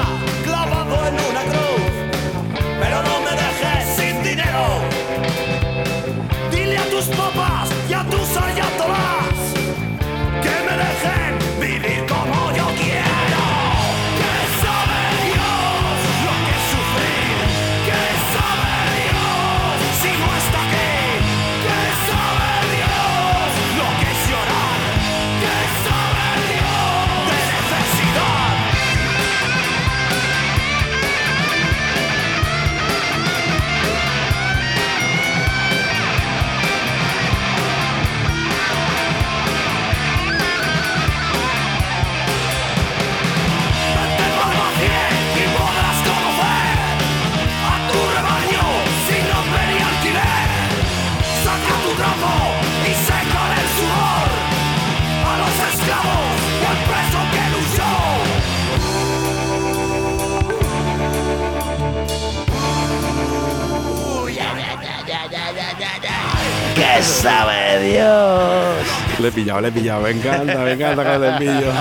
¿Qué 66.97 67.03
sabe 67.03 67.79
Dios? 67.85 69.21
Le 69.21 69.29
he 69.29 69.33
pillado, 69.33 69.61
le 69.61 69.69
he 69.69 69.73
pillado. 69.73 70.03
Me 70.03 70.11
encanta, 70.11 70.59
me 70.59 70.73
encanta 70.73 71.05
cuando 71.05 71.31
le 71.31 71.39
pillo. 71.39 71.73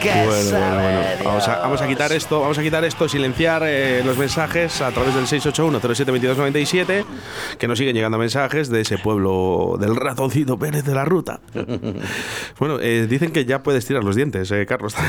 ¿Qué 0.00 0.10
Bueno, 0.26 0.50
bueno, 0.50 0.74
bueno. 0.80 1.00
Vamos 1.24 1.48
a, 1.48 1.58
vamos 1.58 1.82
a 1.82 1.86
quitar 1.86 2.12
esto, 2.12 2.40
vamos 2.40 2.58
a 2.58 2.62
quitar 2.62 2.84
esto, 2.84 3.08
silenciar 3.08 3.62
eh, 3.66 4.02
los 4.04 4.16
mensajes 4.16 4.80
a 4.80 4.90
través 4.90 5.14
del 5.14 5.26
681-072297, 5.26 7.04
que 7.58 7.68
nos 7.68 7.78
siguen 7.78 7.94
llegando 7.94 8.16
mensajes 8.18 8.70
de 8.70 8.80
ese 8.80 8.98
pueblo 8.98 9.76
del 9.78 9.94
ratoncito 9.96 10.58
Pérez 10.58 10.84
de 10.84 10.94
la 10.94 11.04
Ruta. 11.04 11.40
Bueno, 12.58 12.78
eh, 12.80 13.06
dicen 13.08 13.32
que 13.32 13.44
ya 13.46 13.62
puedes 13.62 13.86
tirar 13.86 14.04
los 14.04 14.16
dientes, 14.16 14.50
eh, 14.50 14.66
Carlos. 14.66 14.94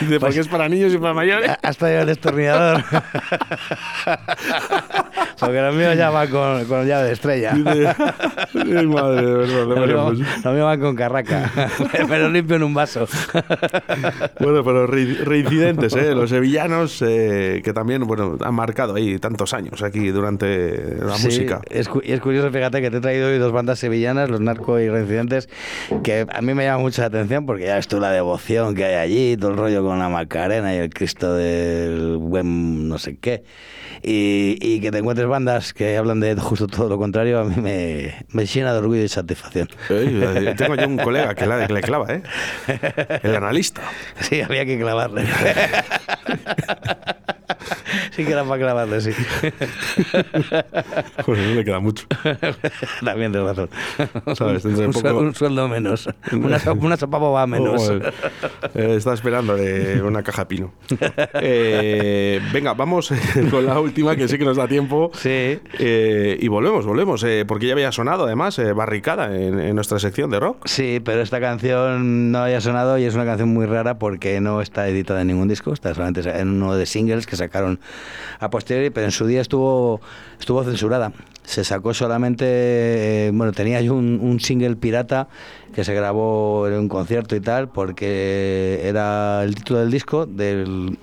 Dice, 0.00 0.20
porque 0.20 0.40
es 0.40 0.48
para 0.48 0.68
niños 0.68 0.92
y 0.94 0.98
para 0.98 1.14
mayores. 1.14 1.50
Has 1.62 1.76
traído 1.76 2.02
el 2.02 2.06
destornillador. 2.06 2.84
Porque 5.38 5.60
los 5.60 5.74
míos 5.74 5.96
ya 5.96 6.10
van 6.10 6.28
con, 6.28 6.64
con 6.64 6.86
llave 6.86 7.04
de 7.04 7.12
estrella. 7.12 7.54
Madre, 7.54 7.78
de 7.80 7.84
verdad, 7.84 8.14
Los 8.54 9.68
de 9.68 9.86
míos, 9.86 10.04
pues. 10.06 10.44
los 10.44 10.54
míos 10.54 10.64
van 10.64 10.80
con 10.80 10.96
carraca. 10.96 11.50
Me 12.08 12.18
lo 12.18 12.28
limpio 12.48 12.56
en 12.56 12.62
un 12.62 12.74
vaso. 12.74 13.06
Bueno, 14.40 14.64
pero 14.64 14.86
re- 14.86 15.14
reincidentes, 15.24 15.94
¿eh? 15.94 16.14
Los 16.14 16.30
sevillanos 16.30 17.02
eh, 17.06 17.60
que 17.64 17.72
también, 17.72 18.02
bueno, 18.06 18.36
han 18.40 18.54
marcado 18.54 18.94
ahí 18.94 19.18
tantos 19.18 19.52
años 19.52 19.82
aquí 19.82 20.08
durante 20.08 20.96
la 21.04 21.14
Sí, 21.16 21.26
música. 21.26 21.60
Es, 21.70 21.88
cu- 21.88 22.00
y 22.04 22.12
es 22.12 22.20
curioso, 22.20 22.50
fíjate 22.50 22.80
que 22.80 22.90
te 22.90 22.98
he 22.98 23.00
traído 23.00 23.28
hoy 23.28 23.38
dos 23.38 23.52
bandas 23.52 23.78
sevillanas, 23.78 24.30
los 24.30 24.40
Narco 24.40 24.78
y 24.80 24.88
Reincidentes, 24.88 25.48
que 26.02 26.26
a 26.30 26.40
mí 26.40 26.54
me 26.54 26.64
llama 26.64 26.78
mucha 26.82 27.04
atención 27.06 27.46
porque 27.46 27.64
ya 27.66 27.74
ves 27.76 27.88
tú 27.88 27.98
la 28.00 28.12
devoción 28.12 28.74
que 28.74 28.84
hay 28.84 28.94
allí, 28.94 29.36
todo 29.36 29.50
el 29.50 29.56
rollo 29.56 29.82
con 29.82 29.98
la 29.98 30.08
Macarena 30.08 30.74
y 30.74 30.78
el 30.78 30.90
Cristo 30.90 31.34
del 31.34 32.16
buen 32.18 32.88
no 32.88 32.98
sé 32.98 33.16
qué. 33.18 33.42
Y, 34.02 34.56
y 34.60 34.80
que 34.80 34.90
te 34.90 34.98
encuentres 34.98 35.28
bandas 35.28 35.72
que 35.72 35.96
hablan 35.96 36.20
de 36.20 36.36
justo 36.36 36.66
todo 36.66 36.88
lo 36.88 36.98
contrario, 36.98 37.40
a 37.40 37.44
mí 37.44 37.54
me, 37.60 38.14
me 38.30 38.46
llena 38.46 38.72
de 38.72 38.78
orgullo 38.78 39.02
y 39.02 39.08
satisfacción. 39.08 39.68
Ey, 39.88 40.20
eh, 40.22 40.54
tengo 40.56 40.74
yo 40.76 40.86
un 40.86 40.98
colega 40.98 41.34
que, 41.34 41.46
la, 41.46 41.66
que 41.66 41.72
le 41.72 41.80
clava, 41.80 42.06
¿eh? 42.12 42.22
El 43.22 43.36
analista. 43.36 43.82
Sí, 44.20 44.40
había 44.40 44.64
que 44.64 44.78
clavarle. 44.78 45.24
sí 48.18 48.24
que 48.24 48.32
era 48.32 48.42
para 48.44 48.60
clavarle, 48.60 49.00
sí. 49.00 49.10
Pues 51.24 51.38
no 51.38 51.54
le 51.54 51.64
queda 51.64 51.78
mucho. 51.78 52.06
También 53.04 53.32
tienes 53.32 53.48
razón. 53.56 53.70
¿Sabes? 54.34 54.62
Dentro 54.64 54.80
de 54.82 54.86
un, 54.88 54.92
poco- 54.92 55.00
sueldo, 55.08 55.18
un 55.20 55.34
sueldo 55.34 55.68
menos. 55.68 56.08
Una, 56.32 56.60
una 56.72 56.96
sopa 56.96 57.18
boba 57.18 57.46
menos. 57.46 57.80
Joder. 57.82 58.12
Eh, 58.74 58.94
está 58.96 59.14
esperando 59.14 59.56
una 60.04 60.22
caja 60.22 60.48
pino. 60.48 60.72
Eh, 61.34 62.40
venga, 62.52 62.74
vamos 62.74 63.12
con 63.50 63.66
la 63.66 63.78
última, 63.80 64.16
que 64.16 64.26
sí 64.28 64.36
que 64.38 64.44
nos 64.44 64.56
da 64.56 64.66
tiempo. 64.66 65.10
Sí. 65.14 65.60
Eh, 65.78 66.38
y 66.40 66.48
volvemos, 66.48 66.86
volvemos, 66.86 67.24
porque 67.46 67.66
ya 67.66 67.72
había 67.74 67.92
sonado 67.92 68.24
además 68.24 68.60
Barricada 68.74 69.36
en, 69.36 69.60
en 69.60 69.74
nuestra 69.74 69.98
sección 69.98 70.30
de 70.30 70.40
rock. 70.40 70.66
Sí, 70.66 71.00
pero 71.04 71.20
esta 71.22 71.40
canción 71.40 72.32
no 72.32 72.38
había 72.38 72.60
sonado 72.60 72.98
y 72.98 73.04
es 73.04 73.14
una 73.14 73.24
canción 73.24 73.48
muy 73.50 73.66
rara 73.66 73.98
porque 73.98 74.40
no 74.40 74.60
está 74.60 74.88
editada 74.88 75.20
en 75.20 75.28
ningún 75.28 75.48
disco, 75.48 75.72
está 75.72 75.94
solamente 75.94 76.28
en 76.28 76.48
uno 76.48 76.74
de 76.74 76.86
singles 76.86 77.26
que 77.26 77.36
sacaron 77.36 77.78
a 78.38 78.50
posteriori, 78.50 78.90
pero 78.90 79.06
en 79.06 79.12
su 79.12 79.26
día 79.26 79.40
estuvo, 79.40 80.00
estuvo 80.38 80.62
censurada. 80.64 81.12
Se 81.44 81.64
sacó 81.64 81.94
solamente, 81.94 82.44
eh, 82.46 83.30
bueno, 83.32 83.52
tenía 83.52 83.80
yo 83.80 83.94
un, 83.94 84.20
un 84.20 84.40
single 84.40 84.76
pirata 84.76 85.28
que 85.74 85.84
se 85.84 85.94
grabó 85.94 86.68
en 86.68 86.74
un 86.74 86.88
concierto 86.88 87.36
y 87.36 87.40
tal, 87.40 87.68
porque 87.68 88.80
era 88.84 89.42
el 89.44 89.54
título 89.54 89.80
del 89.80 89.90
disco 89.90 90.26
del, 90.26 90.98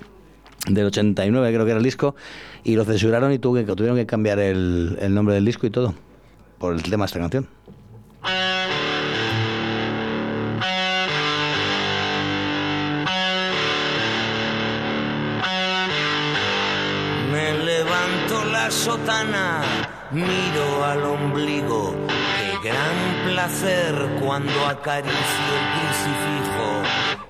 del 0.68 0.86
89, 0.86 1.52
creo 1.52 1.64
que 1.64 1.70
era 1.70 1.78
el 1.78 1.84
disco, 1.84 2.14
y 2.64 2.76
lo 2.76 2.84
censuraron 2.84 3.32
y 3.32 3.38
tuvieron 3.38 3.96
que 3.96 4.06
cambiar 4.06 4.38
el, 4.38 4.98
el 5.00 5.14
nombre 5.14 5.34
del 5.34 5.44
disco 5.44 5.66
y 5.66 5.70
todo, 5.70 5.94
por 6.58 6.74
el 6.74 6.82
tema 6.82 7.04
de 7.04 7.06
esta 7.06 7.18
canción. 7.18 7.48
Levanto 18.06 18.44
la 18.50 18.70
sotana, 18.70 19.62
miro 20.10 20.84
al 20.84 21.02
ombligo. 21.02 21.94
Qué 22.62 22.68
gran 22.68 23.24
placer 23.26 23.94
cuando 24.20 24.66
acaricio 24.66 25.52
el 25.58 25.66
crucifijo. 25.74 26.68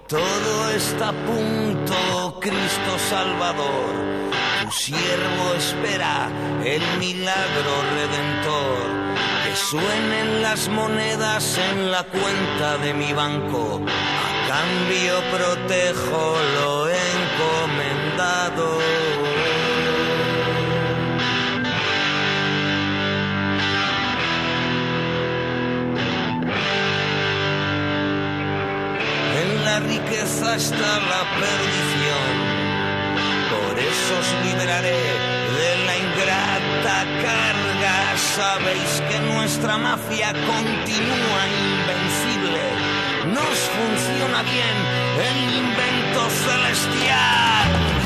Todo 0.08 0.70
está 0.70 1.08
a 1.08 1.12
punto, 1.12 2.40
Cristo 2.40 2.98
Salvador. 3.10 3.94
Tu 4.62 4.70
siervo 4.70 5.54
espera 5.56 6.28
el 6.64 6.82
milagro 6.98 7.72
redentor. 7.94 9.16
Que 9.44 9.56
suenen 9.56 10.42
las 10.42 10.68
monedas 10.68 11.58
en 11.70 11.90
la 11.90 12.04
cuenta 12.04 12.78
de 12.78 12.94
mi 12.94 13.12
banco. 13.12 13.80
A 13.84 14.48
cambio 14.48 15.20
protejo 15.32 16.36
lo 16.54 16.88
encomendado. 16.88 18.75
Riqueza 30.36 30.56
está 30.56 30.98
la 31.00 31.22
perdición. 31.40 32.34
Por 33.50 33.78
eso 33.78 34.18
os 34.20 34.30
libraré 34.44 35.02
de 35.58 35.86
la 35.86 35.96
ingrata 35.96 37.04
carga. 37.22 38.16
Sabéis 38.16 39.02
que 39.08 39.18
nuestra 39.32 39.78
mafia 39.78 40.32
continúa 40.32 41.42
invencible. 41.70 42.62
Nos 43.32 43.58
funciona 43.76 44.42
bien 44.42 44.76
el 45.28 45.54
invento 45.54 46.30
celestial. 46.44 48.05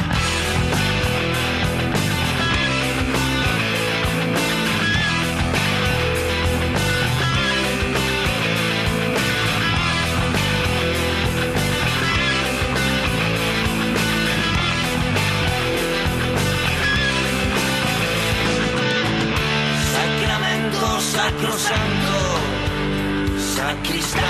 Krishna. 23.90 24.29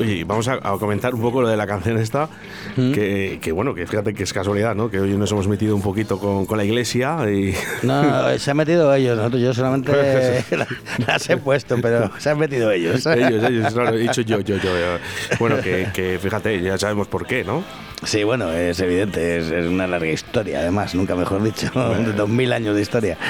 Oye, 0.00 0.24
vamos 0.24 0.48
a, 0.48 0.54
a 0.54 0.76
comentar 0.78 1.14
un 1.14 1.20
poco 1.20 1.40
lo 1.40 1.48
de 1.48 1.56
la 1.56 1.66
canción 1.66 1.98
esta, 1.98 2.28
que, 2.74 3.38
que, 3.40 3.52
bueno, 3.52 3.74
que 3.74 3.86
fíjate 3.86 4.12
que 4.12 4.24
es 4.24 4.32
casualidad, 4.32 4.74
¿no? 4.74 4.90
Que 4.90 4.98
hoy 4.98 5.16
nos 5.16 5.30
hemos 5.30 5.46
metido 5.46 5.76
un 5.76 5.82
poquito 5.82 6.18
con, 6.18 6.46
con 6.46 6.58
la 6.58 6.64
iglesia 6.64 7.16
y... 7.30 7.54
No, 7.82 8.36
se 8.38 8.50
han 8.50 8.56
metido 8.56 8.92
ellos, 8.92 9.16
nosotros 9.16 9.40
yo 9.40 9.54
solamente 9.54 9.92
la- 10.50 10.66
las 11.06 11.30
he 11.30 11.36
puesto, 11.36 11.76
pero 11.80 12.10
se 12.18 12.30
han 12.30 12.38
metido 12.38 12.72
ellos. 12.72 13.06
ellos, 13.06 13.44
ellos, 13.44 13.72
claro, 13.72 13.94
he 13.94 14.00
dicho 14.00 14.20
yo, 14.22 14.40
yo, 14.40 14.56
yo. 14.56 14.76
yo. 14.76 14.98
Bueno, 15.38 15.60
que, 15.62 15.88
que 15.94 16.18
fíjate, 16.20 16.60
ya 16.60 16.76
sabemos 16.76 17.06
por 17.06 17.24
qué, 17.26 17.44
¿no? 17.44 17.62
Sí, 18.04 18.22
bueno, 18.24 18.52
es 18.52 18.78
evidente, 18.80 19.38
es, 19.38 19.50
es 19.50 19.66
una 19.66 19.86
larga 19.86 20.10
historia, 20.10 20.60
además, 20.60 20.94
nunca 20.94 21.14
mejor 21.16 21.42
dicho, 21.42 21.70
de 22.04 22.12
dos 22.12 22.28
mil 22.28 22.52
años 22.52 22.74
de 22.76 22.82
historia. 22.82 23.16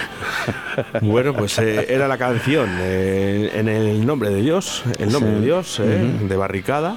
Bueno, 1.03 1.33
pues 1.35 1.57
eh, 1.61 1.87
era 1.89 2.09
la 2.09 2.19
canción 2.19 2.69
eh, 2.81 3.49
en 3.55 3.69
el 3.69 4.05
nombre 4.05 4.31
de 4.31 4.43
Dios, 4.43 4.83
el 4.99 5.13
nombre 5.13 5.31
Sí. 5.31 5.37
de 5.39 5.45
Dios, 5.45 5.81
eh, 5.81 6.05
de 6.29 6.37
Barricada. 6.37 6.97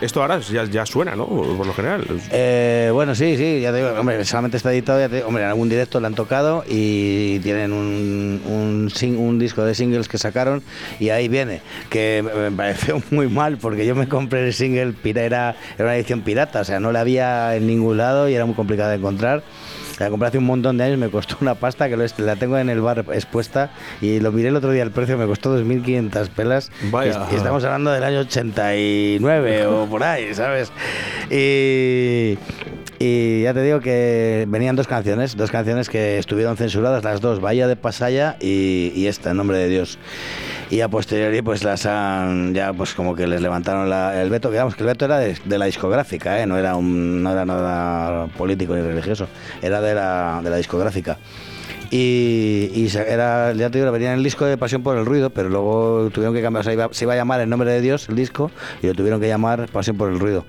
Esto 0.00 0.22
ahora 0.22 0.40
ya, 0.40 0.64
ya 0.64 0.84
suena, 0.84 1.14
¿no? 1.14 1.24
Por 1.26 1.64
lo 1.64 1.72
general. 1.72 2.04
Eh, 2.32 2.90
bueno, 2.92 3.14
sí, 3.14 3.36
sí, 3.36 3.60
ya 3.60 3.70
te 3.70 3.76
digo, 3.78 3.90
hombre, 3.96 4.24
solamente 4.24 4.56
está 4.56 4.72
editado, 4.72 4.98
ya 4.98 5.08
te 5.08 5.16
digo, 5.16 5.28
hombre, 5.28 5.44
en 5.44 5.50
algún 5.50 5.68
directo 5.68 6.00
lo 6.00 6.08
han 6.08 6.14
tocado 6.16 6.64
y 6.68 7.38
tienen 7.40 7.72
un, 7.72 8.42
un, 8.44 8.90
sing- 8.90 9.18
un 9.18 9.38
disco 9.38 9.64
de 9.64 9.76
singles 9.76 10.08
que 10.08 10.18
sacaron 10.18 10.60
y 10.98 11.10
ahí 11.10 11.28
viene, 11.28 11.60
que 11.90 12.24
me 12.24 12.50
pareció 12.50 13.00
muy 13.12 13.28
mal 13.28 13.56
porque 13.58 13.86
yo 13.86 13.94
me 13.94 14.08
compré 14.08 14.46
el 14.48 14.52
single, 14.52 14.94
era 15.14 15.54
una 15.78 15.94
edición 15.94 16.22
pirata, 16.22 16.63
o 16.64 16.66
sea, 16.66 16.80
no 16.80 16.92
la 16.92 17.00
había 17.00 17.54
en 17.56 17.66
ningún 17.66 17.98
lado 17.98 18.26
y 18.26 18.34
era 18.34 18.46
muy 18.46 18.54
complicado 18.54 18.88
de 18.88 18.96
encontrar. 18.96 19.42
La 19.98 20.08
compré 20.08 20.28
hace 20.28 20.38
un 20.38 20.44
montón 20.44 20.78
de 20.78 20.84
años, 20.84 20.96
me 20.96 21.10
costó 21.10 21.36
una 21.42 21.56
pasta 21.56 21.90
que 21.90 21.96
la 21.98 22.36
tengo 22.36 22.56
en 22.56 22.70
el 22.70 22.80
bar 22.80 23.04
expuesta 23.12 23.70
y 24.00 24.18
lo 24.18 24.32
miré 24.32 24.48
el 24.48 24.56
otro 24.56 24.70
día 24.70 24.82
el 24.82 24.90
precio, 24.90 25.18
me 25.18 25.26
costó 25.26 25.54
2.500 25.60 26.28
pelas. 26.30 26.72
Vaya. 26.90 27.26
Y, 27.30 27.34
y 27.34 27.36
estamos 27.36 27.62
hablando 27.64 27.90
del 27.92 28.02
año 28.02 28.20
89 28.20 29.66
o 29.66 29.84
por 29.84 30.02
ahí, 30.02 30.32
¿sabes? 30.32 30.72
Y, 31.30 32.38
y 32.98 33.42
ya 33.42 33.52
te 33.52 33.60
digo 33.60 33.80
que 33.80 34.46
venían 34.48 34.74
dos 34.74 34.86
canciones, 34.86 35.36
dos 35.36 35.50
canciones 35.50 35.90
que 35.90 36.16
estuvieron 36.16 36.56
censuradas, 36.56 37.04
las 37.04 37.20
dos, 37.20 37.42
Bahía 37.42 37.68
de 37.68 37.76
Pasaya 37.76 38.36
y, 38.40 38.90
y 38.96 39.06
esta, 39.06 39.32
En 39.32 39.36
Nombre 39.36 39.58
de 39.58 39.68
Dios. 39.68 39.98
Y 40.70 40.80
a 40.80 40.88
posteriori 40.88 41.42
pues 41.42 41.62
las 41.62 41.86
han, 41.86 42.54
ya 42.54 42.72
pues 42.72 42.94
como 42.94 43.14
que 43.14 43.26
les 43.26 43.40
levantaron 43.40 43.88
la- 43.88 44.20
el 44.20 44.30
veto, 44.30 44.50
digamos 44.50 44.74
que 44.74 44.82
el 44.82 44.88
veto 44.88 45.04
era 45.04 45.18
de, 45.18 45.36
la 45.58 45.66
discográfica, 45.66 46.40
¿eh? 46.40 46.46
no, 46.46 46.56
era 46.58 46.74
no 46.74 47.30
era 47.30 47.44
nada 47.44 48.26
político 48.28 48.74
ni 48.74 48.82
religioso, 48.82 49.28
era 49.62 49.80
de 49.80 49.94
la, 49.94 50.40
de 50.42 50.50
la 50.50 50.56
discográfica. 50.56 51.18
Y, 51.90 52.88
era, 52.96 53.52
ya 53.52 53.70
te 53.70 53.78
digo, 53.78 53.92
venía 53.92 54.12
en 54.12 54.18
el 54.18 54.24
disco 54.24 54.44
de 54.46 54.58
Pasión 54.58 54.82
por 54.82 54.96
el 54.96 55.06
Ruido, 55.06 55.30
pero 55.30 55.48
luego 55.48 56.10
tuvieron 56.12 56.34
que 56.34 56.42
cambiar, 56.42 56.62
o 56.62 56.64
sea, 56.64 56.88
se 56.90 57.04
iba 57.04 57.12
a 57.12 57.16
llamar 57.16 57.40
En 57.40 57.50
Nombre 57.50 57.70
de 57.70 57.80
Dios 57.80 58.08
el 58.08 58.16
disco 58.16 58.50
y 58.82 58.88
lo 58.88 58.94
tuvieron 58.94 59.20
que 59.20 59.28
llamar 59.28 59.68
Pasión 59.68 59.96
por 59.96 60.10
el 60.10 60.18
Ruido. 60.18 60.44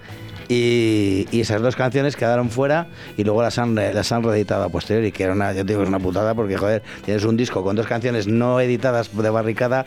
Y, 0.48 1.28
esas 1.40 1.62
dos 1.62 1.76
canciones 1.76 2.16
quedaron 2.16 2.50
fuera 2.50 2.88
y 3.18 3.24
luego 3.24 3.42
las 3.42 3.60
han, 3.60 3.76
las 3.76 4.12
han 4.12 4.24
reeditado 4.24 4.64
a 4.64 4.70
posteriori, 4.70 5.12
que 5.12 5.24
era 5.24 5.34
una, 5.34 5.54
yo 5.54 5.64
digo, 5.64 5.84
es 5.84 5.88
una 5.88 6.00
putada 6.00 6.34
porque, 6.34 6.58
joder, 6.58 6.82
tienes 7.04 7.24
un 7.24 7.38
disco 7.38 7.64
con 7.64 7.76
dos 7.76 7.86
canciones 7.88 8.28
no 8.28 8.60
editadas 8.60 9.16
de 9.16 9.30
barricada, 9.30 9.86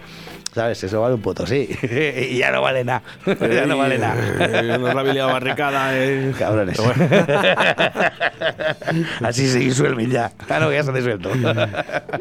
¿sabes? 0.54 0.82
Eso 0.84 1.00
vale 1.00 1.14
un 1.14 1.22
puto, 1.22 1.46
sí. 1.46 1.68
y 2.30 2.38
ya 2.38 2.50
no 2.50 2.62
vale 2.62 2.84
nada. 2.84 3.02
ya 3.26 3.66
no 3.66 3.78
vale 3.78 3.98
nada. 3.98 4.16
Eh, 4.40 4.78
nos 4.78 4.94
la 4.94 5.00
había 5.00 5.26
barricada. 5.26 5.96
eh. 5.96 6.32
Cabrones. 6.38 6.78
Así 9.22 9.48
se 9.48 9.58
disuelven 9.58 10.10
ya. 10.10 10.30
Claro, 10.46 10.72
ya 10.72 10.82
se 10.82 10.90
han 10.90 10.96
disuelto. 10.96 11.30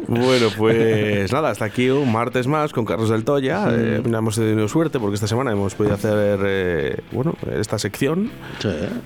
Bueno, 0.08 0.48
pues 0.58 1.32
nada, 1.32 1.50
hasta 1.50 1.66
aquí 1.66 1.90
un 1.90 2.12
martes 2.12 2.48
más 2.48 2.74
con 2.74 2.86
Carlos 2.86 3.10
del 3.10 3.24
Toya. 3.24 3.66
Eh, 3.70 4.02
mira, 4.04 4.20
hemos 4.20 4.36
tenido 4.36 4.68
suerte 4.68 5.00
porque 5.00 5.16
esta 5.16 5.28
semana 5.28 5.52
hemos 5.52 5.76
podido 5.76 5.96
hacer 5.96 6.40
eh, 6.46 6.98
bueno, 7.12 7.36
esta 7.60 7.78
sección. 7.80 8.32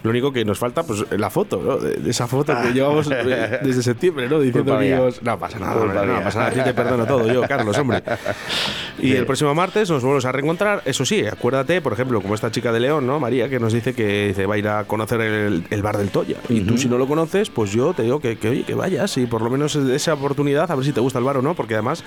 Lo 0.03 0.09
único 0.09 0.31
que 0.31 0.45
nos 0.45 0.57
falta, 0.59 0.83
pues 0.83 1.05
la 1.11 1.29
foto, 1.29 1.61
¿no? 1.63 1.77
De, 1.77 2.09
esa 2.09 2.27
foto 2.27 2.53
que 2.61 2.73
llevamos 2.73 3.09
eh, 3.11 3.59
desde 3.61 3.83
septiembre, 3.83 4.27
¿no? 4.27 4.39
Diciendo 4.39 4.77
que 4.77 4.87
íbamos- 4.87 5.21
No 5.21 5.37
pasa 5.39 5.59
nada, 5.59 5.75
hombre, 5.81 6.05
no 6.05 6.21
pasa 6.23 6.39
nada. 6.39 6.51
A 6.51 6.53
ti 6.53 6.61
te 6.61 6.73
perdono 6.73 7.05
todo, 7.05 7.31
yo, 7.31 7.41
Carlos, 7.47 7.77
hombre. 7.77 8.03
Y 8.99 9.10
Sí. 9.11 9.17
el 9.17 9.25
próximo 9.25 9.53
martes 9.55 9.89
nos 9.89 10.03
volvemos 10.03 10.25
a 10.25 10.31
reencontrar. 10.31 10.81
Eso 10.85 11.05
sí, 11.05 11.25
acuérdate, 11.25 11.81
por 11.81 11.93
ejemplo, 11.93 12.21
como 12.21 12.35
esta 12.35 12.51
chica 12.51 12.71
de 12.71 12.79
León, 12.79 13.07
¿no? 13.07 13.19
María, 13.19 13.49
que 13.49 13.59
nos 13.59 13.73
dice 13.73 13.93
que 13.93 14.27
dice, 14.29 14.45
va 14.45 14.55
a 14.55 14.57
ir 14.57 14.67
a 14.67 14.83
conocer 14.85 15.21
el, 15.21 15.63
el 15.69 15.81
bar 15.81 15.97
del 15.97 16.09
Toya. 16.09 16.37
Y 16.49 16.61
tú, 16.61 16.77
si 16.77 16.87
no 16.87 16.97
lo 16.97 17.07
conoces, 17.07 17.49
pues 17.49 17.71
yo 17.71 17.93
te 17.93 18.03
digo 18.03 18.19
que, 18.19 18.37
que, 18.37 18.49
oye, 18.49 18.63
que 18.63 18.73
vayas 18.75 19.17
y 19.17 19.25
por 19.25 19.41
lo 19.41 19.49
menos 19.49 19.75
esa 19.75 20.13
oportunidad, 20.13 20.71
a 20.71 20.75
ver 20.75 20.85
si 20.85 20.91
te 20.91 20.99
gusta 20.99 21.19
el 21.19 21.25
bar 21.25 21.37
o 21.37 21.41
no, 21.41 21.55
porque 21.55 21.73
además 21.75 22.03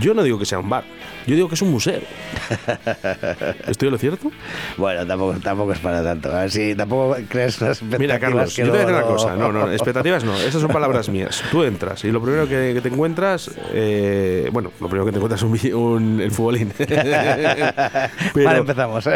yo 0.00 0.14
no 0.14 0.22
digo 0.22 0.38
que 0.38 0.46
sea 0.46 0.58
un 0.58 0.68
bar, 0.68 0.84
yo 1.26 1.34
digo 1.34 1.48
que 1.48 1.54
es 1.54 1.62
un 1.62 1.70
museo. 1.70 2.00
¿Estoy 3.66 3.90
lo 3.90 3.98
cierto? 3.98 4.30
Bueno, 4.76 5.06
tampoco, 5.06 5.38
tampoco 5.40 5.72
es 5.72 5.78
para 5.78 6.02
tanto. 6.02 6.30
A 6.34 6.42
ver 6.42 6.50
si 6.50 6.74
tampoco 6.74 7.16
crees 7.28 7.58
Mira, 7.98 8.18
Carlos, 8.18 8.54
que 8.54 8.62
yo 8.62 8.66
te 8.66 8.70
voy 8.70 8.78
a 8.80 8.86
decir 8.86 8.94
una 8.96 9.06
cosa. 9.06 9.36
No, 9.36 9.52
no, 9.52 9.70
expectativas 9.72 10.24
no. 10.24 10.36
Esas 10.36 10.60
son 10.60 10.70
palabras 10.70 11.08
mías. 11.10 11.42
Tú 11.50 11.62
entras 11.64 12.04
y 12.04 12.10
lo 12.10 12.20
primero 12.22 12.48
que, 12.48 12.72
que 12.74 12.80
te 12.80 12.88
encuentras, 12.88 13.50
eh, 13.72 14.48
bueno, 14.52 14.70
lo 14.80 14.88
primero 14.88 15.04
que 15.06 15.12
te 15.12 15.18
encuentras 15.18 15.42
es 15.42 15.72
un, 15.72 15.82
un- 15.82 16.20
el 16.20 16.30
futbolín. 16.30 16.72
Vale, 16.78 18.58
empezamos. 18.58 19.08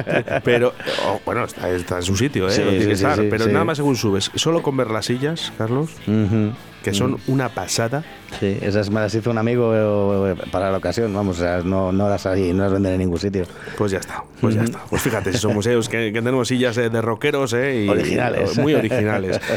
Pero, 0.45 0.75
oh, 1.07 1.21
bueno, 1.25 1.45
está, 1.45 1.71
está 1.71 1.97
en 1.97 2.03
su 2.03 2.17
sitio, 2.17 2.49
¿eh? 2.49 2.53
Sí, 2.53 2.63
tiene 2.63 2.81
sí, 2.81 2.89
que 2.89 2.97
sí, 2.97 3.05
estar. 3.05 3.19
sí, 3.19 3.29
pero 3.31 3.47
nada 3.47 3.65
más 3.65 3.77
según 3.79 3.97
subes, 3.97 4.31
solo 4.35 4.63
con 4.63 4.77
ver 4.77 4.91
las 4.91 5.07
sillas, 5.07 5.53
Carlos, 5.59 5.91
que 6.83 6.95
son 6.95 7.19
una 7.27 7.49
pasada. 7.51 8.03
Sí, 8.39 8.59
esas 8.63 8.91
me 8.91 9.01
las 9.01 9.15
hizo 9.15 9.31
un 9.31 9.39
amigo 9.39 9.75
eh, 10.29 10.37
para 10.53 10.71
la 10.71 10.79
ocasión, 10.79 11.13
vamos, 11.13 11.39
o 11.39 11.43
sea, 11.43 11.59
no, 11.65 11.91
no 11.93 12.09
las 12.09 12.25
hay, 12.27 12.53
no 12.53 12.63
las 12.65 12.73
venden 12.73 12.93
en 12.93 12.99
ningún 13.01 13.19
sitio. 13.19 13.45
Pues 13.77 13.91
ya 13.93 13.99
está, 13.99 14.23
pues 14.41 14.55
ya 14.55 14.63
está. 14.63 14.79
Pues 14.89 15.03
fíjate, 15.03 15.33
son 15.37 15.55
museos 15.55 15.89
que, 15.89 16.13
que 16.13 16.23
tenemos 16.23 16.49
sillas 16.49 16.77
de 16.77 17.03
rockeros, 17.03 17.53
¿eh? 17.55 17.85
Y- 17.85 17.89
Originales. 17.89 18.57
Muy 18.59 18.75
originales. 18.75 19.41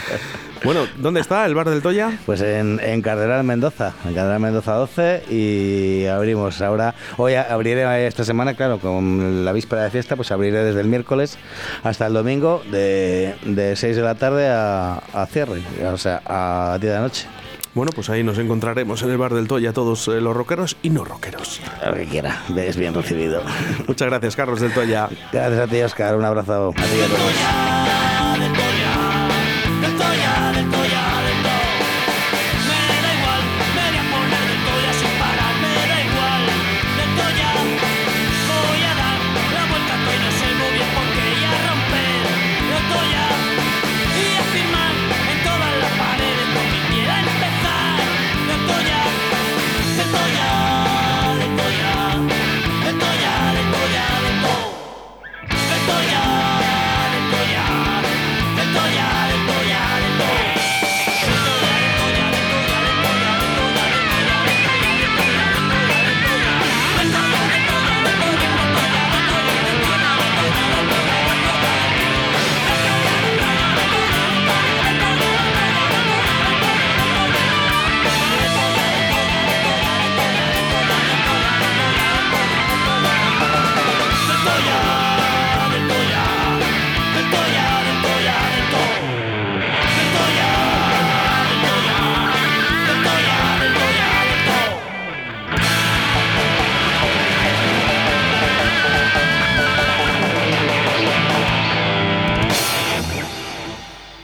Bueno, 0.63 0.85
¿dónde 0.97 1.19
está 1.19 1.45
el 1.45 1.55
bar 1.55 1.69
del 1.69 1.81
Toya? 1.81 2.17
Pues 2.25 2.39
en, 2.39 2.79
en 2.81 3.01
Cardenal 3.01 3.43
Mendoza, 3.43 3.91
en 4.05 4.13
Cardenal 4.13 4.39
Mendoza 4.39 4.71
12 4.75 5.23
y 5.29 6.05
abrimos 6.05 6.61
ahora, 6.61 6.95
hoy 7.17 7.33
abriré 7.35 8.07
esta 8.07 8.23
semana, 8.23 8.53
claro, 8.53 8.79
con 8.79 9.43
la 9.43 9.51
víspera 9.51 9.83
de 9.83 9.89
fiesta, 9.89 10.15
pues 10.15 10.31
abriré 10.31 10.63
desde 10.63 10.79
el 10.79 10.87
miércoles 10.87 11.37
hasta 11.83 12.07
el 12.07 12.13
domingo 12.13 12.63
de, 12.71 13.35
de 13.43 13.75
6 13.75 13.97
de 13.97 14.01
la 14.03 14.15
tarde 14.15 14.47
a, 14.47 14.99
a 15.13 15.25
cierre, 15.25 15.61
o 15.85 15.97
sea, 15.97 16.21
a 16.25 16.77
10 16.79 16.93
de 16.93 16.95
la 16.97 17.01
noche. 17.01 17.27
Bueno, 17.73 17.91
pues 17.93 18.09
ahí 18.09 18.23
nos 18.23 18.37
encontraremos 18.37 19.01
en 19.01 19.09
el 19.09 19.17
bar 19.17 19.33
del 19.33 19.47
Toya, 19.47 19.73
todos 19.73 20.07
eh, 20.07 20.21
los 20.21 20.35
rockeros 20.35 20.77
y 20.83 20.91
no 20.91 21.03
rockeros. 21.03 21.59
Lo 21.85 21.95
que 21.95 22.05
quiera, 22.05 22.43
es 22.55 22.77
bien 22.77 22.93
recibido. 22.93 23.41
Muchas 23.87 24.09
gracias, 24.09 24.35
Carlos 24.35 24.59
del 24.59 24.73
Toya. 24.73 25.09
Gracias 25.31 25.59
a 25.59 25.67
ti, 25.67 25.81
Oscar, 25.81 26.15
un 26.15 26.25
abrazo. 26.25 26.73
A 26.77 28.35